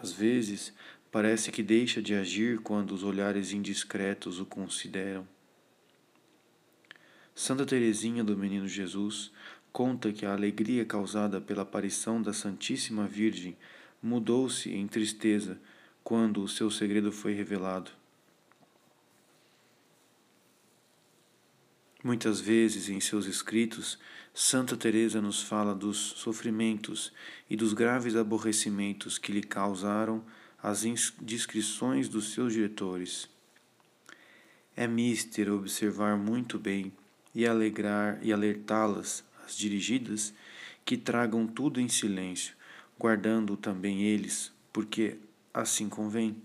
Às 0.00 0.12
vezes, 0.12 0.72
parece 1.10 1.50
que 1.50 1.62
deixa 1.62 2.00
de 2.00 2.14
agir 2.14 2.60
quando 2.60 2.92
os 2.92 3.02
olhares 3.02 3.52
indiscretos 3.52 4.40
o 4.40 4.46
consideram. 4.46 5.26
Santa 7.34 7.64
Teresinha 7.64 8.22
do 8.22 8.36
Menino 8.36 8.66
Jesus 8.66 9.30
conta 9.72 10.12
que 10.12 10.26
a 10.26 10.32
alegria 10.32 10.84
causada 10.84 11.40
pela 11.40 11.62
aparição 11.62 12.20
da 12.20 12.32
Santíssima 12.32 13.06
Virgem 13.06 13.56
mudou-se 14.02 14.72
em 14.72 14.86
tristeza 14.86 15.60
quando 16.02 16.42
o 16.42 16.48
seu 16.48 16.70
segredo 16.70 17.12
foi 17.12 17.34
revelado. 17.34 17.90
Muitas 22.02 22.40
vezes 22.40 22.88
em 22.88 23.00
seus 23.00 23.26
escritos, 23.26 23.98
Santa 24.40 24.76
Teresa 24.76 25.20
nos 25.20 25.42
fala 25.42 25.74
dos 25.74 25.96
sofrimentos 25.98 27.12
e 27.50 27.56
dos 27.56 27.72
graves 27.72 28.14
aborrecimentos 28.14 29.18
que 29.18 29.32
lhe 29.32 29.42
causaram 29.42 30.22
as 30.62 30.84
indiscrições 30.84 32.08
dos 32.08 32.34
seus 32.34 32.52
diretores. 32.52 33.28
É 34.76 34.86
mister 34.86 35.52
observar 35.52 36.16
muito 36.16 36.56
bem 36.56 36.92
e 37.34 37.48
alegrar 37.48 38.20
e 38.22 38.32
alertá-las, 38.32 39.24
as 39.44 39.56
dirigidas, 39.56 40.32
que 40.84 40.96
tragam 40.96 41.44
tudo 41.44 41.80
em 41.80 41.88
silêncio, 41.88 42.54
guardando 42.96 43.56
também 43.56 44.04
eles, 44.04 44.52
porque 44.72 45.18
assim 45.52 45.88
convém. 45.88 46.40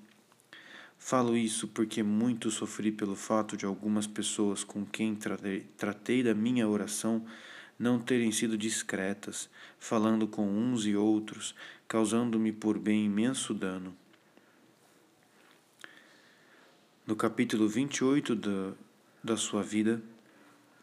Falo 0.98 1.38
isso 1.38 1.68
porque 1.68 2.02
muito 2.02 2.50
sofri 2.50 2.92
pelo 2.92 3.16
fato 3.16 3.56
de 3.56 3.68
algumas 3.68 4.08
pessoas 4.08 4.64
com 4.64 4.84
quem 4.84 5.16
tratei, 5.16 6.24
da 6.24 6.34
minha 6.34 6.68
oração 6.68 7.24
não 7.78 8.00
terem 8.00 8.32
sido 8.32 8.58
discretas, 8.58 9.50
falando 9.80 10.28
com 10.28 10.48
uns 10.48 10.86
e 10.86 10.96
outros, 10.96 11.56
causando-me 11.88 12.52
por 12.52 12.78
bem 12.78 13.06
imenso 13.06 13.54
dano. 13.54 13.96
No 17.06 17.16
capítulo 17.16 17.68
28 17.68 18.36
da, 18.36 18.74
da 19.24 19.36
sua 19.36 19.62
vida, 19.62 20.02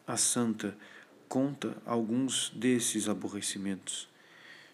a 0.06 0.16
santa 0.16 0.76
conta 1.28 1.76
alguns 1.86 2.50
desses 2.50 3.08
aborrecimentos. 3.08 4.08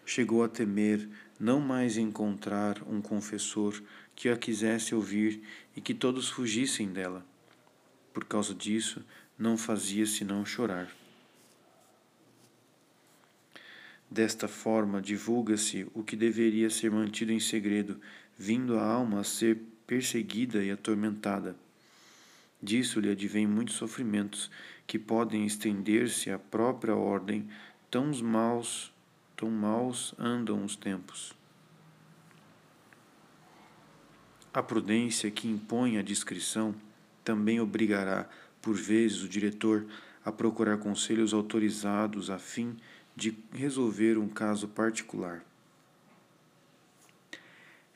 Chegou 0.05 0.43
a 0.43 0.49
temer 0.49 1.07
não 1.39 1.59
mais 1.59 1.97
encontrar 1.97 2.81
um 2.83 3.01
confessor 3.01 3.81
que 4.15 4.27
a 4.29 4.35
quisesse 4.35 4.95
ouvir 4.95 5.41
e 5.75 5.81
que 5.81 5.93
todos 5.93 6.27
fugissem 6.27 6.91
dela. 6.91 7.25
Por 8.13 8.25
causa 8.25 8.53
disso, 8.53 9.05
não 9.37 9.57
fazia 9.57 10.05
senão 10.05 10.45
chorar. 10.45 10.91
Desta 14.09 14.47
forma, 14.47 15.01
divulga-se 15.01 15.85
o 15.93 16.01
que 16.01 16.15
deveria 16.15 16.69
ser 16.69 16.89
mantido 16.91 17.31
em 17.31 17.39
segredo, 17.39 17.99
vindo 18.37 18.77
a 18.79 18.85
alma 18.85 19.19
a 19.19 19.23
ser 19.23 19.59
perseguida 19.85 20.63
e 20.63 20.71
atormentada. 20.71 21.55
Disso 22.61 22.99
lhe 22.99 23.11
advém 23.11 23.45
muitos 23.45 23.75
sofrimentos 23.75 24.49
que 24.87 24.97
podem 24.97 25.45
estender-se 25.45 26.31
à 26.31 26.39
própria 26.39 26.95
ordem, 26.95 27.47
tão 27.91 28.11
maus, 28.23 28.93
tão 29.35 29.51
maus 29.51 30.15
andam 30.17 30.63
os 30.63 30.75
tempos. 30.75 31.33
A 34.53 34.63
prudência 34.63 35.29
que 35.29 35.47
impõe 35.47 35.97
a 35.97 36.01
discrição 36.01 36.73
também 37.23 37.59
obrigará, 37.59 38.27
por 38.61 38.75
vezes, 38.75 39.21
o 39.21 39.29
diretor 39.29 39.85
a 40.25 40.31
procurar 40.31 40.77
conselhos 40.77 41.33
autorizados 41.33 42.29
a 42.29 42.39
fim 42.39 42.71
de 42.71 42.96
resolver 43.51 44.17
um 44.17 44.27
caso 44.27 44.67
particular. 44.67 45.43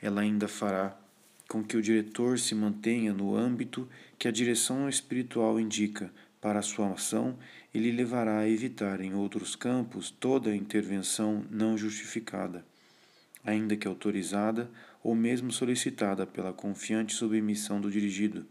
Ela 0.01 0.21
ainda 0.21 0.47
fará 0.47 0.97
com 1.47 1.63
que 1.63 1.77
o 1.77 1.81
diretor 1.81 2.39
se 2.39 2.55
mantenha 2.55 3.13
no 3.13 3.35
âmbito 3.35 3.87
que 4.17 4.27
a 4.27 4.31
direção 4.31 4.87
espiritual 4.87 5.59
indica 5.59 6.11
para 6.39 6.59
a 6.59 6.63
sua 6.63 6.93
ação 6.93 7.37
e 7.73 7.77
lhe 7.77 7.91
levará 7.91 8.39
a 8.39 8.49
evitar 8.49 8.99
em 8.99 9.13
outros 9.13 9.55
campos 9.55 10.09
toda 10.09 10.55
intervenção 10.55 11.45
não 11.51 11.77
justificada, 11.77 12.65
ainda 13.43 13.75
que 13.75 13.87
autorizada 13.87 14.71
ou 15.03 15.13
mesmo 15.13 15.51
solicitada 15.51 16.25
pela 16.25 16.53
confiante 16.53 17.13
submissão 17.13 17.79
do 17.79 17.91
dirigido. 17.91 18.45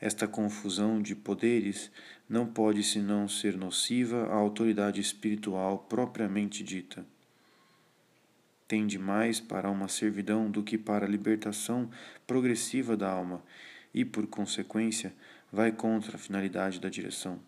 Esta 0.00 0.28
confusão 0.28 1.00
de 1.00 1.14
poderes 1.14 1.90
não 2.28 2.46
pode 2.46 2.82
senão 2.82 3.28
ser 3.28 3.56
nociva 3.56 4.26
à 4.26 4.34
autoridade 4.34 5.00
espiritual 5.00 5.78
propriamente 5.78 6.62
dita. 6.62 7.04
Tende 8.66 8.98
mais 8.98 9.40
para 9.40 9.70
uma 9.70 9.88
servidão 9.88 10.50
do 10.50 10.62
que 10.62 10.78
para 10.78 11.04
a 11.04 11.08
libertação 11.08 11.90
progressiva 12.26 12.96
da 12.96 13.10
alma 13.10 13.42
e, 13.92 14.04
por 14.04 14.26
consequência, 14.26 15.14
vai 15.52 15.70
contra 15.70 16.16
a 16.16 16.18
finalidade 16.18 16.80
da 16.80 16.88
direção. 16.88 17.38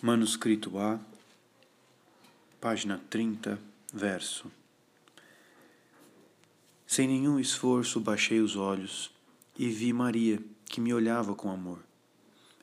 Manuscrito 0.00 0.78
A 0.78 1.00
página 2.60 3.00
30, 3.10 3.58
verso. 3.92 4.52
Sem 6.86 7.08
nenhum 7.08 7.40
esforço 7.40 7.98
baixei 7.98 8.40
os 8.40 8.54
olhos 8.54 9.17
e 9.58 9.68
vi 9.68 9.92
Maria, 9.92 10.40
que 10.66 10.80
me 10.80 10.94
olhava 10.94 11.34
com 11.34 11.50
amor. 11.50 11.80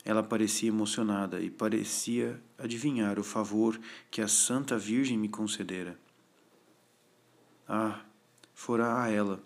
Ela 0.02 0.22
parecia 0.22 0.68
emocionada 0.68 1.40
e 1.40 1.50
parecia 1.50 2.42
adivinhar 2.56 3.18
o 3.18 3.24
favor 3.24 3.78
que 4.10 4.22
a 4.22 4.28
Santa 4.28 4.78
Virgem 4.78 5.18
me 5.18 5.28
concedera. 5.28 5.98
Ah, 7.68 8.00
fora 8.54 9.02
a 9.02 9.10
ela, 9.10 9.42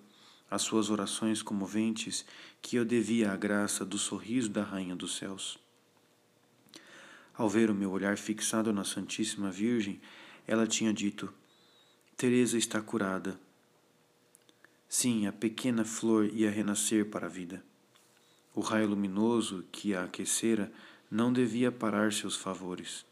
as 0.48 0.62
suas 0.62 0.90
orações 0.90 1.42
comoventes, 1.42 2.24
que 2.62 2.76
eu 2.76 2.84
devia 2.84 3.32
à 3.32 3.36
graça 3.36 3.84
do 3.84 3.98
sorriso 3.98 4.51
da 4.51 4.62
Rainha 4.62 4.94
dos 4.94 5.16
Céus. 5.16 5.59
Ao 7.34 7.48
ver 7.48 7.70
o 7.70 7.74
meu 7.74 7.90
olhar 7.90 8.16
fixado 8.18 8.72
na 8.72 8.84
Santíssima 8.84 9.51
Virgem, 9.51 10.01
ela 10.46 10.66
tinha 10.66 10.92
dito: 10.92 11.32
Teresa 12.16 12.59
está 12.59 12.82
curada. 12.82 13.40
Sim, 14.93 15.28
a 15.28 15.32
pequena 15.32 15.84
flor 15.84 16.28
ia 16.34 16.51
renascer 16.51 17.09
para 17.09 17.26
a 17.26 17.30
vida. 17.30 17.64
O 18.53 18.61
raio 18.61 18.88
luminoso 18.88 19.64
que 19.70 19.95
a 19.95 20.03
aquecera 20.03 20.72
não 21.09 21.32
devia 21.32 21.70
parar 21.70 22.12
seus 22.12 22.34
favores. 22.34 23.07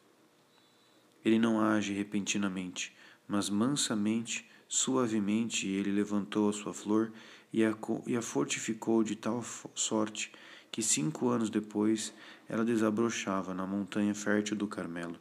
Ele 1.25 1.39
não 1.39 1.61
age 1.61 1.93
repentinamente, 1.93 2.93
mas 3.29 3.49
mansamente, 3.49 4.45
suavemente, 4.67 5.69
ele 5.69 5.93
levantou 5.93 6.49
a 6.49 6.53
sua 6.53 6.75
flor 6.75 7.13
e 7.53 7.65
a, 7.65 7.73
e 8.09 8.17
a 8.17 8.23
fortificou 8.23 9.05
de 9.05 9.15
tal 9.15 9.41
sorte 9.73 10.33
que 10.73 10.83
cinco 10.83 11.29
anos 11.29 11.49
depois 11.49 12.13
ela 12.49 12.65
desabrochava 12.65 13.55
na 13.55 13.65
montanha 13.65 14.17
fértil 14.17 14.57
do 14.57 14.67
Carmelo. 14.67 15.17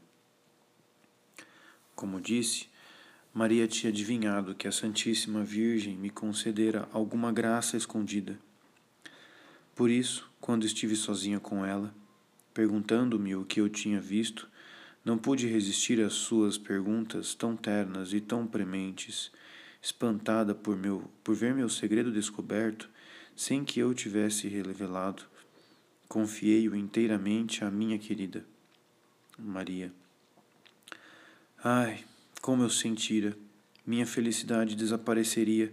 Como 1.95 2.20
disse, 2.20 2.68
Maria 3.38 3.67
tinha 3.67 3.91
adivinhado 3.91 4.55
que 4.55 4.67
a 4.67 4.71
Santíssima 4.71 5.43
Virgem 5.43 5.95
me 5.95 6.09
concedera 6.09 6.89
alguma 6.91 7.31
graça 7.31 7.77
escondida. 7.77 8.35
Por 9.75 9.91
isso, 9.91 10.27
quando 10.41 10.65
estive 10.65 10.95
sozinha 10.95 11.39
com 11.39 11.63
ela, 11.63 11.93
perguntando-me 12.51 13.35
o 13.35 13.45
que 13.45 13.61
eu 13.61 13.69
tinha 13.69 14.01
visto, 14.01 14.49
não 15.05 15.19
pude 15.19 15.45
resistir 15.45 16.01
às 16.01 16.13
suas 16.13 16.57
perguntas 16.57 17.35
tão 17.35 17.55
ternas 17.55 18.11
e 18.11 18.19
tão 18.19 18.47
prementes. 18.47 19.31
Espantada 19.79 20.55
por, 20.55 20.75
meu, 20.75 21.07
por 21.23 21.35
ver 21.35 21.53
meu 21.53 21.69
segredo 21.69 22.11
descoberto, 22.11 22.89
sem 23.35 23.63
que 23.63 23.79
eu 23.79 23.93
tivesse 23.93 24.47
revelado, 24.47 25.21
confiei-o 26.09 26.75
inteiramente 26.75 27.63
à 27.63 27.69
minha 27.69 27.99
querida 27.99 28.43
Maria. 29.38 29.93
Ai, 31.63 32.03
como 32.48 32.64
eu 32.64 32.70
sentira! 32.70 33.38
Minha 33.86 34.06
felicidade 34.06 34.74
desapareceria 34.74 35.70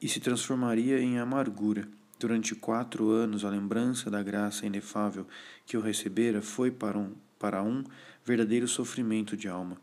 e 0.00 0.08
se 0.08 0.20
transformaria 0.20 1.00
em 1.00 1.18
amargura. 1.18 1.88
Durante 2.20 2.54
quatro 2.54 3.10
anos, 3.10 3.44
a 3.44 3.50
lembrança 3.50 4.08
da 4.08 4.22
graça 4.22 4.64
inefável 4.64 5.26
que 5.66 5.76
eu 5.76 5.80
recebera 5.80 6.40
foi 6.40 6.70
para 6.70 6.96
um, 6.96 7.16
para 7.36 7.64
um 7.64 7.82
verdadeiro 8.24 8.68
sofrimento 8.68 9.36
de 9.36 9.48
alma. 9.48 9.76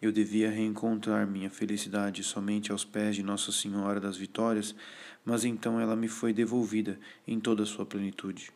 Eu 0.00 0.12
devia 0.12 0.48
reencontrar 0.48 1.26
minha 1.26 1.50
felicidade 1.50 2.22
somente 2.22 2.70
aos 2.70 2.84
pés 2.84 3.16
de 3.16 3.22
Nossa 3.24 3.50
Senhora 3.50 3.98
das 3.98 4.16
Vitórias, 4.16 4.76
mas 5.24 5.44
então 5.44 5.80
ela 5.80 5.96
me 5.96 6.06
foi 6.06 6.32
devolvida 6.32 7.00
em 7.26 7.40
toda 7.40 7.64
a 7.64 7.66
sua 7.66 7.84
plenitude. 7.84 8.52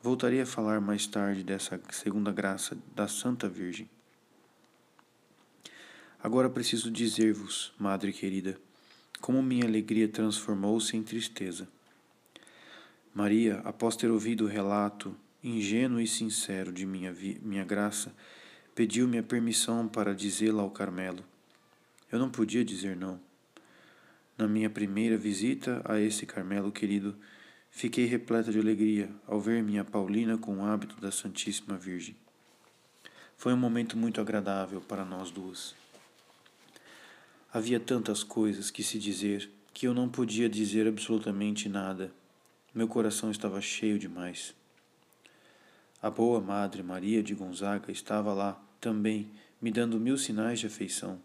Voltarei 0.00 0.40
a 0.40 0.46
falar 0.46 0.80
mais 0.80 1.04
tarde 1.08 1.42
dessa 1.42 1.80
segunda 1.90 2.30
graça 2.30 2.78
da 2.94 3.08
Santa 3.08 3.48
Virgem. 3.48 3.90
Agora 6.20 6.50
preciso 6.50 6.90
dizer-vos, 6.90 7.72
Madre 7.78 8.12
querida, 8.12 8.58
como 9.20 9.40
minha 9.40 9.64
alegria 9.64 10.08
transformou-se 10.08 10.96
em 10.96 11.02
tristeza. 11.02 11.68
Maria, 13.14 13.60
após 13.64 13.94
ter 13.94 14.10
ouvido 14.10 14.44
o 14.44 14.48
relato 14.48 15.14
ingênuo 15.44 16.00
e 16.00 16.08
sincero 16.08 16.72
de 16.72 16.84
minha, 16.84 17.14
minha 17.40 17.64
graça, 17.64 18.12
pediu-me 18.74 19.18
a 19.18 19.22
permissão 19.22 19.86
para 19.86 20.12
dizê-la 20.12 20.60
ao 20.60 20.72
Carmelo. 20.72 21.24
Eu 22.10 22.18
não 22.18 22.28
podia 22.28 22.64
dizer 22.64 22.96
não. 22.96 23.20
Na 24.36 24.48
minha 24.48 24.68
primeira 24.68 25.16
visita 25.16 25.80
a 25.84 26.00
esse 26.00 26.26
Carmelo 26.26 26.72
querido, 26.72 27.16
fiquei 27.70 28.06
repleta 28.06 28.50
de 28.50 28.58
alegria 28.58 29.08
ao 29.24 29.40
ver 29.40 29.62
minha 29.62 29.84
Paulina 29.84 30.36
com 30.36 30.58
o 30.58 30.66
hábito 30.66 31.00
da 31.00 31.12
Santíssima 31.12 31.76
Virgem. 31.76 32.16
Foi 33.36 33.52
um 33.52 33.56
momento 33.56 33.96
muito 33.96 34.20
agradável 34.20 34.80
para 34.80 35.04
nós 35.04 35.30
duas. 35.30 35.77
Havia 37.50 37.80
tantas 37.80 38.22
coisas 38.22 38.70
que 38.70 38.82
se 38.82 38.98
dizer 38.98 39.50
que 39.72 39.86
eu 39.86 39.94
não 39.94 40.06
podia 40.06 40.50
dizer 40.50 40.86
absolutamente 40.86 41.66
nada. 41.66 42.12
Meu 42.74 42.86
coração 42.86 43.30
estava 43.30 43.58
cheio 43.58 43.98
demais. 43.98 44.54
A 46.02 46.10
boa 46.10 46.42
Madre 46.42 46.82
Maria 46.82 47.22
de 47.22 47.34
Gonzaga 47.34 47.90
estava 47.90 48.34
lá, 48.34 48.62
também 48.78 49.30
me 49.62 49.70
dando 49.70 49.98
mil 49.98 50.18
sinais 50.18 50.60
de 50.60 50.66
afeição. 50.66 51.22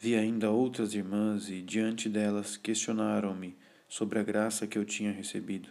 Vi 0.00 0.16
ainda 0.16 0.50
outras 0.50 0.94
irmãs 0.94 1.50
e, 1.50 1.60
diante 1.60 2.08
delas, 2.08 2.56
questionaram-me 2.56 3.54
sobre 3.86 4.18
a 4.18 4.22
graça 4.22 4.66
que 4.66 4.78
eu 4.78 4.84
tinha 4.84 5.12
recebido, 5.12 5.68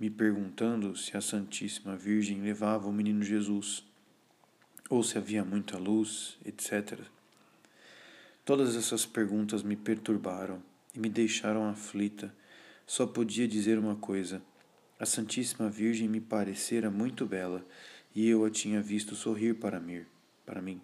me 0.00 0.08
perguntando 0.08 0.96
se 0.96 1.18
a 1.18 1.20
Santíssima 1.20 1.96
Virgem 1.96 2.40
levava 2.40 2.88
o 2.88 2.92
menino 2.92 3.22
Jesus, 3.22 3.84
ou 4.88 5.02
se 5.02 5.18
havia 5.18 5.44
muita 5.44 5.76
luz, 5.76 6.38
etc. 6.46 6.98
Todas 8.52 8.76
essas 8.76 9.06
perguntas 9.06 9.62
me 9.62 9.74
perturbaram 9.74 10.62
e 10.94 11.00
me 11.00 11.08
deixaram 11.08 11.66
aflita. 11.70 12.34
Só 12.86 13.06
podia 13.06 13.48
dizer 13.48 13.78
uma 13.78 13.96
coisa: 13.96 14.42
a 15.00 15.06
Santíssima 15.06 15.70
Virgem 15.70 16.06
me 16.06 16.20
parecera 16.20 16.90
muito 16.90 17.24
bela 17.24 17.64
e 18.14 18.28
eu 18.28 18.44
a 18.44 18.50
tinha 18.50 18.82
visto 18.82 19.16
sorrir 19.16 19.54
para 19.54 19.80
mim 19.80 20.04
para 20.44 20.60
mim. 20.60 20.82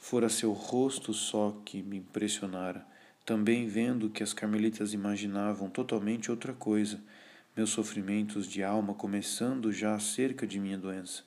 Fora 0.00 0.28
seu 0.28 0.52
rosto 0.52 1.12
só 1.12 1.60
que 1.64 1.82
me 1.82 1.96
impressionara, 1.96 2.86
também 3.24 3.66
vendo 3.66 4.08
que 4.08 4.22
as 4.22 4.32
carmelitas 4.32 4.92
imaginavam 4.92 5.68
totalmente 5.68 6.30
outra 6.30 6.52
coisa, 6.52 7.02
meus 7.56 7.70
sofrimentos 7.70 8.46
de 8.46 8.62
alma 8.62 8.94
começando 8.94 9.72
já 9.72 9.96
acerca 9.96 10.46
de 10.46 10.60
minha 10.60 10.78
doença. 10.78 11.24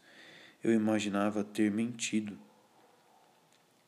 Eu 0.63 0.71
imaginava 0.71 1.43
ter 1.43 1.69
mentido. 1.69 2.47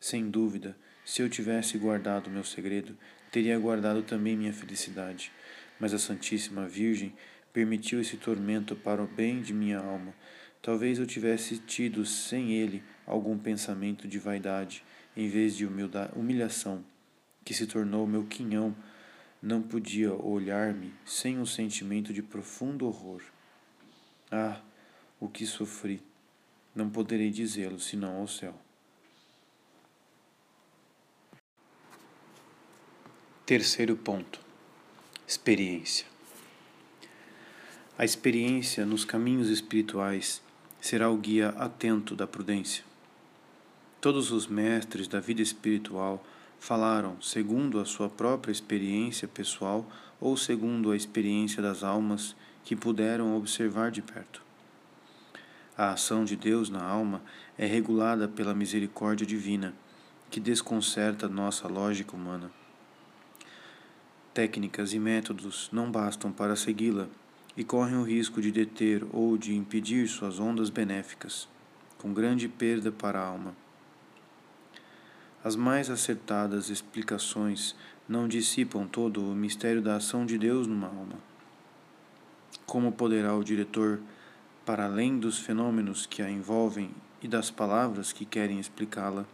Sem 0.01 0.29
dúvida, 0.29 0.75
se 1.05 1.21
eu 1.21 1.29
tivesse 1.29 1.77
guardado 1.77 2.29
meu 2.29 2.43
segredo, 2.43 2.97
teria 3.31 3.57
guardado 3.57 4.03
também 4.03 4.35
minha 4.35 4.51
felicidade. 4.51 5.31
Mas 5.79 5.93
a 5.93 5.97
Santíssima 5.97 6.67
Virgem 6.67 7.15
permitiu 7.53 8.01
esse 8.01 8.17
tormento 8.17 8.75
para 8.75 9.01
o 9.01 9.07
bem 9.07 9.41
de 9.41 9.53
minha 9.53 9.79
alma, 9.79 10.13
Talvez 10.61 10.99
eu 10.99 11.07
tivesse 11.07 11.57
tido 11.57 12.05
sem 12.05 12.51
ele 12.51 12.83
algum 13.05 13.37
pensamento 13.37 14.07
de 14.07 14.19
vaidade, 14.19 14.83
em 15.17 15.27
vez 15.27 15.57
de 15.57 15.65
humilhação, 15.65 16.85
que 17.43 17.53
se 17.53 17.65
tornou 17.65 18.05
meu 18.05 18.25
quinhão. 18.25 18.75
Não 19.41 19.59
podia 19.59 20.13
olhar-me 20.13 20.93
sem 21.03 21.39
um 21.39 21.47
sentimento 21.47 22.13
de 22.13 22.21
profundo 22.21 22.85
horror. 22.85 23.23
Ah, 24.31 24.61
o 25.19 25.27
que 25.27 25.47
sofri! 25.47 25.99
Não 26.75 26.91
poderei 26.91 27.31
dizê-lo 27.31 27.79
senão 27.79 28.17
ao 28.17 28.27
céu. 28.27 28.55
Terceiro 33.51 33.97
ponto: 33.97 34.39
experiência. 35.27 36.05
A 37.97 38.05
experiência 38.05 38.85
nos 38.85 39.03
caminhos 39.03 39.49
espirituais 39.49 40.41
será 40.79 41.09
o 41.09 41.17
guia 41.17 41.49
atento 41.57 42.15
da 42.15 42.25
prudência. 42.25 42.85
Todos 43.99 44.31
os 44.31 44.47
mestres 44.47 45.05
da 45.05 45.19
vida 45.19 45.41
espiritual 45.41 46.25
falaram 46.61 47.21
segundo 47.21 47.81
a 47.81 47.85
sua 47.85 48.09
própria 48.09 48.53
experiência 48.53 49.27
pessoal 49.27 49.85
ou 50.17 50.37
segundo 50.37 50.89
a 50.89 50.95
experiência 50.95 51.61
das 51.61 51.83
almas 51.83 52.37
que 52.63 52.73
puderam 52.73 53.35
observar 53.35 53.91
de 53.91 54.01
perto. 54.01 54.41
A 55.77 55.91
ação 55.91 56.23
de 56.23 56.37
Deus 56.37 56.69
na 56.69 56.81
alma 56.81 57.21
é 57.57 57.65
regulada 57.65 58.29
pela 58.29 58.55
misericórdia 58.55 59.27
divina, 59.27 59.73
que 60.29 60.39
desconcerta 60.39 61.27
nossa 61.27 61.67
lógica 61.67 62.15
humana. 62.15 62.61
Técnicas 64.34 64.93
e 64.93 64.99
métodos 64.99 65.69
não 65.73 65.91
bastam 65.91 66.32
para 66.32 66.55
segui-la 66.55 67.09
e 67.57 67.65
correm 67.65 67.97
o 67.97 68.03
risco 68.03 68.41
de 68.41 68.49
deter 68.49 69.05
ou 69.11 69.38
de 69.38 69.53
impedir 69.53 70.07
suas 70.07 70.39
ondas 70.39 70.69
benéficas, 70.69 71.49
com 71.97 72.13
grande 72.13 72.47
perda 72.47 72.93
para 72.93 73.19
a 73.19 73.25
alma. 73.25 73.53
As 75.43 75.57
mais 75.57 75.89
acertadas 75.89 76.69
explicações 76.69 77.75
não 78.07 78.25
dissipam 78.25 78.88
todo 78.88 79.21
o 79.21 79.36
mistério 79.36 79.82
da 79.82 79.97
ação 79.97 80.25
de 80.25 80.38
Deus 80.38 80.65
numa 80.65 80.88
alma. 80.88 81.19
Como 82.65 82.93
poderá 82.93 83.36
o 83.36 83.43
diretor, 83.43 83.99
para 84.65 84.86
além 84.86 85.19
dos 85.19 85.39
fenômenos 85.39 86.05
que 86.05 86.21
a 86.21 86.29
envolvem 86.29 86.89
e 87.21 87.27
das 87.27 87.51
palavras 87.51 88.13
que 88.13 88.23
querem 88.23 88.61
explicá-la, 88.61 89.25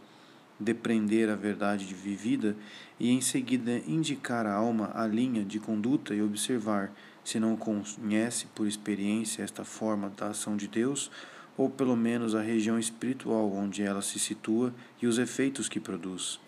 depreender 0.58 1.30
a 1.30 1.36
verdade 1.36 1.86
de 1.86 1.94
vivida 1.94 2.56
e 2.98 3.10
em 3.10 3.20
seguida 3.20 3.80
indicar 3.86 4.46
à 4.46 4.54
alma 4.54 4.90
a 4.94 5.06
linha 5.06 5.44
de 5.44 5.60
conduta 5.60 6.14
e 6.14 6.22
observar 6.22 6.92
se 7.24 7.38
não 7.38 7.56
conhece 7.56 8.46
por 8.54 8.66
experiência 8.66 9.42
esta 9.42 9.64
forma 9.64 10.10
da 10.16 10.28
ação 10.28 10.56
de 10.56 10.66
Deus, 10.66 11.10
ou 11.56 11.68
pelo 11.68 11.96
menos 11.96 12.34
a 12.34 12.40
região 12.40 12.78
espiritual 12.78 13.52
onde 13.52 13.82
ela 13.82 14.00
se 14.00 14.18
situa 14.18 14.72
e 15.02 15.06
os 15.06 15.18
efeitos 15.18 15.68
que 15.68 15.78
produz. 15.78 16.40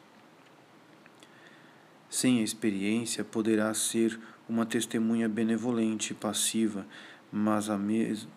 Sem 2.09 2.41
a 2.41 2.43
experiência, 2.43 3.23
poderá 3.23 3.73
ser 3.75 4.19
uma 4.49 4.67
testemunha 4.67 5.29
benevolente 5.29 6.13
e 6.13 6.17
passiva, 6.17 6.87
mas 7.31 7.71
a, 7.71 7.79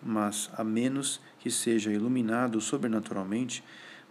mas 0.02 0.50
a 0.56 0.62
menos 0.62 1.20
que 1.40 1.50
seja 1.50 1.90
iluminado 1.90 2.60
sobrenaturalmente, 2.60 3.64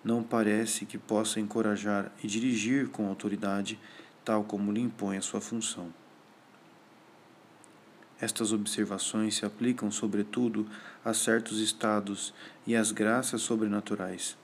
não 0.04 0.22
parece 0.22 0.86
que 0.86 0.98
possa 0.98 1.40
encorajar 1.40 2.12
e 2.24 2.28
dirigir 2.28 2.90
com 2.90 3.08
autoridade, 3.08 3.80
tal 4.26 4.44
como 4.44 4.72
lhe 4.72 4.82
impõe 4.82 5.18
a 5.18 5.22
sua 5.22 5.40
função. 5.40 5.94
Estas 8.20 8.54
observações 8.54 9.36
se 9.36 9.46
aplicam, 9.46 9.92
sobretudo, 9.92 10.68
a 11.04 11.14
certos 11.14 11.60
estados 11.60 12.34
e 12.66 12.76
às 12.76 12.92
graças 12.92 13.42
sobrenaturais. 13.42 14.38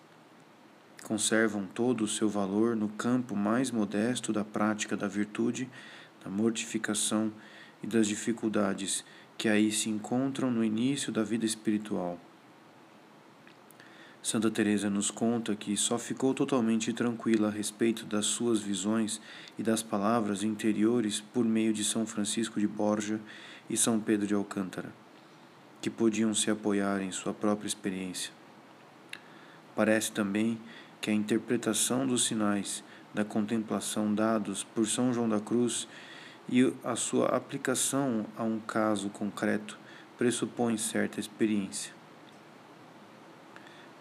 Conservam 1.03 1.65
todo 1.65 2.03
o 2.03 2.07
seu 2.07 2.27
valor 2.27 2.75
no 2.75 2.89
campo 2.89 3.35
mais 3.35 3.71
modesto 3.71 4.33
da 4.33 4.43
prática 4.43 4.97
da 4.97 5.07
virtude, 5.07 5.69
da 6.23 6.29
mortificação 6.29 7.31
e 7.81 7.87
das 7.87 8.07
dificuldades 8.07 9.05
que 9.37 9.47
aí 9.47 9.71
se 9.71 9.89
encontram 9.89 10.51
no 10.51 10.63
início 10.63 11.13
da 11.13 11.23
vida 11.23 11.45
espiritual. 11.45 12.19
Santa 14.21 14.51
Teresa 14.51 14.89
nos 14.89 15.09
conta 15.09 15.55
que 15.55 15.77
só 15.77 15.97
ficou 15.97 16.33
totalmente 16.33 16.91
tranquila 16.91 17.47
a 17.47 17.51
respeito 17.51 18.05
das 18.05 18.25
suas 18.25 18.59
visões 18.59 19.21
e 19.57 19.63
das 19.63 19.81
palavras 19.81 20.43
interiores 20.43 21.21
por 21.21 21.45
meio 21.45 21.71
de 21.71 21.85
São 21.85 22.05
Francisco 22.05 22.59
de 22.59 22.67
Borja 22.67 23.19
e 23.69 23.77
São 23.77 23.97
Pedro 23.97 24.27
de 24.27 24.33
Alcântara, 24.33 24.93
que 25.81 25.89
podiam 25.89 26.33
se 26.33 26.51
apoiar 26.51 27.01
em 27.01 27.11
sua 27.11 27.33
própria 27.33 27.67
experiência. 27.67 28.33
Parece 29.73 30.11
também 30.11 30.59
que 30.99 31.09
a 31.09 31.13
interpretação 31.13 32.05
dos 32.05 32.25
sinais 32.25 32.83
da 33.13 33.23
contemplação 33.23 34.13
dados 34.13 34.65
por 34.65 34.85
São 34.85 35.13
João 35.13 35.29
da 35.29 35.39
Cruz 35.39 35.87
e 36.49 36.73
a 36.83 36.97
sua 36.97 37.27
aplicação 37.27 38.25
a 38.35 38.43
um 38.43 38.59
caso 38.59 39.09
concreto 39.09 39.79
pressupõe 40.17 40.77
certa 40.77 41.21
experiência. 41.21 41.98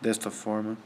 Desta 0.00 0.30
forma, 0.30 0.78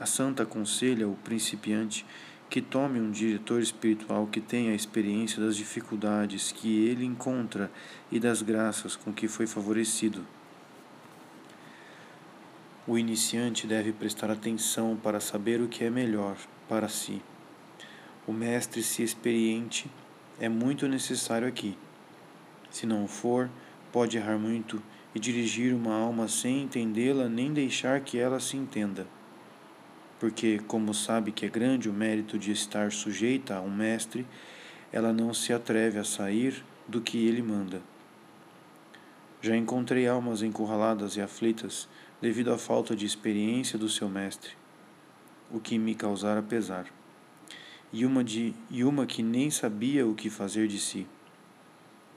a 0.00 0.06
Santa 0.06 0.42
aconselha 0.42 1.06
o 1.06 1.16
principiante 1.16 2.06
que 2.48 2.62
tome 2.62 3.00
um 3.00 3.10
diretor 3.10 3.60
espiritual 3.60 4.26
que 4.26 4.40
tenha 4.40 4.72
a 4.72 4.74
experiência 4.74 5.42
das 5.42 5.56
dificuldades 5.56 6.52
que 6.52 6.86
ele 6.86 7.04
encontra 7.04 7.70
e 8.10 8.20
das 8.20 8.42
graças 8.42 8.96
com 8.96 9.12
que 9.12 9.28
foi 9.28 9.46
favorecido. 9.46 10.24
O 12.86 12.98
iniciante 12.98 13.66
deve 13.66 13.92
prestar 13.92 14.30
atenção 14.30 14.96
para 14.96 15.18
saber 15.18 15.60
o 15.60 15.68
que 15.68 15.84
é 15.84 15.90
melhor 15.90 16.36
para 16.68 16.88
si. 16.88 17.22
O 18.26 18.32
mestre, 18.32 18.82
se 18.82 19.02
experiente, 19.02 19.90
é 20.38 20.48
muito 20.48 20.86
necessário 20.86 21.48
aqui. 21.48 21.76
Se 22.70 22.86
não 22.86 23.06
for, 23.06 23.50
pode 23.92 24.16
errar 24.16 24.38
muito 24.38 24.82
e 25.14 25.20
dirigir 25.20 25.74
uma 25.74 25.94
alma 25.94 26.26
sem 26.26 26.62
entendê-la 26.62 27.28
nem 27.28 27.52
deixar 27.52 28.00
que 28.00 28.18
ela 28.18 28.40
se 28.40 28.56
entenda. 28.56 29.06
Porque, 30.18 30.60
como 30.66 30.92
sabe 30.92 31.30
que 31.30 31.46
é 31.46 31.48
grande 31.48 31.88
o 31.88 31.92
mérito 31.92 32.38
de 32.38 32.50
estar 32.50 32.90
sujeita 32.90 33.56
a 33.56 33.60
um 33.60 33.70
mestre, 33.70 34.26
ela 34.92 35.12
não 35.12 35.32
se 35.32 35.52
atreve 35.52 35.98
a 35.98 36.04
sair 36.04 36.64
do 36.88 37.00
que 37.00 37.26
ele 37.26 37.42
manda. 37.42 37.82
Já 39.40 39.56
encontrei 39.56 40.08
almas 40.08 40.42
encurraladas 40.42 41.16
e 41.16 41.20
aflitas 41.20 41.88
devido 42.20 42.52
à 42.52 42.56
falta 42.56 42.96
de 42.96 43.04
experiência 43.04 43.78
do 43.78 43.88
seu 43.88 44.08
mestre, 44.08 44.52
o 45.50 45.60
que 45.60 45.78
me 45.78 45.94
causara 45.94 46.42
pesar, 46.42 46.86
e 47.92 48.06
uma, 48.06 48.24
de, 48.24 48.54
e 48.70 48.82
uma 48.82 49.04
que 49.04 49.22
nem 49.22 49.50
sabia 49.50 50.06
o 50.06 50.14
que 50.14 50.30
fazer 50.30 50.66
de 50.66 50.78
si, 50.78 51.06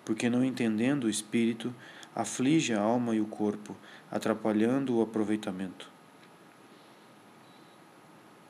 porque 0.05 0.29
não 0.29 0.45
entendendo 0.45 1.03
o 1.03 1.09
espírito, 1.09 1.75
aflige 2.17 2.73
a 2.73 2.81
alma 2.81 3.13
e 3.13 3.21
o 3.21 3.27
corpo, 3.27 3.77
atrapalhando 4.09 4.97
o 4.97 5.03
aproveitamento. 5.03 5.87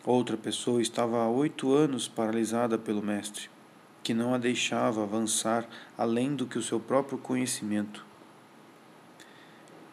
Outra 0.06 0.38
pessoa 0.38 0.82
estava 0.82 1.22
há 1.22 1.30
oito 1.30 1.74
anos 1.74 2.08
paralisada 2.08 2.78
pelo 2.78 3.04
Mestre, 3.04 3.50
que 4.02 4.14
não 4.14 4.34
a 4.34 4.38
deixava 4.38 5.04
avançar 5.04 5.68
além 5.98 6.34
do 6.34 6.48
que 6.48 6.58
o 6.58 6.64
seu 6.64 6.80
próprio 6.80 7.18
conhecimento. 7.18 8.06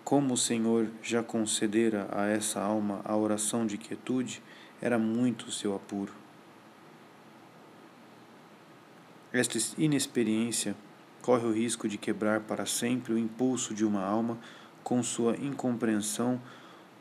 Como 0.04 0.34
o 0.34 0.38
Senhor 0.38 0.88
já 1.02 1.24
concedera 1.24 2.06
a 2.12 2.28
essa 2.28 2.60
alma 2.60 3.00
a 3.04 3.16
oração 3.16 3.66
de 3.66 3.76
quietude, 3.76 4.40
era 4.80 5.00
muito 5.00 5.46
o 5.48 5.52
seu 5.52 5.74
apuro. 5.74 6.12
Esta 9.32 9.58
inexperiência 9.76 10.76
corre 11.24 11.46
o 11.46 11.52
risco 11.52 11.88
de 11.88 11.96
quebrar 11.96 12.40
para 12.40 12.66
sempre 12.66 13.14
o 13.14 13.18
impulso 13.18 13.72
de 13.72 13.82
uma 13.82 14.04
alma 14.04 14.38
com 14.82 15.02
sua 15.02 15.34
incompreensão 15.38 16.38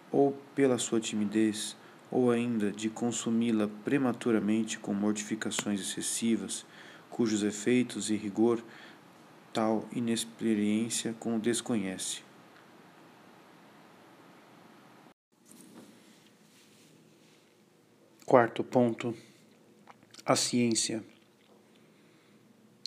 ou 0.09 0.31
pela 0.55 0.77
sua 0.77 1.01
timidez, 1.01 1.75
ou 2.09 2.31
ainda 2.31 2.71
de 2.71 2.89
consumi-la 2.89 3.67
prematuramente 3.83 4.79
com 4.79 4.93
mortificações 4.93 5.81
excessivas, 5.81 6.65
cujos 7.09 7.43
efeitos 7.43 8.09
e 8.09 8.15
rigor 8.15 8.63
tal 9.51 9.85
inexperiência 9.91 11.13
com 11.19 11.37
desconhece. 11.37 12.21
Quarto 18.25 18.63
ponto: 18.63 19.13
a 20.25 20.33
ciência. 20.37 21.03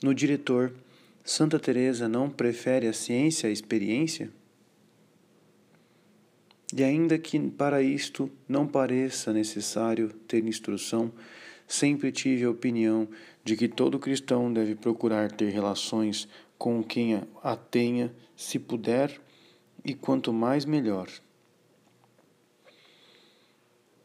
No 0.03 0.15
diretor 0.15 0.73
Santa 1.29 1.59
Teresa 1.59 2.09
não 2.09 2.31
prefere 2.31 2.87
a 2.87 2.93
ciência 2.93 3.49
à 3.49 3.53
experiência? 3.53 4.31
E 6.73 6.85
ainda 6.85 7.19
que 7.19 7.37
para 7.51 7.83
isto 7.83 8.31
não 8.49 8.65
pareça 8.65 9.33
necessário 9.33 10.11
ter 10.29 10.45
instrução, 10.45 11.11
sempre 11.67 12.13
tive 12.13 12.45
a 12.45 12.51
opinião 12.51 13.09
de 13.43 13.57
que 13.57 13.67
todo 13.67 13.99
cristão 13.99 14.53
deve 14.53 14.77
procurar 14.77 15.33
ter 15.33 15.51
relações 15.51 16.29
com 16.57 16.81
quem 16.81 17.21
a 17.43 17.57
tenha, 17.57 18.15
se 18.37 18.61
puder, 18.61 19.21
e 19.85 19.95
quanto 19.95 20.33
mais 20.33 20.65
melhor. 20.65 21.09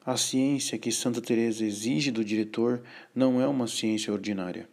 A 0.04 0.18
ciência 0.18 0.76
que 0.80 0.92
Santa 0.92 1.22
Teresa 1.22 1.64
exige 1.64 2.10
do 2.10 2.26
diretor 2.26 2.82
não 3.14 3.40
é 3.40 3.48
uma 3.48 3.68
ciência 3.68 4.12
ordinária 4.12 4.68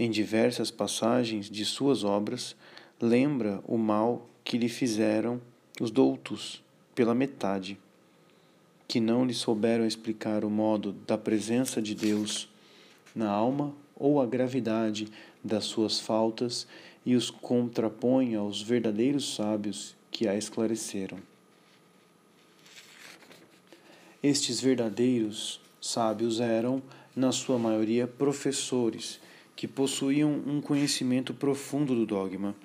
em 0.00 0.10
diversas 0.10 0.70
passagens 0.70 1.50
de 1.50 1.62
suas 1.62 2.04
obras, 2.04 2.56
lembra 2.98 3.62
o 3.66 3.76
mal 3.76 4.26
que 4.42 4.56
lhe 4.56 4.66
fizeram 4.66 5.38
os 5.78 5.90
doutos 5.90 6.62
pela 6.94 7.14
metade, 7.14 7.78
que 8.88 8.98
não 8.98 9.26
lhe 9.26 9.34
souberam 9.34 9.86
explicar 9.86 10.42
o 10.42 10.48
modo 10.48 10.92
da 11.06 11.18
presença 11.18 11.82
de 11.82 11.94
Deus 11.94 12.48
na 13.14 13.28
alma 13.28 13.74
ou 13.94 14.22
a 14.22 14.26
gravidade 14.26 15.06
das 15.44 15.64
suas 15.64 16.00
faltas 16.00 16.66
e 17.04 17.14
os 17.14 17.28
contrapõe 17.28 18.34
aos 18.34 18.62
verdadeiros 18.62 19.34
sábios 19.34 19.94
que 20.10 20.26
a 20.26 20.34
esclareceram. 20.34 21.18
Estes 24.22 24.62
verdadeiros 24.62 25.60
sábios 25.78 26.40
eram, 26.40 26.82
na 27.14 27.32
sua 27.32 27.58
maioria, 27.58 28.06
professores 28.06 29.20
que 29.60 29.68
possuíam 29.68 30.42
um 30.46 30.58
conhecimento 30.58 31.34
profundo 31.34 31.94
do 31.94 32.06
dogma, 32.06 32.56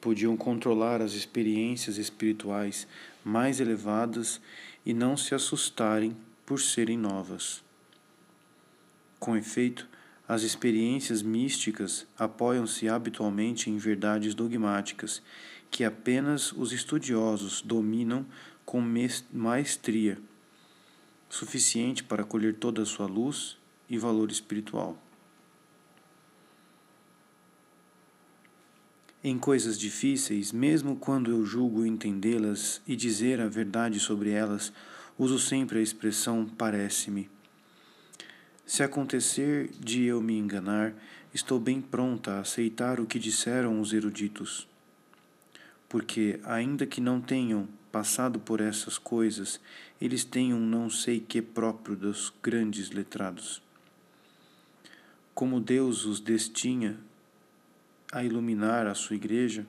podiam 0.00 0.36
controlar 0.36 1.00
as 1.00 1.12
experiências 1.12 1.96
espirituais 1.96 2.88
mais 3.24 3.60
elevadas 3.60 4.40
e 4.84 4.92
não 4.92 5.16
se 5.16 5.32
assustarem 5.32 6.16
por 6.44 6.60
serem 6.60 6.98
novas. 6.98 7.62
Com 9.20 9.36
efeito, 9.36 9.88
as 10.26 10.42
experiências 10.42 11.22
místicas 11.22 12.04
apoiam-se 12.18 12.88
habitualmente 12.88 13.70
em 13.70 13.78
verdades 13.78 14.34
dogmáticas 14.34 15.22
que 15.70 15.84
apenas 15.84 16.50
os 16.50 16.72
estudiosos 16.72 17.62
dominam 17.62 18.26
com 18.64 18.82
maestria, 19.32 20.18
suficiente 21.30 22.02
para 22.02 22.24
colher 22.24 22.56
toda 22.56 22.82
a 22.82 22.86
sua 22.86 23.06
luz 23.06 23.56
e 23.88 23.96
valor 23.96 24.32
espiritual. 24.32 25.03
Em 29.26 29.38
coisas 29.38 29.78
difíceis, 29.78 30.52
mesmo 30.52 30.96
quando 30.96 31.30
eu 31.30 31.46
julgo 31.46 31.86
entendê-las 31.86 32.82
e 32.86 32.94
dizer 32.94 33.40
a 33.40 33.48
verdade 33.48 33.98
sobre 33.98 34.28
elas, 34.28 34.70
uso 35.18 35.38
sempre 35.38 35.78
a 35.78 35.82
expressão 35.82 36.44
parece-me. 36.44 37.30
Se 38.66 38.82
acontecer 38.82 39.70
de 39.80 40.04
eu 40.04 40.20
me 40.20 40.36
enganar, 40.36 40.92
estou 41.32 41.58
bem 41.58 41.80
pronta 41.80 42.32
a 42.32 42.40
aceitar 42.40 43.00
o 43.00 43.06
que 43.06 43.18
disseram 43.18 43.80
os 43.80 43.94
eruditos. 43.94 44.68
Porque, 45.88 46.38
ainda 46.44 46.84
que 46.84 47.00
não 47.00 47.18
tenham 47.18 47.66
passado 47.90 48.38
por 48.38 48.60
essas 48.60 48.98
coisas, 48.98 49.58
eles 49.98 50.22
têm 50.22 50.52
um 50.52 50.60
não 50.60 50.90
sei 50.90 51.18
que 51.18 51.40
próprio 51.40 51.96
dos 51.96 52.30
grandes 52.42 52.90
letrados. 52.90 53.62
Como 55.34 55.60
Deus 55.60 56.04
os 56.04 56.20
destinha 56.20 56.98
a 58.14 58.22
iluminar 58.22 58.86
a 58.86 58.94
sua 58.94 59.16
igreja, 59.16 59.66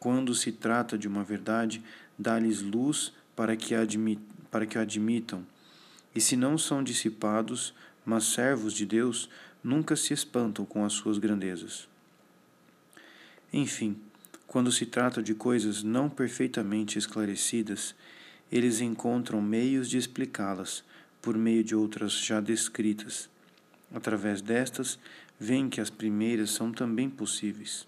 quando 0.00 0.34
se 0.34 0.50
trata 0.50 0.98
de 0.98 1.06
uma 1.06 1.22
verdade, 1.22 1.80
dá-lhes 2.18 2.60
luz 2.60 3.12
para 3.36 3.56
que, 3.56 3.76
admit, 3.76 4.20
para 4.50 4.66
que 4.66 4.76
admitam. 4.76 5.46
E 6.12 6.20
se 6.20 6.34
não 6.34 6.58
são 6.58 6.82
dissipados, 6.82 7.72
mas 8.04 8.24
servos 8.24 8.74
de 8.74 8.84
Deus, 8.84 9.30
nunca 9.62 9.94
se 9.94 10.12
espantam 10.12 10.64
com 10.64 10.84
as 10.84 10.94
suas 10.94 11.16
grandezas. 11.16 11.88
Enfim, 13.52 13.96
quando 14.48 14.72
se 14.72 14.84
trata 14.84 15.22
de 15.22 15.32
coisas 15.32 15.84
não 15.84 16.10
perfeitamente 16.10 16.98
esclarecidas, 16.98 17.94
eles 18.50 18.80
encontram 18.80 19.40
meios 19.40 19.88
de 19.88 19.96
explicá-las 19.96 20.82
por 21.22 21.38
meio 21.38 21.62
de 21.62 21.76
outras 21.76 22.14
já 22.14 22.40
descritas. 22.40 23.30
Através 23.92 24.40
destas, 24.40 24.98
veem 25.38 25.68
que 25.68 25.80
as 25.80 25.90
primeiras 25.90 26.50
são 26.50 26.70
também 26.70 27.10
possíveis. 27.10 27.86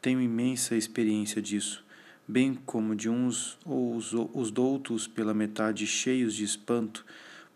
Tenho 0.00 0.20
imensa 0.20 0.76
experiência 0.76 1.40
disso, 1.40 1.84
bem 2.26 2.54
como 2.54 2.94
de 2.96 3.08
uns 3.08 3.58
ou 3.64 3.94
os, 3.96 4.12
os 4.12 4.50
doutos 4.50 5.06
pela 5.06 5.32
metade 5.32 5.86
cheios 5.86 6.34
de 6.34 6.44
espanto, 6.44 7.04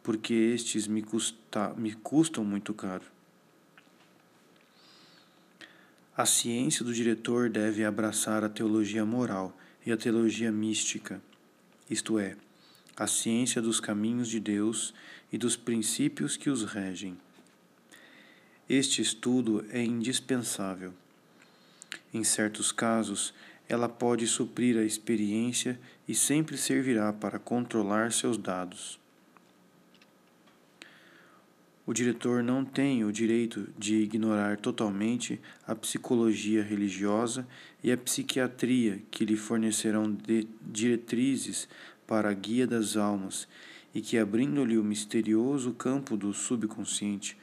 porque 0.03 0.33
estes 0.33 0.87
me, 0.87 1.03
custa, 1.03 1.75
me 1.77 1.93
custam 1.93 2.45
muito 2.45 2.73
caro. 2.73 3.05
A 6.17 6.27
ciência 6.27 6.85
do 6.85 6.93
diretor 6.93 7.49
deve 7.49 7.85
abraçar 7.85 8.43
a 8.43 8.49
teologia 8.49 9.05
moral 9.05 9.57
e 9.85 9.93
a 9.93 9.97
teologia 9.97 10.51
mística, 10.51 11.23
isto 11.89 12.19
é, 12.19 12.37
a 12.99 13.07
ciência 13.07 13.63
dos 13.63 13.79
caminhos 13.79 14.29
de 14.29 14.41
Deus 14.41 14.93
e 15.33 15.39
dos 15.39 15.57
princípios 15.57 16.37
que 16.37 16.51
os 16.51 16.65
regem. 16.65 17.17
este 18.69 19.01
estudo 19.01 19.65
é 19.71 19.83
indispensável. 19.83 20.93
Em 22.13 22.25
certos 22.25 22.73
casos, 22.73 23.33
ela 23.69 23.89
pode 23.89 24.27
suprir 24.27 24.77
a 24.77 24.85
experiência 24.85 25.79
e 26.09 26.15
sempre 26.15 26.59
servirá 26.59 27.13
para 27.13 27.39
controlar 27.39 28.13
seus 28.13 28.37
dados. 28.37 28.99
O 31.87 31.95
diretor 31.95 32.43
não 32.43 32.67
tem 32.67 33.05
o 33.05 33.13
direito 33.13 33.67
de 33.79 33.97
ignorar 33.97 34.59
totalmente 34.59 35.41
a 35.67 35.75
psicologia 35.75 36.63
religiosa 36.63 37.47
e 37.83 37.91
a 37.91 37.97
psiquiatria 37.97 39.01
que 39.11 39.25
lhe 39.25 39.37
fornecerão 39.37 40.15
diretrizes 40.61 41.67
para 42.09 42.31
a 42.31 42.35
guia 42.35 42.67
das 42.67 42.97
almas 42.97 43.47
e 43.95 44.01
que, 44.01 44.19
abrindo-lhe 44.19 44.79
o 44.79 44.83
misterioso 44.83 45.73
campo 45.73 46.17
do 46.17 46.33
subconsciente, 46.33 47.37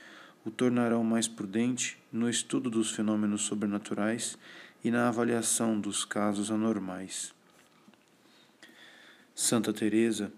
o 0.44 0.50
tornarão 0.50 1.04
mais 1.04 1.28
prudente 1.28 1.98
no 2.12 2.30
estudo 2.30 2.70
dos 2.70 2.92
fenômenos 2.92 3.44
sobrenaturais 3.44 4.38
e 4.84 4.92
na 4.92 5.08
avaliação 5.08 5.80
dos 5.80 6.04
casos 6.04 6.52
anormais. 6.52 7.34
Santa 9.34 9.72
Teresa 9.72 10.32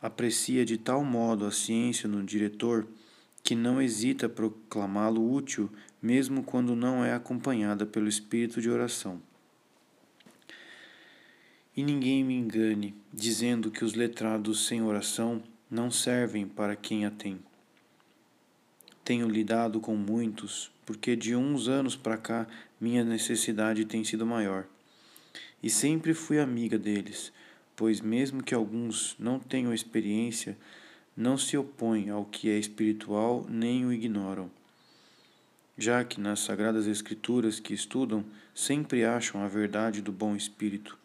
aprecia 0.00 0.64
de 0.64 0.78
tal 0.78 1.04
modo 1.04 1.44
a 1.44 1.50
ciência 1.50 2.08
no 2.08 2.22
diretor 2.22 2.86
que 3.42 3.54
não 3.54 3.80
hesita 3.80 4.28
proclamá-lo 4.28 5.32
útil, 5.32 5.70
mesmo 6.00 6.42
quando 6.42 6.76
não 6.76 7.04
é 7.04 7.12
acompanhada 7.12 7.84
pelo 7.84 8.08
espírito 8.08 8.60
de 8.60 8.70
oração. 8.70 9.20
E 11.76 11.82
ninguém 11.82 12.22
me 12.22 12.34
engane, 12.34 12.94
dizendo 13.12 13.70
que 13.70 13.84
os 13.84 13.94
letrados 13.94 14.66
sem 14.66 14.82
oração 14.82 15.42
não 15.68 15.90
servem 15.90 16.46
para 16.46 16.76
quem 16.76 17.04
a 17.04 17.10
tem. 17.10 17.40
Tenho 19.04 19.28
lidado 19.28 19.80
com 19.80 19.96
muitos, 19.96 20.70
porque 20.86 21.16
de 21.16 21.34
uns 21.34 21.66
anos 21.66 21.96
para 21.96 22.16
cá 22.16 22.46
minha 22.80 23.02
necessidade 23.02 23.84
tem 23.84 24.04
sido 24.04 24.24
maior. 24.24 24.66
E 25.62 25.68
sempre 25.68 26.14
fui 26.14 26.38
amiga 26.38 26.78
deles, 26.78 27.32
pois, 27.74 28.00
mesmo 28.00 28.42
que 28.42 28.54
alguns 28.54 29.16
não 29.18 29.38
tenham 29.38 29.74
experiência, 29.74 30.56
não 31.16 31.36
se 31.36 31.56
opõem 31.56 32.10
ao 32.10 32.24
que 32.24 32.50
é 32.50 32.58
espiritual 32.58 33.46
nem 33.48 33.84
o 33.84 33.92
ignoram, 33.92 34.50
já 35.76 36.04
que 36.04 36.20
nas 36.20 36.40
Sagradas 36.40 36.86
Escrituras 36.86 37.58
que 37.58 37.74
estudam 37.74 38.24
sempre 38.54 39.04
acham 39.04 39.42
a 39.42 39.48
verdade 39.48 40.00
do 40.00 40.12
bom 40.12 40.36
espírito. 40.36 40.98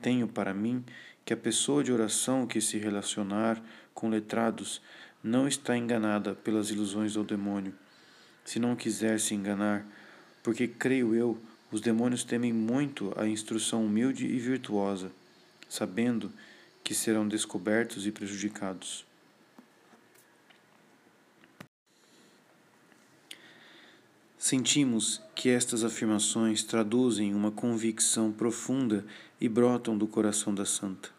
Tenho 0.00 0.28
para 0.28 0.54
mim 0.54 0.84
que 1.24 1.34
a 1.34 1.36
pessoa 1.36 1.82
de 1.82 1.92
oração 1.92 2.46
que 2.46 2.60
se 2.60 2.78
relacionar 2.78 3.62
com 3.92 4.08
letrados 4.08 4.80
não 5.22 5.48
está 5.48 5.76
enganada 5.76 6.34
pelas 6.34 6.70
ilusões 6.70 7.14
do 7.14 7.24
demônio, 7.24 7.74
se 8.44 8.58
não 8.58 8.76
quiser 8.76 9.18
se 9.18 9.34
enganar, 9.34 9.84
porque 10.42 10.68
creio 10.68 11.14
eu, 11.14 11.38
os 11.70 11.80
demônios 11.80 12.24
temem 12.24 12.52
muito 12.52 13.12
a 13.16 13.26
instrução 13.26 13.84
humilde 13.84 14.26
e 14.26 14.38
virtuosa, 14.38 15.10
sabendo 15.68 16.32
que 16.82 16.94
serão 16.94 17.28
descobertos 17.28 18.06
e 18.06 18.12
prejudicados. 18.12 19.04
Sentimos 24.38 25.20
que 25.34 25.48
estas 25.48 25.82
afirmações 25.82 26.62
traduzem 26.62 27.34
uma 27.34 27.50
convicção 27.50 28.30
profunda 28.30 29.04
e 29.40 29.48
brotam 29.48 29.98
do 29.98 30.06
coração 30.06 30.54
da 30.54 30.64
santa. 30.64 31.10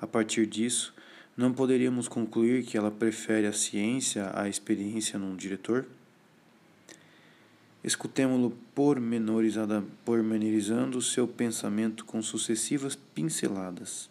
A 0.00 0.06
partir 0.06 0.46
disso, 0.46 0.94
não 1.36 1.52
poderíamos 1.52 2.06
concluir 2.06 2.64
que 2.64 2.76
ela 2.76 2.92
prefere 2.92 3.48
a 3.48 3.52
ciência 3.52 4.30
à 4.32 4.48
experiência 4.48 5.18
num 5.18 5.34
diretor? 5.34 5.84
Escutemo-lo 7.82 8.56
pormenorizando 10.04 11.02
seu 11.02 11.26
pensamento 11.26 12.04
com 12.04 12.22
sucessivas 12.22 12.94
pinceladas. 12.94 14.08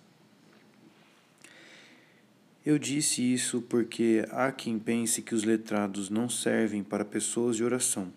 Eu 2.65 2.77
disse 2.77 3.21
isso 3.21 3.61
porque 3.61 4.25
há 4.31 4.51
quem 4.51 4.77
pense 4.77 5.21
que 5.21 5.33
os 5.33 5.45
letrados 5.45 6.09
não 6.09 6.27
servem 6.27 6.83
para 6.83 7.05
pessoas 7.05 7.55
de 7.55 7.63
oração, 7.63 8.11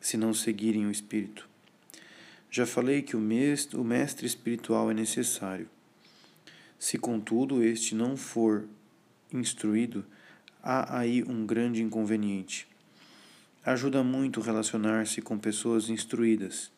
se 0.00 0.16
não 0.16 0.32
seguirem 0.32 0.86
o 0.86 0.92
Espírito. 0.92 1.48
Já 2.48 2.66
falei 2.66 3.02
que 3.02 3.16
o 3.16 3.20
mestre, 3.20 3.76
o 3.76 3.82
mestre 3.82 4.28
espiritual 4.28 4.92
é 4.92 4.94
necessário. 4.94 5.68
Se, 6.78 6.96
contudo, 6.96 7.64
este 7.64 7.96
não 7.96 8.16
for 8.16 8.64
instruído, 9.32 10.04
há 10.62 11.00
aí 11.00 11.24
um 11.24 11.44
grande 11.44 11.82
inconveniente. 11.82 12.68
Ajuda 13.66 14.04
muito 14.04 14.40
relacionar-se 14.40 15.20
com 15.20 15.36
pessoas 15.36 15.88
instruídas. 15.88 16.70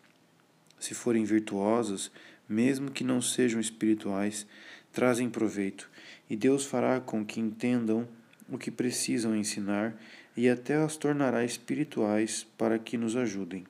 Se 0.81 0.95
forem 0.95 1.25
virtuosas, 1.25 2.11
mesmo 2.49 2.91
que 2.91 3.05
não 3.05 3.21
sejam 3.21 3.61
espirituais, 3.61 4.47
trazem 4.93 5.29
proveito 5.29 5.91
e 6.29 6.37
Deus 6.37 6.65
fará 6.65 7.01
com 7.01 7.25
que 7.25 7.41
entendam 7.41 8.09
o 8.49 8.59
que 8.59 8.71
precisam 8.71 9.35
ensinar 9.35 9.95
e 10.37 10.49
até 10.49 10.77
as 10.77 10.97
tornará 10.97 11.45
espirituais 11.45 12.47
para 12.57 12.79
que 12.79 12.99
nos 12.99 13.17
ajudem. 13.17 13.65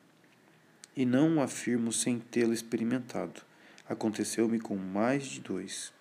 E 0.97 1.05
não 1.05 1.37
o 1.37 1.41
afirmo 1.43 1.93
sem 1.93 2.19
tê-lo 2.19 2.53
experimentado. 2.53 3.43
Aconteceu-me 3.89 4.59
com 4.59 4.77
mais 4.77 5.27
de 5.27 5.41
dois. 5.41 5.93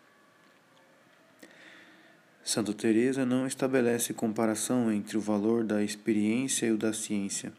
Santa 2.44 2.74
Teresa 2.74 3.26
não 3.26 3.46
estabelece 3.46 4.14
comparação 4.14 4.92
entre 4.92 5.18
o 5.18 5.22
valor 5.22 5.64
da 5.64 5.84
experiência 5.84 6.68
e 6.68 6.72
o 6.72 6.78
da 6.78 6.94
ciência. 6.94 7.52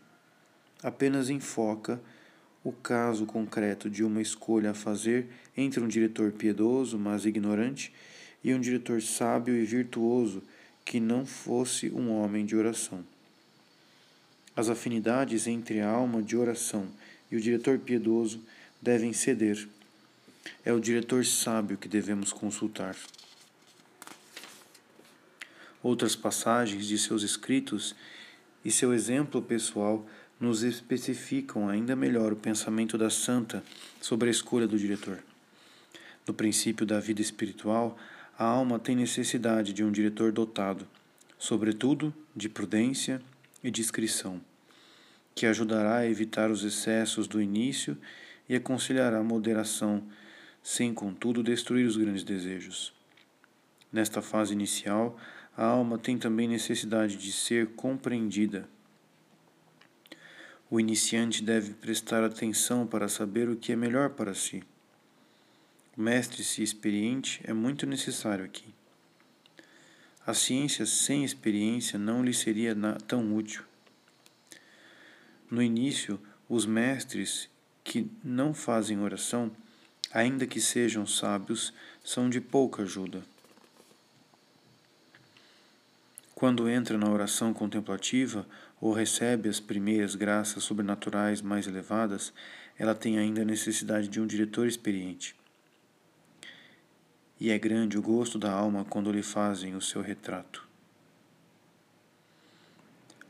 Apenas 0.82 1.28
enfoca 1.28 2.00
o 2.62 2.72
caso 2.72 3.26
concreto 3.26 3.90
de 3.90 4.02
uma 4.02 4.20
escolha 4.20 4.70
a 4.70 4.74
fazer 4.74 5.28
entre 5.56 5.80
um 5.80 5.88
diretor 5.88 6.32
piedoso, 6.32 6.98
mas 6.98 7.24
ignorante, 7.24 7.92
e 8.46 8.54
um 8.54 8.60
diretor 8.60 9.02
sábio 9.02 9.56
e 9.56 9.64
virtuoso 9.64 10.40
que 10.84 11.00
não 11.00 11.26
fosse 11.26 11.90
um 11.90 12.12
homem 12.12 12.46
de 12.46 12.54
oração. 12.54 13.04
As 14.54 14.68
afinidades 14.68 15.48
entre 15.48 15.80
a 15.80 15.90
alma 15.90 16.22
de 16.22 16.36
oração 16.36 16.86
e 17.28 17.34
o 17.34 17.40
diretor 17.40 17.76
piedoso 17.76 18.40
devem 18.80 19.12
ceder. 19.12 19.66
É 20.64 20.72
o 20.72 20.78
diretor 20.78 21.26
sábio 21.26 21.76
que 21.76 21.88
devemos 21.88 22.32
consultar. 22.32 22.94
Outras 25.82 26.14
passagens 26.14 26.86
de 26.86 26.98
seus 26.98 27.24
escritos 27.24 27.96
e 28.64 28.70
seu 28.70 28.94
exemplo 28.94 29.42
pessoal 29.42 30.06
nos 30.38 30.62
especificam 30.62 31.68
ainda 31.68 31.96
melhor 31.96 32.32
o 32.32 32.36
pensamento 32.36 32.96
da 32.96 33.10
santa 33.10 33.64
sobre 34.00 34.28
a 34.28 34.30
escolha 34.30 34.68
do 34.68 34.78
diretor. 34.78 35.18
No 36.24 36.32
princípio 36.32 36.86
da 36.86 37.00
vida 37.00 37.20
espiritual, 37.20 37.98
a 38.38 38.44
alma 38.44 38.78
tem 38.78 38.94
necessidade 38.94 39.72
de 39.72 39.82
um 39.82 39.90
diretor 39.90 40.30
dotado, 40.30 40.86
sobretudo 41.38 42.12
de 42.34 42.50
prudência 42.50 43.22
e 43.64 43.70
discrição, 43.70 44.42
que 45.34 45.46
ajudará 45.46 45.98
a 45.98 46.06
evitar 46.06 46.50
os 46.50 46.62
excessos 46.62 47.26
do 47.26 47.40
início 47.40 47.96
e 48.46 48.54
aconselhará 48.54 49.22
moderação, 49.22 50.06
sem 50.62 50.92
contudo 50.92 51.42
destruir 51.42 51.86
os 51.86 51.96
grandes 51.96 52.22
desejos. 52.22 52.92
Nesta 53.90 54.20
fase 54.20 54.52
inicial, 54.52 55.18
a 55.56 55.64
alma 55.64 55.96
tem 55.96 56.18
também 56.18 56.46
necessidade 56.46 57.16
de 57.16 57.32
ser 57.32 57.68
compreendida. 57.68 58.68
O 60.70 60.78
iniciante 60.78 61.42
deve 61.42 61.72
prestar 61.72 62.22
atenção 62.22 62.86
para 62.86 63.08
saber 63.08 63.48
o 63.48 63.56
que 63.56 63.72
é 63.72 63.76
melhor 63.76 64.10
para 64.10 64.34
si 64.34 64.62
mestre-se 65.96 66.62
experiente 66.62 67.40
é 67.44 67.54
muito 67.54 67.86
necessário 67.86 68.44
aqui. 68.44 68.74
A 70.26 70.34
ciência 70.34 70.84
sem 70.84 71.24
experiência 71.24 71.98
não 71.98 72.22
lhe 72.22 72.34
seria 72.34 72.76
tão 73.06 73.34
útil. 73.34 73.62
No 75.50 75.62
início, 75.62 76.20
os 76.48 76.66
mestres 76.66 77.48
que 77.82 78.10
não 78.22 78.52
fazem 78.52 78.98
oração, 78.98 79.50
ainda 80.12 80.46
que 80.46 80.60
sejam 80.60 81.06
sábios, 81.06 81.72
são 82.04 82.28
de 82.28 82.40
pouca 82.40 82.82
ajuda. 82.82 83.22
Quando 86.34 86.68
entra 86.68 86.98
na 86.98 87.08
oração 87.08 87.54
contemplativa 87.54 88.46
ou 88.78 88.92
recebe 88.92 89.48
as 89.48 89.60
primeiras 89.60 90.14
graças 90.14 90.64
sobrenaturais 90.64 91.40
mais 91.40 91.66
elevadas, 91.66 92.34
ela 92.76 92.94
tem 92.94 93.18
ainda 93.18 93.44
necessidade 93.44 94.08
de 94.08 94.20
um 94.20 94.26
diretor 94.26 94.66
experiente 94.66 95.34
e 97.38 97.50
é 97.50 97.58
grande 97.58 97.98
o 97.98 98.02
gosto 98.02 98.38
da 98.38 98.50
alma 98.50 98.84
quando 98.84 99.12
lhe 99.12 99.22
fazem 99.22 99.74
o 99.74 99.80
seu 99.80 100.00
retrato. 100.00 100.66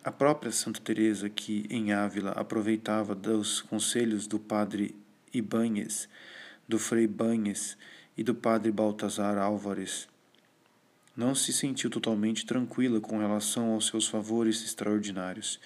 A 0.04 0.12
própria 0.12 0.52
Santa 0.52 0.80
Teresa, 0.80 1.28
que 1.28 1.66
em 1.68 1.92
Ávila 1.92 2.30
aproveitava 2.30 3.14
dos 3.14 3.60
conselhos 3.62 4.28
do 4.28 4.38
padre 4.38 4.94
Ibáñez, 5.34 6.08
do 6.68 6.78
frei 6.78 7.08
Banhes 7.08 7.76
e 8.16 8.22
do 8.22 8.34
padre 8.34 8.70
Baltazar 8.70 9.36
Álvares, 9.36 10.08
não 11.16 11.34
se 11.34 11.52
sentiu 11.52 11.90
totalmente 11.90 12.46
tranquila 12.46 13.00
com 13.00 13.18
relação 13.18 13.72
aos 13.72 13.86
seus 13.86 14.06
favores 14.06 14.62
extraordinários, 14.62 15.58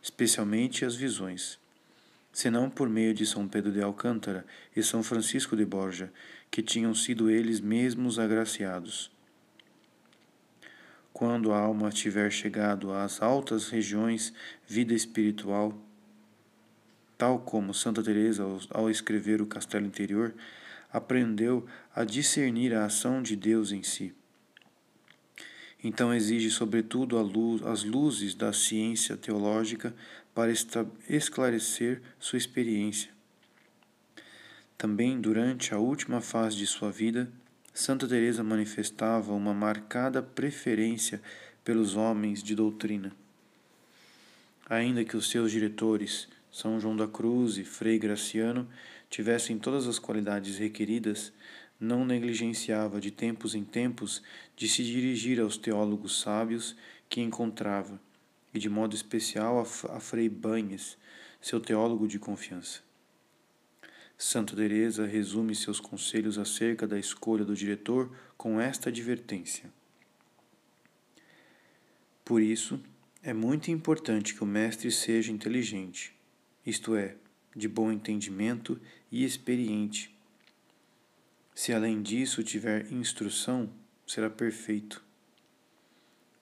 especialmente 0.00 0.84
as 0.84 0.94
visões, 0.94 1.58
senão 2.32 2.70
por 2.70 2.88
meio 2.88 3.12
de 3.12 3.26
São 3.26 3.46
Pedro 3.46 3.72
de 3.72 3.82
Alcântara 3.82 4.46
e 4.74 4.82
São 4.82 5.02
Francisco 5.02 5.56
de 5.56 5.66
Borja, 5.66 6.10
que 6.52 6.62
tinham 6.62 6.94
sido 6.94 7.30
eles 7.30 7.60
mesmos 7.60 8.18
agraciados. 8.18 9.10
Quando 11.10 11.50
a 11.50 11.58
alma 11.58 11.90
tiver 11.90 12.30
chegado 12.30 12.92
às 12.92 13.22
altas 13.22 13.70
regiões 13.70 14.34
vida 14.68 14.92
espiritual, 14.92 15.74
tal 17.16 17.38
como 17.38 17.72
Santa 17.72 18.02
Teresa 18.02 18.44
ao 18.68 18.90
escrever 18.90 19.40
o 19.40 19.46
Castelo 19.46 19.86
Interior, 19.86 20.34
aprendeu 20.92 21.66
a 21.94 22.04
discernir 22.04 22.74
a 22.74 22.84
ação 22.84 23.22
de 23.22 23.34
Deus 23.34 23.72
em 23.72 23.82
si. 23.82 24.14
Então 25.82 26.12
exige, 26.12 26.50
sobretudo, 26.50 27.18
luz, 27.22 27.62
as 27.62 27.82
luzes 27.82 28.34
da 28.34 28.52
ciência 28.52 29.16
teológica 29.16 29.94
para 30.34 30.52
esclarecer 31.08 32.02
sua 32.18 32.36
experiência. 32.36 33.10
Também 34.82 35.20
durante 35.20 35.72
a 35.72 35.78
última 35.78 36.20
fase 36.20 36.56
de 36.56 36.66
sua 36.66 36.90
vida, 36.90 37.30
Santa 37.72 38.08
Teresa 38.08 38.42
manifestava 38.42 39.32
uma 39.32 39.54
marcada 39.54 40.20
preferência 40.20 41.22
pelos 41.62 41.94
homens 41.94 42.42
de 42.42 42.52
doutrina. 42.56 43.12
Ainda 44.68 45.04
que 45.04 45.16
os 45.16 45.30
seus 45.30 45.52
diretores, 45.52 46.26
São 46.50 46.80
João 46.80 46.96
da 46.96 47.06
Cruz 47.06 47.58
e 47.58 47.64
Frei 47.64 47.96
Graciano, 47.96 48.68
tivessem 49.08 49.56
todas 49.56 49.86
as 49.86 50.00
qualidades 50.00 50.58
requeridas, 50.58 51.32
não 51.78 52.04
negligenciava 52.04 53.00
de 53.00 53.12
tempos 53.12 53.54
em 53.54 53.62
tempos 53.62 54.20
de 54.56 54.68
se 54.68 54.82
dirigir 54.82 55.38
aos 55.38 55.56
teólogos 55.56 56.20
sábios 56.20 56.74
que 57.08 57.20
encontrava, 57.20 58.00
e 58.52 58.58
de 58.58 58.68
modo 58.68 58.96
especial 58.96 59.60
a 59.60 60.00
Frei 60.00 60.28
Banhes, 60.28 60.98
seu 61.40 61.60
teólogo 61.60 62.08
de 62.08 62.18
confiança. 62.18 62.80
Santa 64.24 64.54
Teresa 64.54 65.04
resume 65.04 65.52
seus 65.52 65.80
conselhos 65.80 66.38
acerca 66.38 66.86
da 66.86 66.96
escolha 66.96 67.44
do 67.44 67.56
diretor 67.56 68.08
com 68.36 68.60
esta 68.60 68.88
advertência. 68.88 69.68
Por 72.24 72.40
isso, 72.40 72.80
é 73.20 73.34
muito 73.34 73.72
importante 73.72 74.32
que 74.32 74.44
o 74.44 74.46
mestre 74.46 74.92
seja 74.92 75.32
inteligente, 75.32 76.14
isto 76.64 76.94
é, 76.94 77.16
de 77.54 77.66
bom 77.66 77.90
entendimento 77.90 78.80
e 79.10 79.24
experiente. 79.24 80.16
Se 81.52 81.72
além 81.72 82.00
disso 82.00 82.44
tiver 82.44 82.92
instrução, 82.92 83.68
será 84.06 84.30
perfeito. 84.30 85.02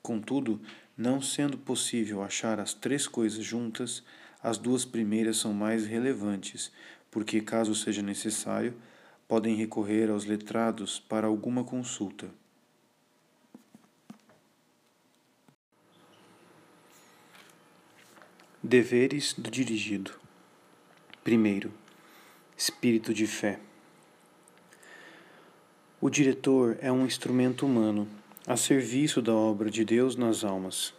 Contudo, 0.02 0.60
não 0.94 1.22
sendo 1.22 1.56
possível 1.56 2.22
achar 2.22 2.60
as 2.60 2.74
três 2.74 3.08
coisas 3.08 3.42
juntas, 3.42 4.04
as 4.42 4.58
duas 4.58 4.84
primeiras 4.84 5.38
são 5.38 5.54
mais 5.54 5.86
relevantes, 5.86 6.70
porque, 7.10 7.40
caso 7.40 7.74
seja 7.74 8.02
necessário, 8.02 8.74
podem 9.26 9.54
recorrer 9.54 10.10
aos 10.10 10.24
letrados 10.24 10.98
para 11.00 11.26
alguma 11.26 11.64
consulta. 11.64 12.28
Deveres 18.62 19.32
do 19.32 19.50
dirigido. 19.50 20.12
Primeiro, 21.24 21.72
espírito 22.56 23.14
de 23.14 23.26
fé. 23.26 23.58
O 26.00 26.08
diretor 26.08 26.78
é 26.80 26.90
um 26.90 27.04
instrumento 27.04 27.66
humano 27.66 28.08
a 28.46 28.56
serviço 28.56 29.20
da 29.20 29.34
obra 29.34 29.70
de 29.70 29.84
Deus 29.84 30.16
nas 30.16 30.44
almas. 30.44 30.94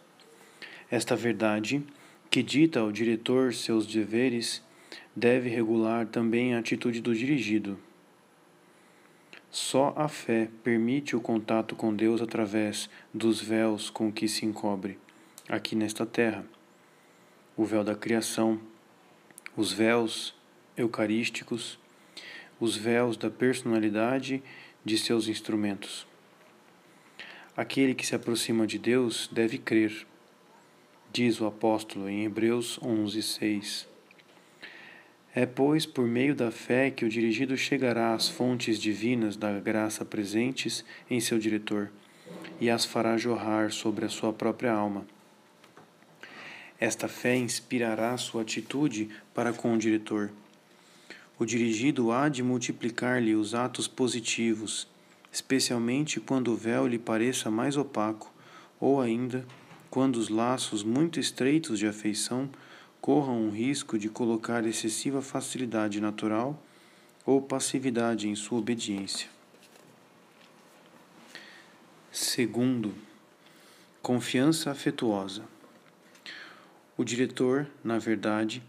Esta 0.90 1.16
verdade, 1.16 1.84
que 2.30 2.42
dita 2.42 2.80
ao 2.80 2.92
diretor 2.92 3.54
seus 3.54 3.86
deveres, 3.86 4.64
deve 5.16 5.50
regular 5.50 6.08
também 6.08 6.54
a 6.54 6.60
atitude 6.60 7.02
do 7.02 7.14
dirigido. 7.14 7.78
Só 9.50 9.94
a 9.98 10.08
fé 10.08 10.48
permite 10.64 11.16
o 11.16 11.20
contato 11.20 11.76
com 11.76 11.94
Deus 11.94 12.22
através 12.22 12.90
dos 13.14 13.42
véus 13.42 13.90
com 13.90 14.12
que 14.12 14.28
se 14.28 14.46
encobre, 14.46 14.98
aqui 15.50 15.76
nesta 15.76 16.06
terra. 16.06 16.46
O 17.58 17.66
véu 17.66 17.84
da 17.84 17.94
criação, 17.94 18.60
os 19.58 19.74
véus 19.74 20.34
eucarísticos, 20.78 21.78
os 22.62 22.78
véus 22.78 23.18
da 23.18 23.30
personalidade 23.30 24.42
de 24.86 24.98
seus 24.98 25.28
instrumentos. 25.28 26.08
Aquele 27.58 27.94
que 27.94 28.08
se 28.08 28.16
aproxima 28.16 28.66
de 28.66 28.80
Deus 28.80 29.28
deve 29.30 29.58
crer, 29.58 30.08
diz 31.12 31.42
o 31.42 31.46
apóstolo 31.46 32.08
em 32.08 32.24
Hebreus 32.24 32.80
11, 32.82 33.22
6. 33.22 33.91
É, 35.34 35.46
pois, 35.46 35.86
por 35.86 36.06
meio 36.06 36.36
da 36.36 36.52
fé 36.52 36.92
que 36.92 37.06
o 37.06 37.10
dirigido 37.10 37.56
chegará 37.56 38.14
às 38.14 38.28
fontes 38.28 38.78
divinas 38.78 39.38
da 39.38 39.58
graça 39.60 40.04
presentes 40.04 40.84
em 41.10 41.22
seu 41.22 41.40
diretor 41.40 41.90
e 42.60 42.70
as 42.70 42.84
fará 42.84 43.18
jorrar 43.18 43.72
sobre 43.72 44.06
a 44.06 44.10
sua 44.10 44.34
própria 44.34 44.74
alma. 44.74 45.06
Esta 46.80 47.08
fé 47.08 47.36
inspirará 47.36 48.18
sua 48.18 48.42
atitude 48.42 49.10
para 49.34 49.54
com 49.54 49.74
o 49.74 49.78
diretor. 49.78 50.32
O 51.40 51.46
dirigido 51.46 52.12
há 52.12 52.28
de 52.28 52.44
multiplicar-lhe 52.44 53.34
os 53.34 53.56
atos 53.56 53.88
positivos, 53.88 54.88
especialmente 55.32 56.20
quando 56.20 56.52
o 56.52 56.58
véu 56.58 56.86
lhe 56.88 57.00
pareça 57.00 57.50
mais 57.50 57.78
opaco, 57.78 58.34
ou 58.80 59.00
ainda 59.00 59.46
quando 59.90 60.18
os 60.18 60.30
laços 60.30 60.84
muito 60.84 61.20
estreitos 61.20 61.80
de 61.80 61.88
afeição 61.88 62.50
corram 63.02 63.48
o 63.48 63.50
risco 63.50 63.98
de 63.98 64.08
colocar 64.08 64.64
excessiva 64.66 65.24
facilidade 65.24 66.00
natural 66.00 66.62
ou 67.26 67.42
passividade 67.42 68.30
em 68.30 68.36
sua 68.36 68.60
obediência. 68.60 69.28
Segundo, 72.12 72.94
confiança 74.02 74.70
afetuosa. 74.70 75.44
O 76.96 77.04
diretor, 77.04 77.68
na 77.84 77.98
verdade, 77.98 78.62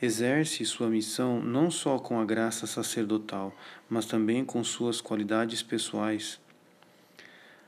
exerce 0.00 0.64
sua 0.64 0.88
missão 0.88 1.42
não 1.42 1.70
só 1.70 1.98
com 1.98 2.20
a 2.20 2.24
graça 2.24 2.66
sacerdotal, 2.66 3.52
mas 3.88 4.06
também 4.06 4.44
com 4.44 4.62
suas 4.62 5.00
qualidades 5.00 5.62
pessoais. 5.62 6.38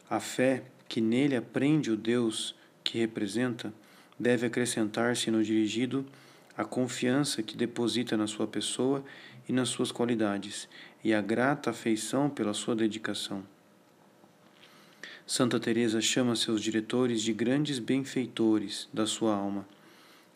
A 0.09 0.21
fé 0.21 0.63
que 0.89 1.01
nele 1.01 1.35
aprende 1.35 1.91
o 1.91 1.97
Deus 1.97 2.55
que 2.85 2.99
representa 2.99 3.73
deve 4.23 4.47
acrescentar-se 4.47 5.31
no 5.31 5.43
dirigido 5.43 6.07
a 6.57 6.65
confiança 6.65 7.43
que 7.43 7.57
deposita 7.57 8.17
na 8.17 8.27
sua 8.27 8.47
pessoa 8.47 9.05
e 9.49 9.53
nas 9.53 9.69
suas 9.69 9.91
qualidades, 9.91 10.69
e 11.03 11.13
a 11.13 11.21
grata 11.21 11.71
afeição 11.71 12.31
pela 12.31 12.55
sua 12.55 12.77
dedicação. 12.77 13.43
Santa 15.27 15.59
Teresa 15.59 16.01
chama 16.01 16.37
seus 16.37 16.63
diretores 16.63 17.23
de 17.23 17.33
grandes 17.33 17.79
benfeitores 17.79 18.89
da 18.93 19.07
sua 19.07 19.35
alma 19.35 19.67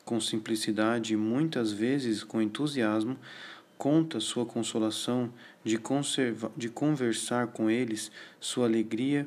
com 0.07 0.21
simplicidade 0.21 1.15
e 1.15 1.17
muitas 1.17 1.73
vezes 1.73 2.23
com 2.23 2.41
entusiasmo, 2.41 3.19
conta 3.77 4.21
sua 4.21 4.47
consolação 4.47 5.31
de, 5.65 5.77
conserva, 5.77 6.51
de 6.57 6.69
conversar 6.69 7.49
com 7.49 7.69
eles, 7.69 8.13
sua 8.41 8.67
alegria 8.67 9.27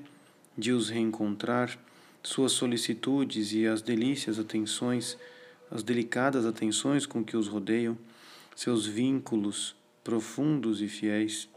de 0.57 0.71
os 0.71 0.89
reencontrar, 0.89 1.77
suas 2.23 2.51
solicitudes 2.51 3.53
e 3.53 3.65
as 3.65 3.81
delícias 3.81 4.39
atenções, 4.39 5.17
as 5.71 5.83
delicadas 5.83 6.45
atenções 6.45 7.05
com 7.05 7.23
que 7.23 7.37
os 7.37 7.47
rodeiam, 7.47 7.97
seus 8.55 8.85
vínculos 8.85 9.75
profundos 10.03 10.81
e 10.81 10.87
fiéis, 10.87 11.47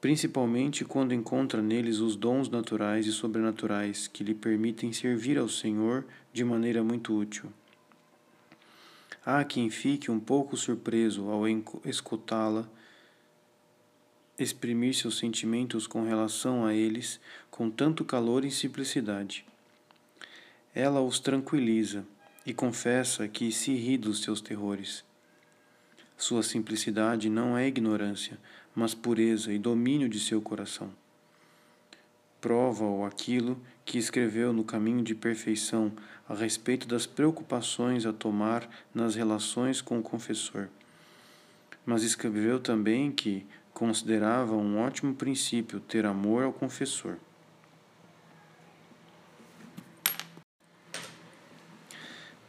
principalmente 0.00 0.84
quando 0.84 1.14
encontra 1.14 1.62
neles 1.62 1.98
os 1.98 2.14
dons 2.14 2.48
naturais 2.48 3.06
e 3.06 3.12
sobrenaturais 3.12 4.06
que 4.06 4.22
lhe 4.22 4.34
permitem 4.34 4.92
servir 4.92 5.38
ao 5.38 5.48
Senhor 5.48 6.04
de 6.32 6.44
maneira 6.44 6.84
muito 6.84 7.16
útil. 7.16 7.50
Há 9.24 9.42
quem 9.42 9.70
fique 9.70 10.10
um 10.10 10.20
pouco 10.20 10.56
surpreso 10.56 11.30
ao 11.30 11.44
escutá-la 11.86 12.68
exprimir 14.38 14.94
seus 14.94 15.18
sentimentos 15.18 15.86
com 15.86 16.02
relação 16.02 16.64
a 16.64 16.74
eles 16.74 17.20
com 17.50 17.70
tanto 17.70 18.04
calor 18.04 18.44
e 18.44 18.50
simplicidade. 18.50 19.44
Ela 20.74 21.00
os 21.00 21.20
tranquiliza 21.20 22.04
e 22.44 22.52
confessa 22.52 23.28
que 23.28 23.52
se 23.52 23.74
ri 23.74 23.96
dos 23.96 24.22
seus 24.22 24.40
terrores. 24.40 25.04
Sua 26.16 26.42
simplicidade 26.42 27.28
não 27.28 27.56
é 27.56 27.66
ignorância, 27.66 28.38
mas 28.74 28.94
pureza 28.94 29.52
e 29.52 29.58
domínio 29.58 30.08
de 30.08 30.18
seu 30.18 30.42
coração. 30.42 30.90
Prova-o 32.40 33.04
aquilo 33.04 33.58
que 33.84 33.98
escreveu 33.98 34.52
no 34.52 34.64
Caminho 34.64 35.02
de 35.02 35.14
Perfeição 35.14 35.92
a 36.28 36.34
respeito 36.34 36.86
das 36.86 37.06
preocupações 37.06 38.04
a 38.04 38.12
tomar 38.12 38.68
nas 38.94 39.14
relações 39.14 39.80
com 39.80 39.98
o 39.98 40.02
confessor. 40.02 40.68
Mas 41.86 42.02
escreveu 42.02 42.58
também 42.58 43.10
que 43.10 43.46
considerava 43.74 44.54
um 44.54 44.78
ótimo 44.78 45.12
princípio 45.16 45.80
ter 45.80 46.06
amor 46.06 46.44
ao 46.44 46.52
confessor. 46.52 47.16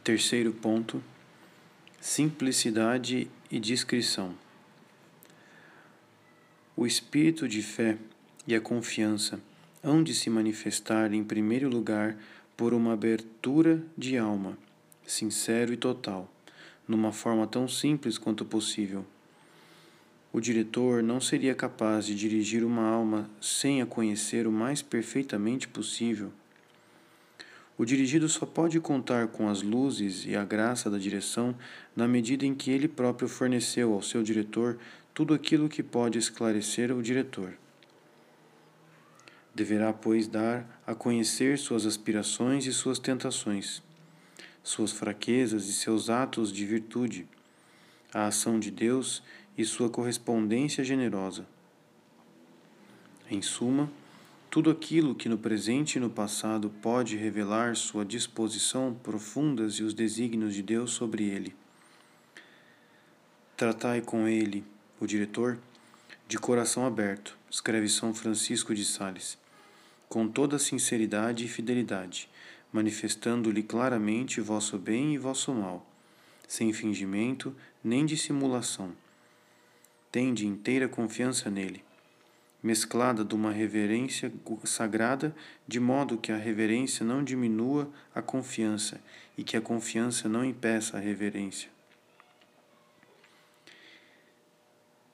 Terceiro 0.04 0.52
ponto: 0.52 1.02
simplicidade 2.00 3.28
e 3.50 3.58
discrição. 3.58 4.36
O 6.76 6.86
espírito 6.86 7.48
de 7.48 7.60
fé 7.60 7.98
e 8.46 8.54
a 8.54 8.60
confiança 8.60 9.40
hão 9.82 10.04
de 10.04 10.14
se 10.14 10.30
manifestar 10.30 11.12
em 11.12 11.24
primeiro 11.24 11.68
lugar 11.68 12.16
por 12.56 12.72
uma 12.72 12.92
abertura 12.92 13.82
de 13.98 14.16
alma, 14.16 14.56
sincero 15.04 15.72
e 15.72 15.76
total, 15.76 16.30
numa 16.86 17.12
forma 17.12 17.46
tão 17.46 17.66
simples 17.66 18.16
quanto 18.16 18.44
possível 18.44 19.04
o 20.36 20.40
diretor 20.40 21.02
não 21.02 21.18
seria 21.18 21.54
capaz 21.54 22.04
de 22.04 22.14
dirigir 22.14 22.62
uma 22.62 22.86
alma 22.86 23.30
sem 23.40 23.80
a 23.80 23.86
conhecer 23.86 24.46
o 24.46 24.52
mais 24.52 24.82
perfeitamente 24.82 25.66
possível. 25.66 26.30
O 27.78 27.86
dirigido 27.86 28.28
só 28.28 28.44
pode 28.44 28.78
contar 28.78 29.28
com 29.28 29.48
as 29.48 29.62
luzes 29.62 30.26
e 30.26 30.36
a 30.36 30.44
graça 30.44 30.90
da 30.90 30.98
direção 30.98 31.56
na 31.96 32.06
medida 32.06 32.44
em 32.44 32.54
que 32.54 32.70
ele 32.70 32.86
próprio 32.86 33.26
forneceu 33.26 33.94
ao 33.94 34.02
seu 34.02 34.22
diretor 34.22 34.78
tudo 35.14 35.32
aquilo 35.32 35.70
que 35.70 35.82
pode 35.82 36.18
esclarecer 36.18 36.94
o 36.94 37.02
diretor. 37.02 37.54
Deverá, 39.54 39.90
pois, 39.90 40.28
dar 40.28 40.82
a 40.86 40.94
conhecer 40.94 41.56
suas 41.56 41.86
aspirações 41.86 42.66
e 42.66 42.74
suas 42.74 42.98
tentações, 42.98 43.82
suas 44.62 44.92
fraquezas 44.92 45.66
e 45.66 45.72
seus 45.72 46.10
atos 46.10 46.52
de 46.52 46.66
virtude, 46.66 47.26
a 48.12 48.26
ação 48.26 48.60
de 48.60 48.70
Deus 48.70 49.22
e 49.56 49.64
sua 49.64 49.88
correspondência 49.88 50.84
generosa. 50.84 51.46
Em 53.30 53.42
suma, 53.42 53.90
tudo 54.50 54.70
aquilo 54.70 55.14
que 55.14 55.28
no 55.28 55.36
presente 55.36 55.96
e 55.96 56.00
no 56.00 56.10
passado 56.10 56.70
pode 56.80 57.16
revelar 57.16 57.74
sua 57.76 58.04
disposição 58.04 58.96
profundas 59.02 59.74
e 59.74 59.82
os 59.82 59.92
desígnios 59.92 60.54
de 60.54 60.62
Deus 60.62 60.92
sobre 60.92 61.24
ele. 61.24 61.54
Tratai 63.56 64.00
com 64.00 64.28
ele, 64.28 64.64
o 65.00 65.06
diretor, 65.06 65.58
de 66.28 66.38
coração 66.38 66.86
aberto, 66.86 67.36
escreve 67.50 67.88
São 67.88 68.12
Francisco 68.12 68.74
de 68.74 68.84
Sales 68.84 69.38
com 70.08 70.28
toda 70.28 70.58
sinceridade 70.58 71.44
e 71.44 71.48
fidelidade, 71.48 72.28
manifestando-lhe 72.72 73.62
claramente 73.62 74.40
vosso 74.40 74.78
bem 74.78 75.14
e 75.14 75.18
vosso 75.18 75.52
mal, 75.52 75.86
sem 76.46 76.72
fingimento 76.72 77.54
nem 77.82 78.06
dissimulação. 78.06 78.92
Tende 80.16 80.46
inteira 80.46 80.88
confiança 80.88 81.50
nele, 81.50 81.84
mesclada 82.62 83.22
de 83.22 83.34
uma 83.34 83.52
reverência 83.52 84.32
sagrada, 84.64 85.36
de 85.68 85.78
modo 85.78 86.16
que 86.16 86.32
a 86.32 86.38
reverência 86.38 87.04
não 87.04 87.22
diminua 87.22 87.92
a 88.14 88.22
confiança 88.22 88.98
e 89.36 89.44
que 89.44 89.58
a 89.58 89.60
confiança 89.60 90.26
não 90.26 90.42
impeça 90.42 90.96
a 90.96 91.00
reverência. 91.00 91.68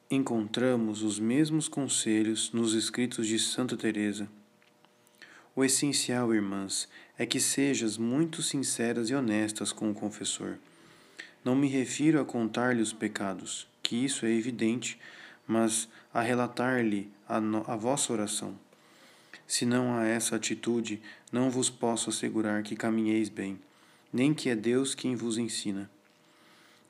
Encontramos 0.08 1.02
os 1.02 1.18
mesmos 1.18 1.66
conselhos 1.66 2.52
nos 2.52 2.72
escritos 2.72 3.26
de 3.26 3.40
Santa 3.40 3.76
Teresa 3.76 4.28
o 5.56 5.64
essencial, 5.64 6.32
irmãs, 6.32 6.88
é 7.18 7.26
que 7.26 7.40
sejas 7.40 7.98
muito 7.98 8.40
sinceras 8.40 9.10
e 9.10 9.14
honestas 9.16 9.72
com 9.72 9.90
o 9.90 9.94
confessor. 9.94 10.58
Não 11.44 11.56
me 11.56 11.66
refiro 11.66 12.20
a 12.20 12.24
contar-lhe 12.24 12.80
os 12.80 12.92
pecados, 12.92 13.66
que 13.82 13.96
isso 13.96 14.24
é 14.24 14.30
evidente, 14.30 14.98
mas 15.46 15.88
a 16.12 16.20
relatar-lhe 16.20 17.10
a, 17.28 17.36
a 17.36 17.76
vossa 17.76 18.12
oração. 18.12 18.58
Se 19.46 19.66
não 19.66 19.96
há 19.96 20.06
essa 20.06 20.36
atitude, 20.36 21.00
não 21.30 21.50
vos 21.50 21.68
posso 21.68 22.10
assegurar 22.10 22.62
que 22.62 22.76
caminheis 22.76 23.28
bem, 23.28 23.58
nem 24.12 24.32
que 24.32 24.48
é 24.48 24.56
Deus 24.56 24.94
quem 24.94 25.16
vos 25.16 25.36
ensina. 25.38 25.90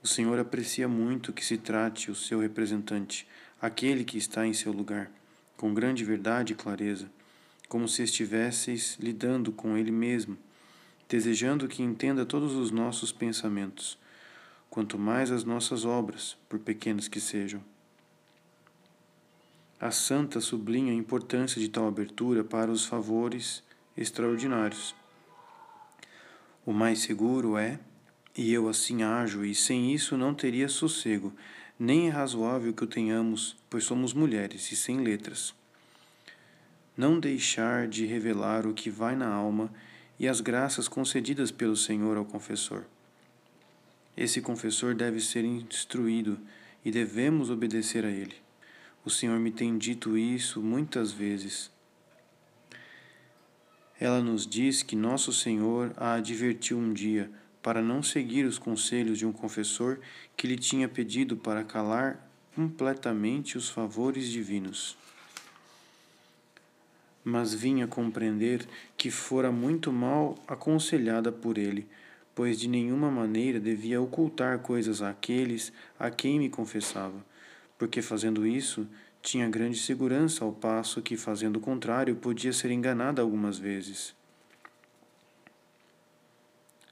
O 0.02 0.06
Senhor 0.06 0.38
aprecia 0.38 0.88
muito 0.88 1.32
que 1.32 1.44
se 1.44 1.56
trate 1.56 2.10
o 2.10 2.14
seu 2.14 2.40
representante, 2.40 3.26
aquele 3.60 4.04
que 4.04 4.18
está 4.18 4.46
em 4.46 4.52
seu 4.52 4.72
lugar, 4.72 5.10
com 5.56 5.72
grande 5.72 6.04
verdade 6.04 6.52
e 6.52 6.56
clareza 6.56 7.08
como 7.72 7.88
se 7.88 8.02
estivesseis 8.02 8.98
lidando 9.00 9.50
com 9.50 9.78
Ele 9.78 9.90
mesmo, 9.90 10.36
desejando 11.08 11.66
que 11.66 11.82
entenda 11.82 12.26
todos 12.26 12.52
os 12.52 12.70
nossos 12.70 13.12
pensamentos, 13.12 13.96
quanto 14.72 14.98
mais 14.98 15.30
as 15.30 15.44
nossas 15.44 15.84
obras, 15.84 16.34
por 16.48 16.58
pequenas 16.58 17.06
que 17.06 17.20
sejam. 17.20 17.62
A 19.78 19.90
santa 19.90 20.40
sublinha 20.40 20.90
a 20.90 20.96
importância 20.96 21.60
de 21.60 21.68
tal 21.68 21.86
abertura 21.86 22.42
para 22.42 22.70
os 22.70 22.86
favores 22.86 23.62
extraordinários. 23.94 24.94
O 26.64 26.72
mais 26.72 27.00
seguro 27.00 27.58
é, 27.58 27.78
e 28.34 28.50
eu 28.50 28.66
assim 28.66 29.02
ajo, 29.02 29.44
e 29.44 29.54
sem 29.54 29.92
isso 29.92 30.16
não 30.16 30.32
teria 30.32 30.70
sossego, 30.70 31.30
nem 31.78 32.08
é 32.08 32.10
razoável 32.10 32.72
que 32.72 32.84
o 32.84 32.86
tenhamos, 32.86 33.54
pois 33.68 33.84
somos 33.84 34.14
mulheres 34.14 34.72
e 34.72 34.76
sem 34.76 35.02
letras 35.02 35.54
não 36.96 37.18
deixar 37.18 37.88
de 37.88 38.06
revelar 38.06 38.66
o 38.66 38.74
que 38.74 38.90
vai 38.90 39.16
na 39.16 39.28
alma 39.28 39.72
e 40.18 40.28
as 40.28 40.40
graças 40.40 40.88
concedidas 40.88 41.50
pelo 41.50 41.76
Senhor 41.76 42.16
ao 42.16 42.24
confessor. 42.24 42.84
Esse 44.16 44.40
confessor 44.40 44.94
deve 44.94 45.20
ser 45.20 45.44
instruído 45.44 46.38
e 46.84 46.90
devemos 46.90 47.50
obedecer 47.50 48.04
a 48.04 48.10
ele. 48.10 48.34
O 49.04 49.10
Senhor 49.10 49.38
me 49.38 49.50
tem 49.50 49.76
dito 49.78 50.16
isso 50.16 50.60
muitas 50.60 51.12
vezes. 51.12 51.70
Ela 53.98 54.20
nos 54.20 54.46
diz 54.46 54.82
que 54.82 54.96
nosso 54.96 55.32
Senhor 55.32 55.92
a 55.96 56.14
advertiu 56.14 56.78
um 56.78 56.92
dia 56.92 57.30
para 57.62 57.80
não 57.80 58.02
seguir 58.02 58.44
os 58.44 58.58
conselhos 58.58 59.18
de 59.18 59.26
um 59.26 59.32
confessor 59.32 60.00
que 60.36 60.46
lhe 60.46 60.56
tinha 60.56 60.88
pedido 60.88 61.36
para 61.36 61.62
calar 61.62 62.28
completamente 62.54 63.56
os 63.56 63.68
favores 63.68 64.28
divinos 64.28 64.96
mas 67.24 67.54
vinha 67.54 67.86
compreender 67.86 68.66
que 68.96 69.10
fora 69.10 69.52
muito 69.52 69.92
mal 69.92 70.36
aconselhada 70.46 71.30
por 71.30 71.56
ele, 71.56 71.86
pois 72.34 72.58
de 72.58 72.68
nenhuma 72.68 73.10
maneira 73.10 73.60
devia 73.60 74.00
ocultar 74.00 74.58
coisas 74.60 75.02
àqueles 75.02 75.72
a 75.98 76.10
quem 76.10 76.38
me 76.38 76.48
confessava, 76.48 77.24
porque 77.78 78.00
fazendo 78.00 78.46
isso 78.46 78.86
tinha 79.22 79.48
grande 79.48 79.78
segurança, 79.78 80.44
ao 80.44 80.52
passo 80.52 81.00
que, 81.00 81.16
fazendo 81.16 81.56
o 81.56 81.60
contrário, 81.60 82.16
podia 82.16 82.52
ser 82.52 82.70
enganada 82.70 83.22
algumas 83.22 83.56
vezes. 83.56 84.14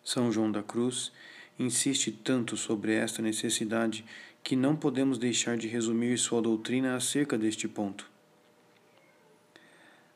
São 0.05 0.31
João 0.31 0.51
da 0.51 0.62
Cruz 0.62 1.12
insiste 1.59 2.10
tanto 2.10 2.56
sobre 2.56 2.94
esta 2.94 3.20
necessidade 3.20 4.05
que 4.43 4.56
não 4.56 4.74
podemos 4.74 5.19
deixar 5.19 5.56
de 5.56 5.69
resumir 5.69 6.16
sua 6.19 6.40
doutrina 6.40 6.97
acerca 6.97 7.36
deste 7.36 7.69
ponto. 7.69 8.09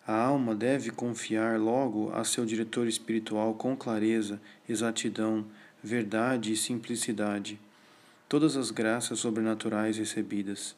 A 0.06 0.14
alma 0.14 0.55
deve 0.55 0.90
confiar 0.90 1.59
logo 1.59 2.12
a 2.14 2.24
seu 2.24 2.44
diretor 2.44 2.86
espiritual 2.86 3.55
com 3.55 3.76
clareza, 3.76 4.40
exatidão, 4.68 5.47
verdade 5.82 6.52
e 6.52 6.56
simplicidade 6.56 7.59
todas 8.35 8.56
as 8.56 8.72
graças 8.72 9.20
sobrenaturais 9.20 9.97
recebidas. 9.97 10.74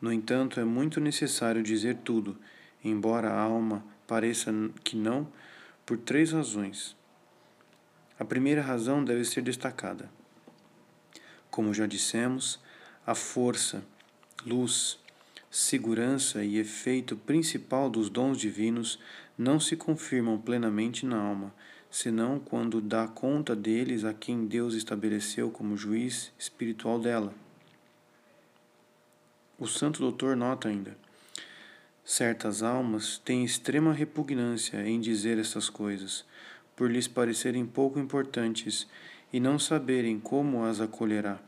No 0.00 0.12
entanto, 0.12 0.58
é 0.58 0.64
muito 0.64 1.00
necessário 1.00 1.62
dizer 1.62 1.98
tudo, 1.98 2.36
embora 2.82 3.30
a 3.30 3.40
alma 3.40 3.84
pareça 4.04 4.52
que 4.82 4.96
não, 4.96 5.28
por 5.86 5.96
três 5.96 6.32
razões. 6.32 6.96
A 8.18 8.24
primeira 8.24 8.62
razão 8.62 9.04
deve 9.04 9.24
ser 9.24 9.42
destacada. 9.42 10.10
Como 11.52 11.72
já 11.72 11.86
dissemos, 11.86 12.58
a 13.06 13.14
força, 13.14 13.84
luz, 14.44 14.98
segurança 15.50 16.44
e 16.44 16.58
efeito 16.58 17.16
principal 17.16 17.90
dos 17.90 18.08
dons 18.08 18.38
divinos 18.38 19.00
não 19.36 19.58
se 19.58 19.74
confirmam 19.74 20.38
plenamente 20.38 21.04
na 21.04 21.20
alma, 21.20 21.52
senão 21.90 22.38
quando 22.38 22.80
dá 22.80 23.08
conta 23.08 23.56
deles 23.56 24.04
a 24.04 24.14
quem 24.14 24.46
Deus 24.46 24.74
estabeleceu 24.74 25.50
como 25.50 25.76
juiz 25.76 26.32
espiritual 26.38 27.00
dela. 27.00 27.34
O 29.58 29.66
Santo 29.66 29.98
Doutor 29.98 30.36
nota 30.36 30.68
ainda: 30.68 30.96
certas 32.04 32.62
almas 32.62 33.18
têm 33.18 33.44
extrema 33.44 33.92
repugnância 33.92 34.86
em 34.86 35.00
dizer 35.00 35.36
estas 35.36 35.68
coisas, 35.68 36.24
por 36.76 36.88
lhes 36.88 37.08
parecerem 37.08 37.66
pouco 37.66 37.98
importantes 37.98 38.86
e 39.32 39.40
não 39.40 39.58
saberem 39.58 40.20
como 40.20 40.64
as 40.64 40.80
acolherá 40.80 41.40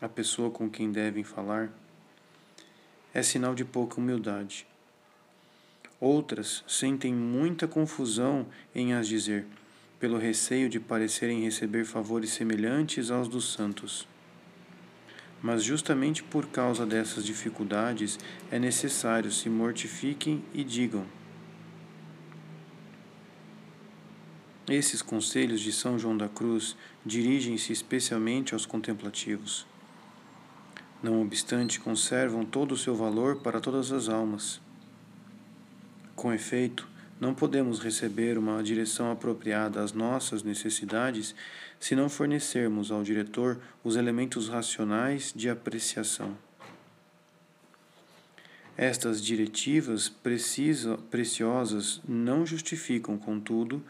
a 0.00 0.08
pessoa 0.08 0.50
com 0.50 0.68
quem 0.68 0.90
devem 0.90 1.24
falar 1.24 1.72
é 3.16 3.22
sinal 3.22 3.54
de 3.54 3.64
pouca 3.64 3.98
humildade. 3.98 4.66
Outras 5.98 6.62
sentem 6.68 7.14
muita 7.14 7.66
confusão 7.66 8.46
em 8.74 8.92
as 8.92 9.08
dizer, 9.08 9.46
pelo 9.98 10.18
receio 10.18 10.68
de 10.68 10.78
parecerem 10.78 11.42
receber 11.42 11.86
favores 11.86 12.28
semelhantes 12.28 13.10
aos 13.10 13.26
dos 13.26 13.50
santos. 13.50 14.06
Mas 15.42 15.64
justamente 15.64 16.22
por 16.22 16.46
causa 16.48 16.84
dessas 16.84 17.24
dificuldades 17.24 18.18
é 18.50 18.58
necessário 18.58 19.32
se 19.32 19.48
mortifiquem 19.48 20.44
e 20.52 20.62
digam: 20.62 21.06
Esses 24.68 25.00
conselhos 25.00 25.62
de 25.62 25.72
São 25.72 25.98
João 25.98 26.18
da 26.18 26.28
Cruz 26.28 26.76
dirigem-se 27.04 27.72
especialmente 27.72 28.52
aos 28.52 28.66
contemplativos. 28.66 29.66
Não 31.02 31.20
obstante, 31.20 31.78
conservam 31.78 32.44
todo 32.44 32.72
o 32.72 32.78
seu 32.78 32.94
valor 32.94 33.36
para 33.36 33.60
todas 33.60 33.92
as 33.92 34.08
almas. 34.08 34.60
Com 36.14 36.32
efeito, 36.32 36.88
não 37.20 37.34
podemos 37.34 37.78
receber 37.78 38.36
uma 38.36 38.62
direção 38.62 39.10
apropriada 39.10 39.82
às 39.82 39.92
nossas 39.92 40.42
necessidades 40.42 41.34
se 41.78 41.94
não 41.94 42.08
fornecermos 42.08 42.90
ao 42.90 43.02
diretor 43.02 43.58
os 43.84 43.96
elementos 43.96 44.48
racionais 44.48 45.32
de 45.34 45.48
apreciação. 45.48 46.36
Estas 48.76 49.24
diretivas 49.24 50.08
precisa, 50.08 50.98
preciosas 51.10 52.00
não 52.06 52.44
justificam, 52.44 53.16
contudo, 53.16 53.82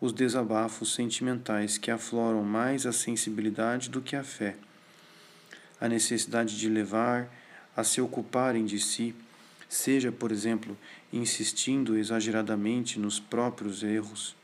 os 0.00 0.12
desabafos 0.12 0.94
sentimentais 0.94 1.78
que 1.78 1.90
afloram 1.90 2.44
mais 2.44 2.86
a 2.86 2.92
sensibilidade 2.92 3.90
do 3.90 4.00
que 4.00 4.14
a 4.14 4.22
fé, 4.22 4.56
a 5.80 5.88
necessidade 5.88 6.58
de 6.58 6.68
levar 6.68 7.28
a 7.76 7.84
se 7.84 8.00
ocuparem 8.00 8.64
de 8.64 8.78
si, 8.78 9.14
seja, 9.68 10.10
por 10.10 10.32
exemplo, 10.32 10.76
insistindo 11.12 11.96
exageradamente 11.96 12.98
nos 12.98 13.20
próprios 13.20 13.82
erros, 13.82 14.34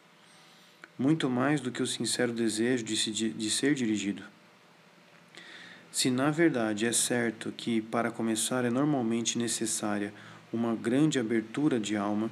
muito 0.98 1.30
mais 1.30 1.60
do 1.60 1.70
que 1.70 1.82
o 1.82 1.86
sincero 1.86 2.32
desejo 2.32 2.84
de, 2.84 2.96
se, 2.96 3.10
de 3.10 3.50
ser 3.50 3.74
dirigido. 3.74 4.22
Se 5.90 6.10
na 6.10 6.30
verdade 6.30 6.86
é 6.86 6.92
certo 6.92 7.52
que, 7.56 7.82
para 7.82 8.10
começar, 8.10 8.64
é 8.64 8.70
normalmente 8.70 9.36
necessária 9.36 10.12
uma 10.52 10.74
grande 10.74 11.18
abertura 11.18 11.78
de 11.78 11.96
alma, 11.96 12.30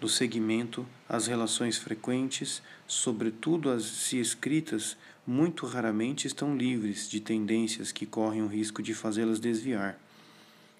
do 0.00 0.08
segmento, 0.08 0.86
as 1.12 1.26
relações 1.26 1.76
frequentes, 1.76 2.62
sobretudo 2.86 3.68
as 3.68 3.82
se 3.82 4.20
escritas, 4.20 4.96
muito 5.26 5.66
raramente 5.66 6.28
estão 6.28 6.56
livres 6.56 7.10
de 7.10 7.18
tendências 7.18 7.90
que 7.90 8.06
correm 8.06 8.42
o 8.42 8.46
risco 8.46 8.80
de 8.80 8.94
fazê-las 8.94 9.40
desviar, 9.40 9.98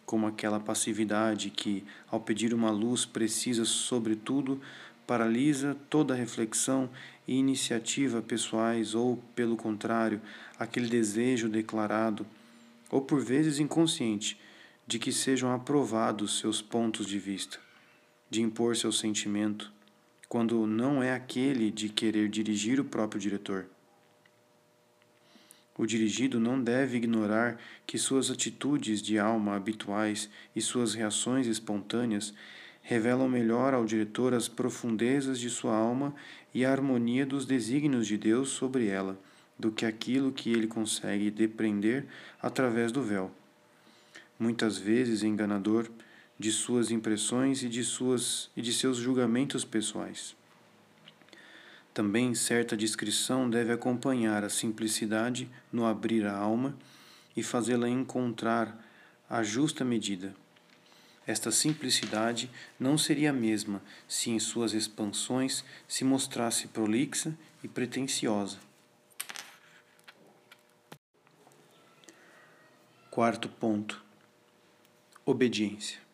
como 0.06 0.28
aquela 0.28 0.60
passividade 0.60 1.50
que, 1.50 1.82
ao 2.08 2.20
pedir 2.20 2.54
uma 2.54 2.70
luz 2.70 3.04
precisa, 3.04 3.64
sobretudo, 3.64 4.60
paralisa 5.04 5.76
toda 5.90 6.14
reflexão 6.14 6.88
e 7.26 7.34
iniciativa 7.34 8.22
pessoais, 8.22 8.94
ou, 8.94 9.16
pelo 9.34 9.56
contrário, 9.56 10.20
aquele 10.56 10.86
desejo 10.86 11.48
declarado, 11.48 12.24
ou 12.88 13.00
por 13.00 13.20
vezes 13.20 13.58
inconsciente, 13.58 14.38
de 14.86 15.00
que 15.00 15.10
sejam 15.10 15.52
aprovados 15.52 16.38
seus 16.38 16.62
pontos 16.62 17.04
de 17.04 17.18
vista 17.18 17.58
de 18.30 18.40
impor 18.40 18.76
seu 18.76 18.92
sentimento, 18.92 19.72
quando 20.30 20.64
não 20.64 21.02
é 21.02 21.12
aquele 21.12 21.72
de 21.72 21.88
querer 21.88 22.28
dirigir 22.28 22.78
o 22.78 22.84
próprio 22.84 23.20
diretor. 23.20 23.66
O 25.76 25.84
dirigido 25.84 26.38
não 26.38 26.62
deve 26.62 26.98
ignorar 26.98 27.58
que 27.84 27.98
suas 27.98 28.30
atitudes 28.30 29.02
de 29.02 29.18
alma 29.18 29.56
habituais 29.56 30.30
e 30.54 30.60
suas 30.60 30.94
reações 30.94 31.48
espontâneas 31.48 32.32
revelam 32.80 33.28
melhor 33.28 33.74
ao 33.74 33.84
diretor 33.84 34.32
as 34.32 34.46
profundezas 34.46 35.36
de 35.40 35.50
sua 35.50 35.74
alma 35.74 36.14
e 36.54 36.64
a 36.64 36.70
harmonia 36.70 37.26
dos 37.26 37.44
desígnios 37.44 38.06
de 38.06 38.16
Deus 38.16 38.50
sobre 38.50 38.86
ela, 38.86 39.18
do 39.58 39.72
que 39.72 39.84
aquilo 39.84 40.30
que 40.30 40.52
ele 40.52 40.68
consegue 40.68 41.28
depreender 41.28 42.06
através 42.40 42.92
do 42.92 43.02
véu. 43.02 43.32
Muitas 44.38 44.78
vezes 44.78 45.24
enganador, 45.24 45.90
de 46.40 46.50
suas 46.50 46.90
impressões 46.90 47.62
e 47.62 47.68
de, 47.68 47.84
suas, 47.84 48.50
e 48.56 48.62
de 48.62 48.72
seus 48.72 48.96
julgamentos 48.96 49.62
pessoais. 49.62 50.34
Também 51.92 52.34
certa 52.34 52.74
discrição 52.74 53.50
deve 53.50 53.70
acompanhar 53.70 54.42
a 54.42 54.48
simplicidade 54.48 55.50
no 55.70 55.84
abrir 55.84 56.24
a 56.24 56.34
alma 56.34 56.74
e 57.36 57.42
fazê-la 57.42 57.90
encontrar 57.90 58.82
a 59.28 59.42
justa 59.42 59.84
medida. 59.84 60.34
Esta 61.26 61.50
simplicidade 61.50 62.50
não 62.78 62.96
seria 62.96 63.28
a 63.28 63.34
mesma 63.34 63.82
se 64.08 64.30
em 64.30 64.40
suas 64.40 64.72
expansões 64.72 65.62
se 65.86 66.04
mostrasse 66.04 66.68
prolixa 66.68 67.36
e 67.62 67.68
pretensiosa. 67.68 68.56
Quarto 73.10 73.46
ponto: 73.46 74.02
obediência. 75.26 76.09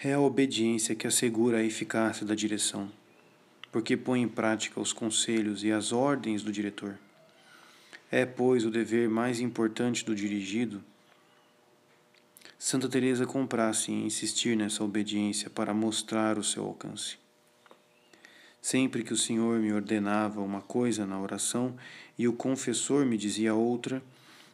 É 0.00 0.12
a 0.12 0.20
obediência 0.20 0.94
que 0.94 1.08
assegura 1.08 1.58
a 1.58 1.64
eficácia 1.64 2.24
da 2.24 2.32
direção, 2.32 2.88
porque 3.72 3.96
põe 3.96 4.22
em 4.22 4.28
prática 4.28 4.80
os 4.80 4.92
conselhos 4.92 5.64
e 5.64 5.72
as 5.72 5.90
ordens 5.90 6.40
do 6.40 6.52
diretor. 6.52 6.96
É, 8.08 8.24
pois, 8.24 8.64
o 8.64 8.70
dever 8.70 9.08
mais 9.08 9.40
importante 9.40 10.04
do 10.04 10.14
dirigido. 10.14 10.84
Santa 12.56 12.88
Teresa 12.88 13.26
comprasse 13.26 13.90
em 13.90 14.06
insistir 14.06 14.56
nessa 14.56 14.84
obediência 14.84 15.50
para 15.50 15.74
mostrar 15.74 16.38
o 16.38 16.44
seu 16.44 16.64
alcance. 16.64 17.18
Sempre 18.62 19.02
que 19.02 19.12
o 19.12 19.16
Senhor 19.16 19.58
me 19.58 19.72
ordenava 19.72 20.40
uma 20.40 20.62
coisa 20.62 21.08
na 21.08 21.20
oração 21.20 21.76
e 22.16 22.28
o 22.28 22.32
confessor 22.32 23.04
me 23.04 23.18
dizia 23.18 23.52
outra, 23.52 24.00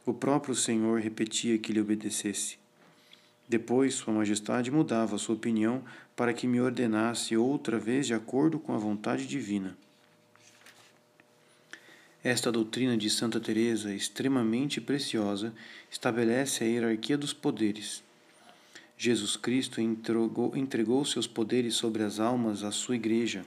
o 0.06 0.14
próprio 0.14 0.54
Senhor 0.54 1.00
repetia 1.00 1.58
que 1.58 1.70
lhe 1.70 1.80
obedecesse. 1.82 2.63
Depois, 3.48 3.94
Sua 3.94 4.14
Majestade 4.14 4.70
mudava 4.70 5.18
sua 5.18 5.34
opinião 5.34 5.82
para 6.16 6.32
que 6.32 6.46
me 6.46 6.60
ordenasse 6.60 7.36
outra 7.36 7.78
vez 7.78 8.06
de 8.06 8.14
acordo 8.14 8.58
com 8.58 8.72
a 8.72 8.78
vontade 8.78 9.26
divina. 9.26 9.76
Esta 12.22 12.50
doutrina 12.50 12.96
de 12.96 13.10
Santa 13.10 13.38
Teresa, 13.38 13.94
extremamente 13.94 14.80
preciosa, 14.80 15.52
estabelece 15.90 16.64
a 16.64 16.66
hierarquia 16.66 17.18
dos 17.18 17.34
poderes. 17.34 18.02
Jesus 18.96 19.36
Cristo 19.36 19.78
entregou, 19.78 20.56
entregou 20.56 21.04
seus 21.04 21.26
poderes 21.26 21.74
sobre 21.74 22.02
as 22.02 22.18
almas 22.18 22.64
à 22.64 22.70
sua 22.70 22.96
igreja. 22.96 23.44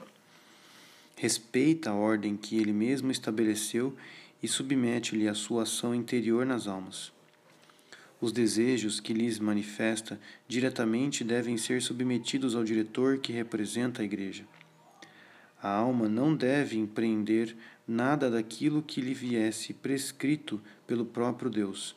Respeita 1.16 1.90
a 1.90 1.94
ordem 1.94 2.36
que 2.36 2.56
ele 2.56 2.72
mesmo 2.72 3.10
estabeleceu 3.10 3.96
e 4.40 4.46
submete-lhe 4.46 5.26
a 5.26 5.34
sua 5.34 5.64
ação 5.64 5.92
interior 5.92 6.46
nas 6.46 6.68
almas. 6.68 7.10
Os 8.20 8.32
desejos 8.32 8.98
que 8.98 9.12
lhes 9.12 9.38
manifesta 9.38 10.20
diretamente 10.48 11.22
devem 11.22 11.56
ser 11.56 11.80
submetidos 11.80 12.56
ao 12.56 12.64
diretor 12.64 13.18
que 13.18 13.32
representa 13.32 14.02
a 14.02 14.04
Igreja. 14.04 14.44
A 15.62 15.68
alma 15.68 16.08
não 16.08 16.34
deve 16.34 16.76
empreender 16.78 17.56
nada 17.86 18.30
daquilo 18.30 18.82
que 18.82 19.00
lhe 19.00 19.14
viesse 19.14 19.72
prescrito 19.72 20.60
pelo 20.86 21.04
próprio 21.04 21.50
Deus, 21.50 21.96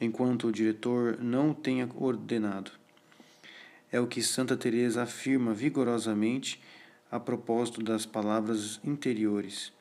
enquanto 0.00 0.48
o 0.48 0.52
diretor 0.52 1.18
não 1.20 1.50
o 1.50 1.54
tenha 1.54 1.88
ordenado. 1.94 2.72
É 3.92 4.00
o 4.00 4.06
que 4.06 4.22
Santa 4.22 4.56
Teresa 4.56 5.02
afirma 5.02 5.52
vigorosamente 5.52 6.60
a 7.10 7.18
propósito 7.18 7.82
das 7.82 8.06
palavras 8.06 8.80
interiores. 8.84 9.72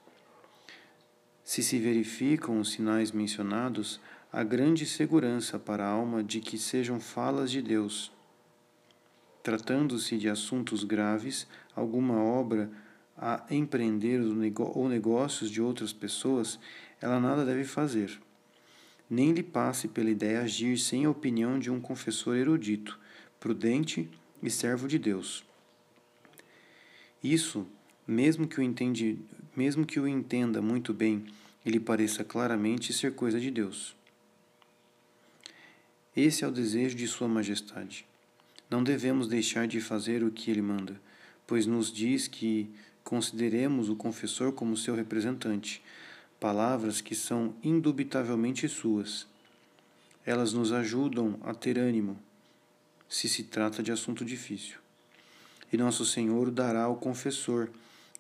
Se 1.44 1.64
se 1.64 1.78
verificam 1.80 2.60
os 2.60 2.72
sinais 2.72 3.12
mencionados, 3.12 4.00
a 4.32 4.44
grande 4.44 4.86
segurança 4.86 5.58
para 5.58 5.84
a 5.84 5.90
alma 5.90 6.24
de 6.24 6.40
que 6.40 6.56
sejam 6.56 7.00
falas 7.00 7.50
de 7.50 7.64
Deus. 7.64 8.12
Tratando-se 9.42 10.18
de 10.18 10.30
assuntos 10.30 10.84
graves, 10.84 11.48
alguma 11.76 12.22
obra 12.22 12.70
a 13.18 13.44
empreender 13.50 14.22
ou 14.22 14.88
negócios 14.88 15.50
de 15.50 15.60
outras 15.60 15.92
pessoas, 15.92 16.60
ela 17.02 17.20
nada 17.20 17.44
deve 17.44 17.64
fazer. 17.64 18.20
Nem 19.10 19.32
lhe 19.32 19.42
passe 19.42 19.88
pela 19.88 20.12
ideia 20.12 20.42
agir 20.42 20.78
sem 20.78 21.06
a 21.06 21.10
opinião 21.10 21.58
de 21.58 21.72
um 21.72 21.82
confessor 21.82 22.38
erudito, 22.38 23.00
prudente 23.40 24.08
e 24.44 24.50
servo 24.52 24.88
de 24.88 25.00
Deus. 25.00 25.44
Isso, 27.24 27.66
mesmo 28.08 28.48
que 28.48 28.60
o, 28.60 28.64
entende, 28.64 29.18
mesmo 29.56 29.88
que 29.88 30.00
o 30.00 30.08
entenda 30.08 30.62
muito 30.62 30.94
bem, 30.94 31.26
ele 31.66 31.80
pareça 31.80 32.24
claramente 32.24 32.94
ser 32.94 33.16
coisa 33.16 33.40
de 33.40 33.50
Deus. 33.50 33.98
Esse 36.22 36.44
é 36.44 36.48
o 36.50 36.52
desejo 36.52 36.98
de 36.98 37.08
Sua 37.08 37.30
Majestade. 37.30 38.06
Não 38.70 38.84
devemos 38.84 39.30
deixar 39.30 39.66
de 39.66 39.80
fazer 39.80 40.22
o 40.22 40.30
que 40.30 40.52
Ele 40.52 40.62
manda, 40.62 41.00
pois 41.48 41.66
nos 41.66 41.90
diz 41.94 42.28
que 42.28 42.70
consideremos 43.06 43.88
o 43.88 43.96
confessor 43.96 44.52
como 44.52 44.76
seu 44.76 44.94
representante, 44.96 45.82
palavras 46.38 47.00
que 47.00 47.16
são 47.16 47.56
indubitavelmente 47.64 48.68
suas. 48.68 49.28
Elas 50.26 50.52
nos 50.52 50.74
ajudam 50.74 51.40
a 51.42 51.54
ter 51.54 51.80
ânimo, 51.80 52.20
se 53.08 53.30
se 53.30 53.44
trata 53.44 53.82
de 53.82 53.90
assunto 53.90 54.26
difícil. 54.26 54.78
E 55.72 55.78
nosso 55.78 56.06
Senhor 56.06 56.52
dará 56.52 56.84
ao 56.84 56.98
confessor 56.98 57.70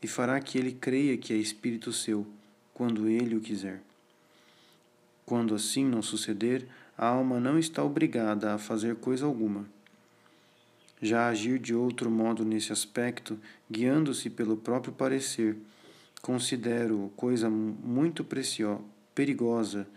e 0.02 0.08
fará 0.08 0.40
que 0.40 0.58
ele 0.58 0.72
creia 0.72 1.18
que 1.18 1.34
é 1.34 1.36
Espírito 1.36 1.92
seu, 1.92 2.26
quando 2.74 3.10
ele 3.10 3.36
o 3.36 3.42
quiser. 3.42 3.82
Quando 5.26 5.54
assim 5.54 5.84
não 5.84 6.02
suceder, 6.02 6.66
a 7.00 7.08
alma 7.08 7.40
não 7.40 7.58
está 7.58 7.82
obrigada 7.82 8.54
a 8.54 8.58
fazer 8.58 8.98
coisa 8.98 9.26
alguma. 9.26 9.66
Já 11.02 11.30
agir 11.30 11.58
de 11.58 11.74
outro 11.74 12.12
modo 12.12 12.44
nesse 12.44 12.74
aspecto, 12.74 13.40
guiando-se 13.72 14.30
pelo 14.30 14.58
próprio 14.58 14.92
parecer, 14.92 15.56
considero 16.22 17.10
coisa 17.16 17.50
muito 17.50 18.22
preciosa, 18.22 18.82
perigosa. 19.16 19.88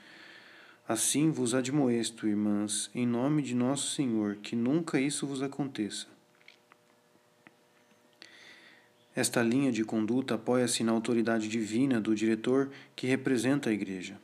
Assim 0.87 1.33
vos 1.33 1.55
admoesto, 1.55 2.29
irmãs, 2.29 2.89
em 2.95 3.05
nome 3.05 3.43
de 3.43 3.57
nosso 3.57 3.91
Senhor, 3.97 4.37
que 4.37 4.55
nunca 4.55 5.01
isso 5.01 5.27
vos 5.27 5.43
aconteça. 5.43 6.07
Esta 9.13 9.43
linha 9.43 9.73
de 9.73 9.85
conduta 9.85 10.37
apoia-se 10.37 10.85
na 10.85 10.93
autoridade 10.93 11.49
divina 11.49 12.01
do 12.01 12.15
diretor 12.15 12.71
que 12.95 13.09
representa 13.09 13.71
a 13.71 13.73
Igreja, 13.73 14.21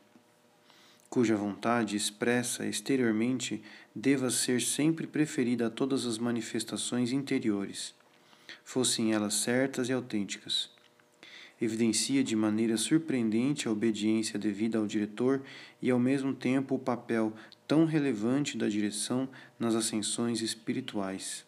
cuja 1.09 1.36
vontade 1.36 1.97
expressa 1.97 2.66
exteriormente 2.66 3.62
deva 3.94 4.30
ser 4.30 4.60
sempre 4.60 5.06
preferida 5.06 5.66
a 5.66 5.70
todas 5.70 6.05
as 6.05 6.18
manifestações 6.18 7.12
interiores, 7.12 7.94
fossem 8.64 9.12
elas 9.12 9.35
certas 9.35 9.89
e 9.89 9.93
autênticas. 9.93 10.70
Evidencia 11.60 12.22
de 12.22 12.36
maneira 12.36 12.76
surpreendente 12.76 13.66
a 13.66 13.72
obediência 13.72 14.39
devida 14.39 14.78
ao 14.78 14.86
diretor 14.86 15.43
e, 15.82 15.90
ao 15.90 15.98
mesmo 15.98 16.32
tempo, 16.32 16.76
o 16.76 16.78
papel 16.78 17.32
tão 17.66 17.85
relevante 17.85 18.56
da 18.56 18.68
direção 18.68 19.28
nas 19.59 19.74
ascensões 19.74 20.40
espirituais. 20.40 21.48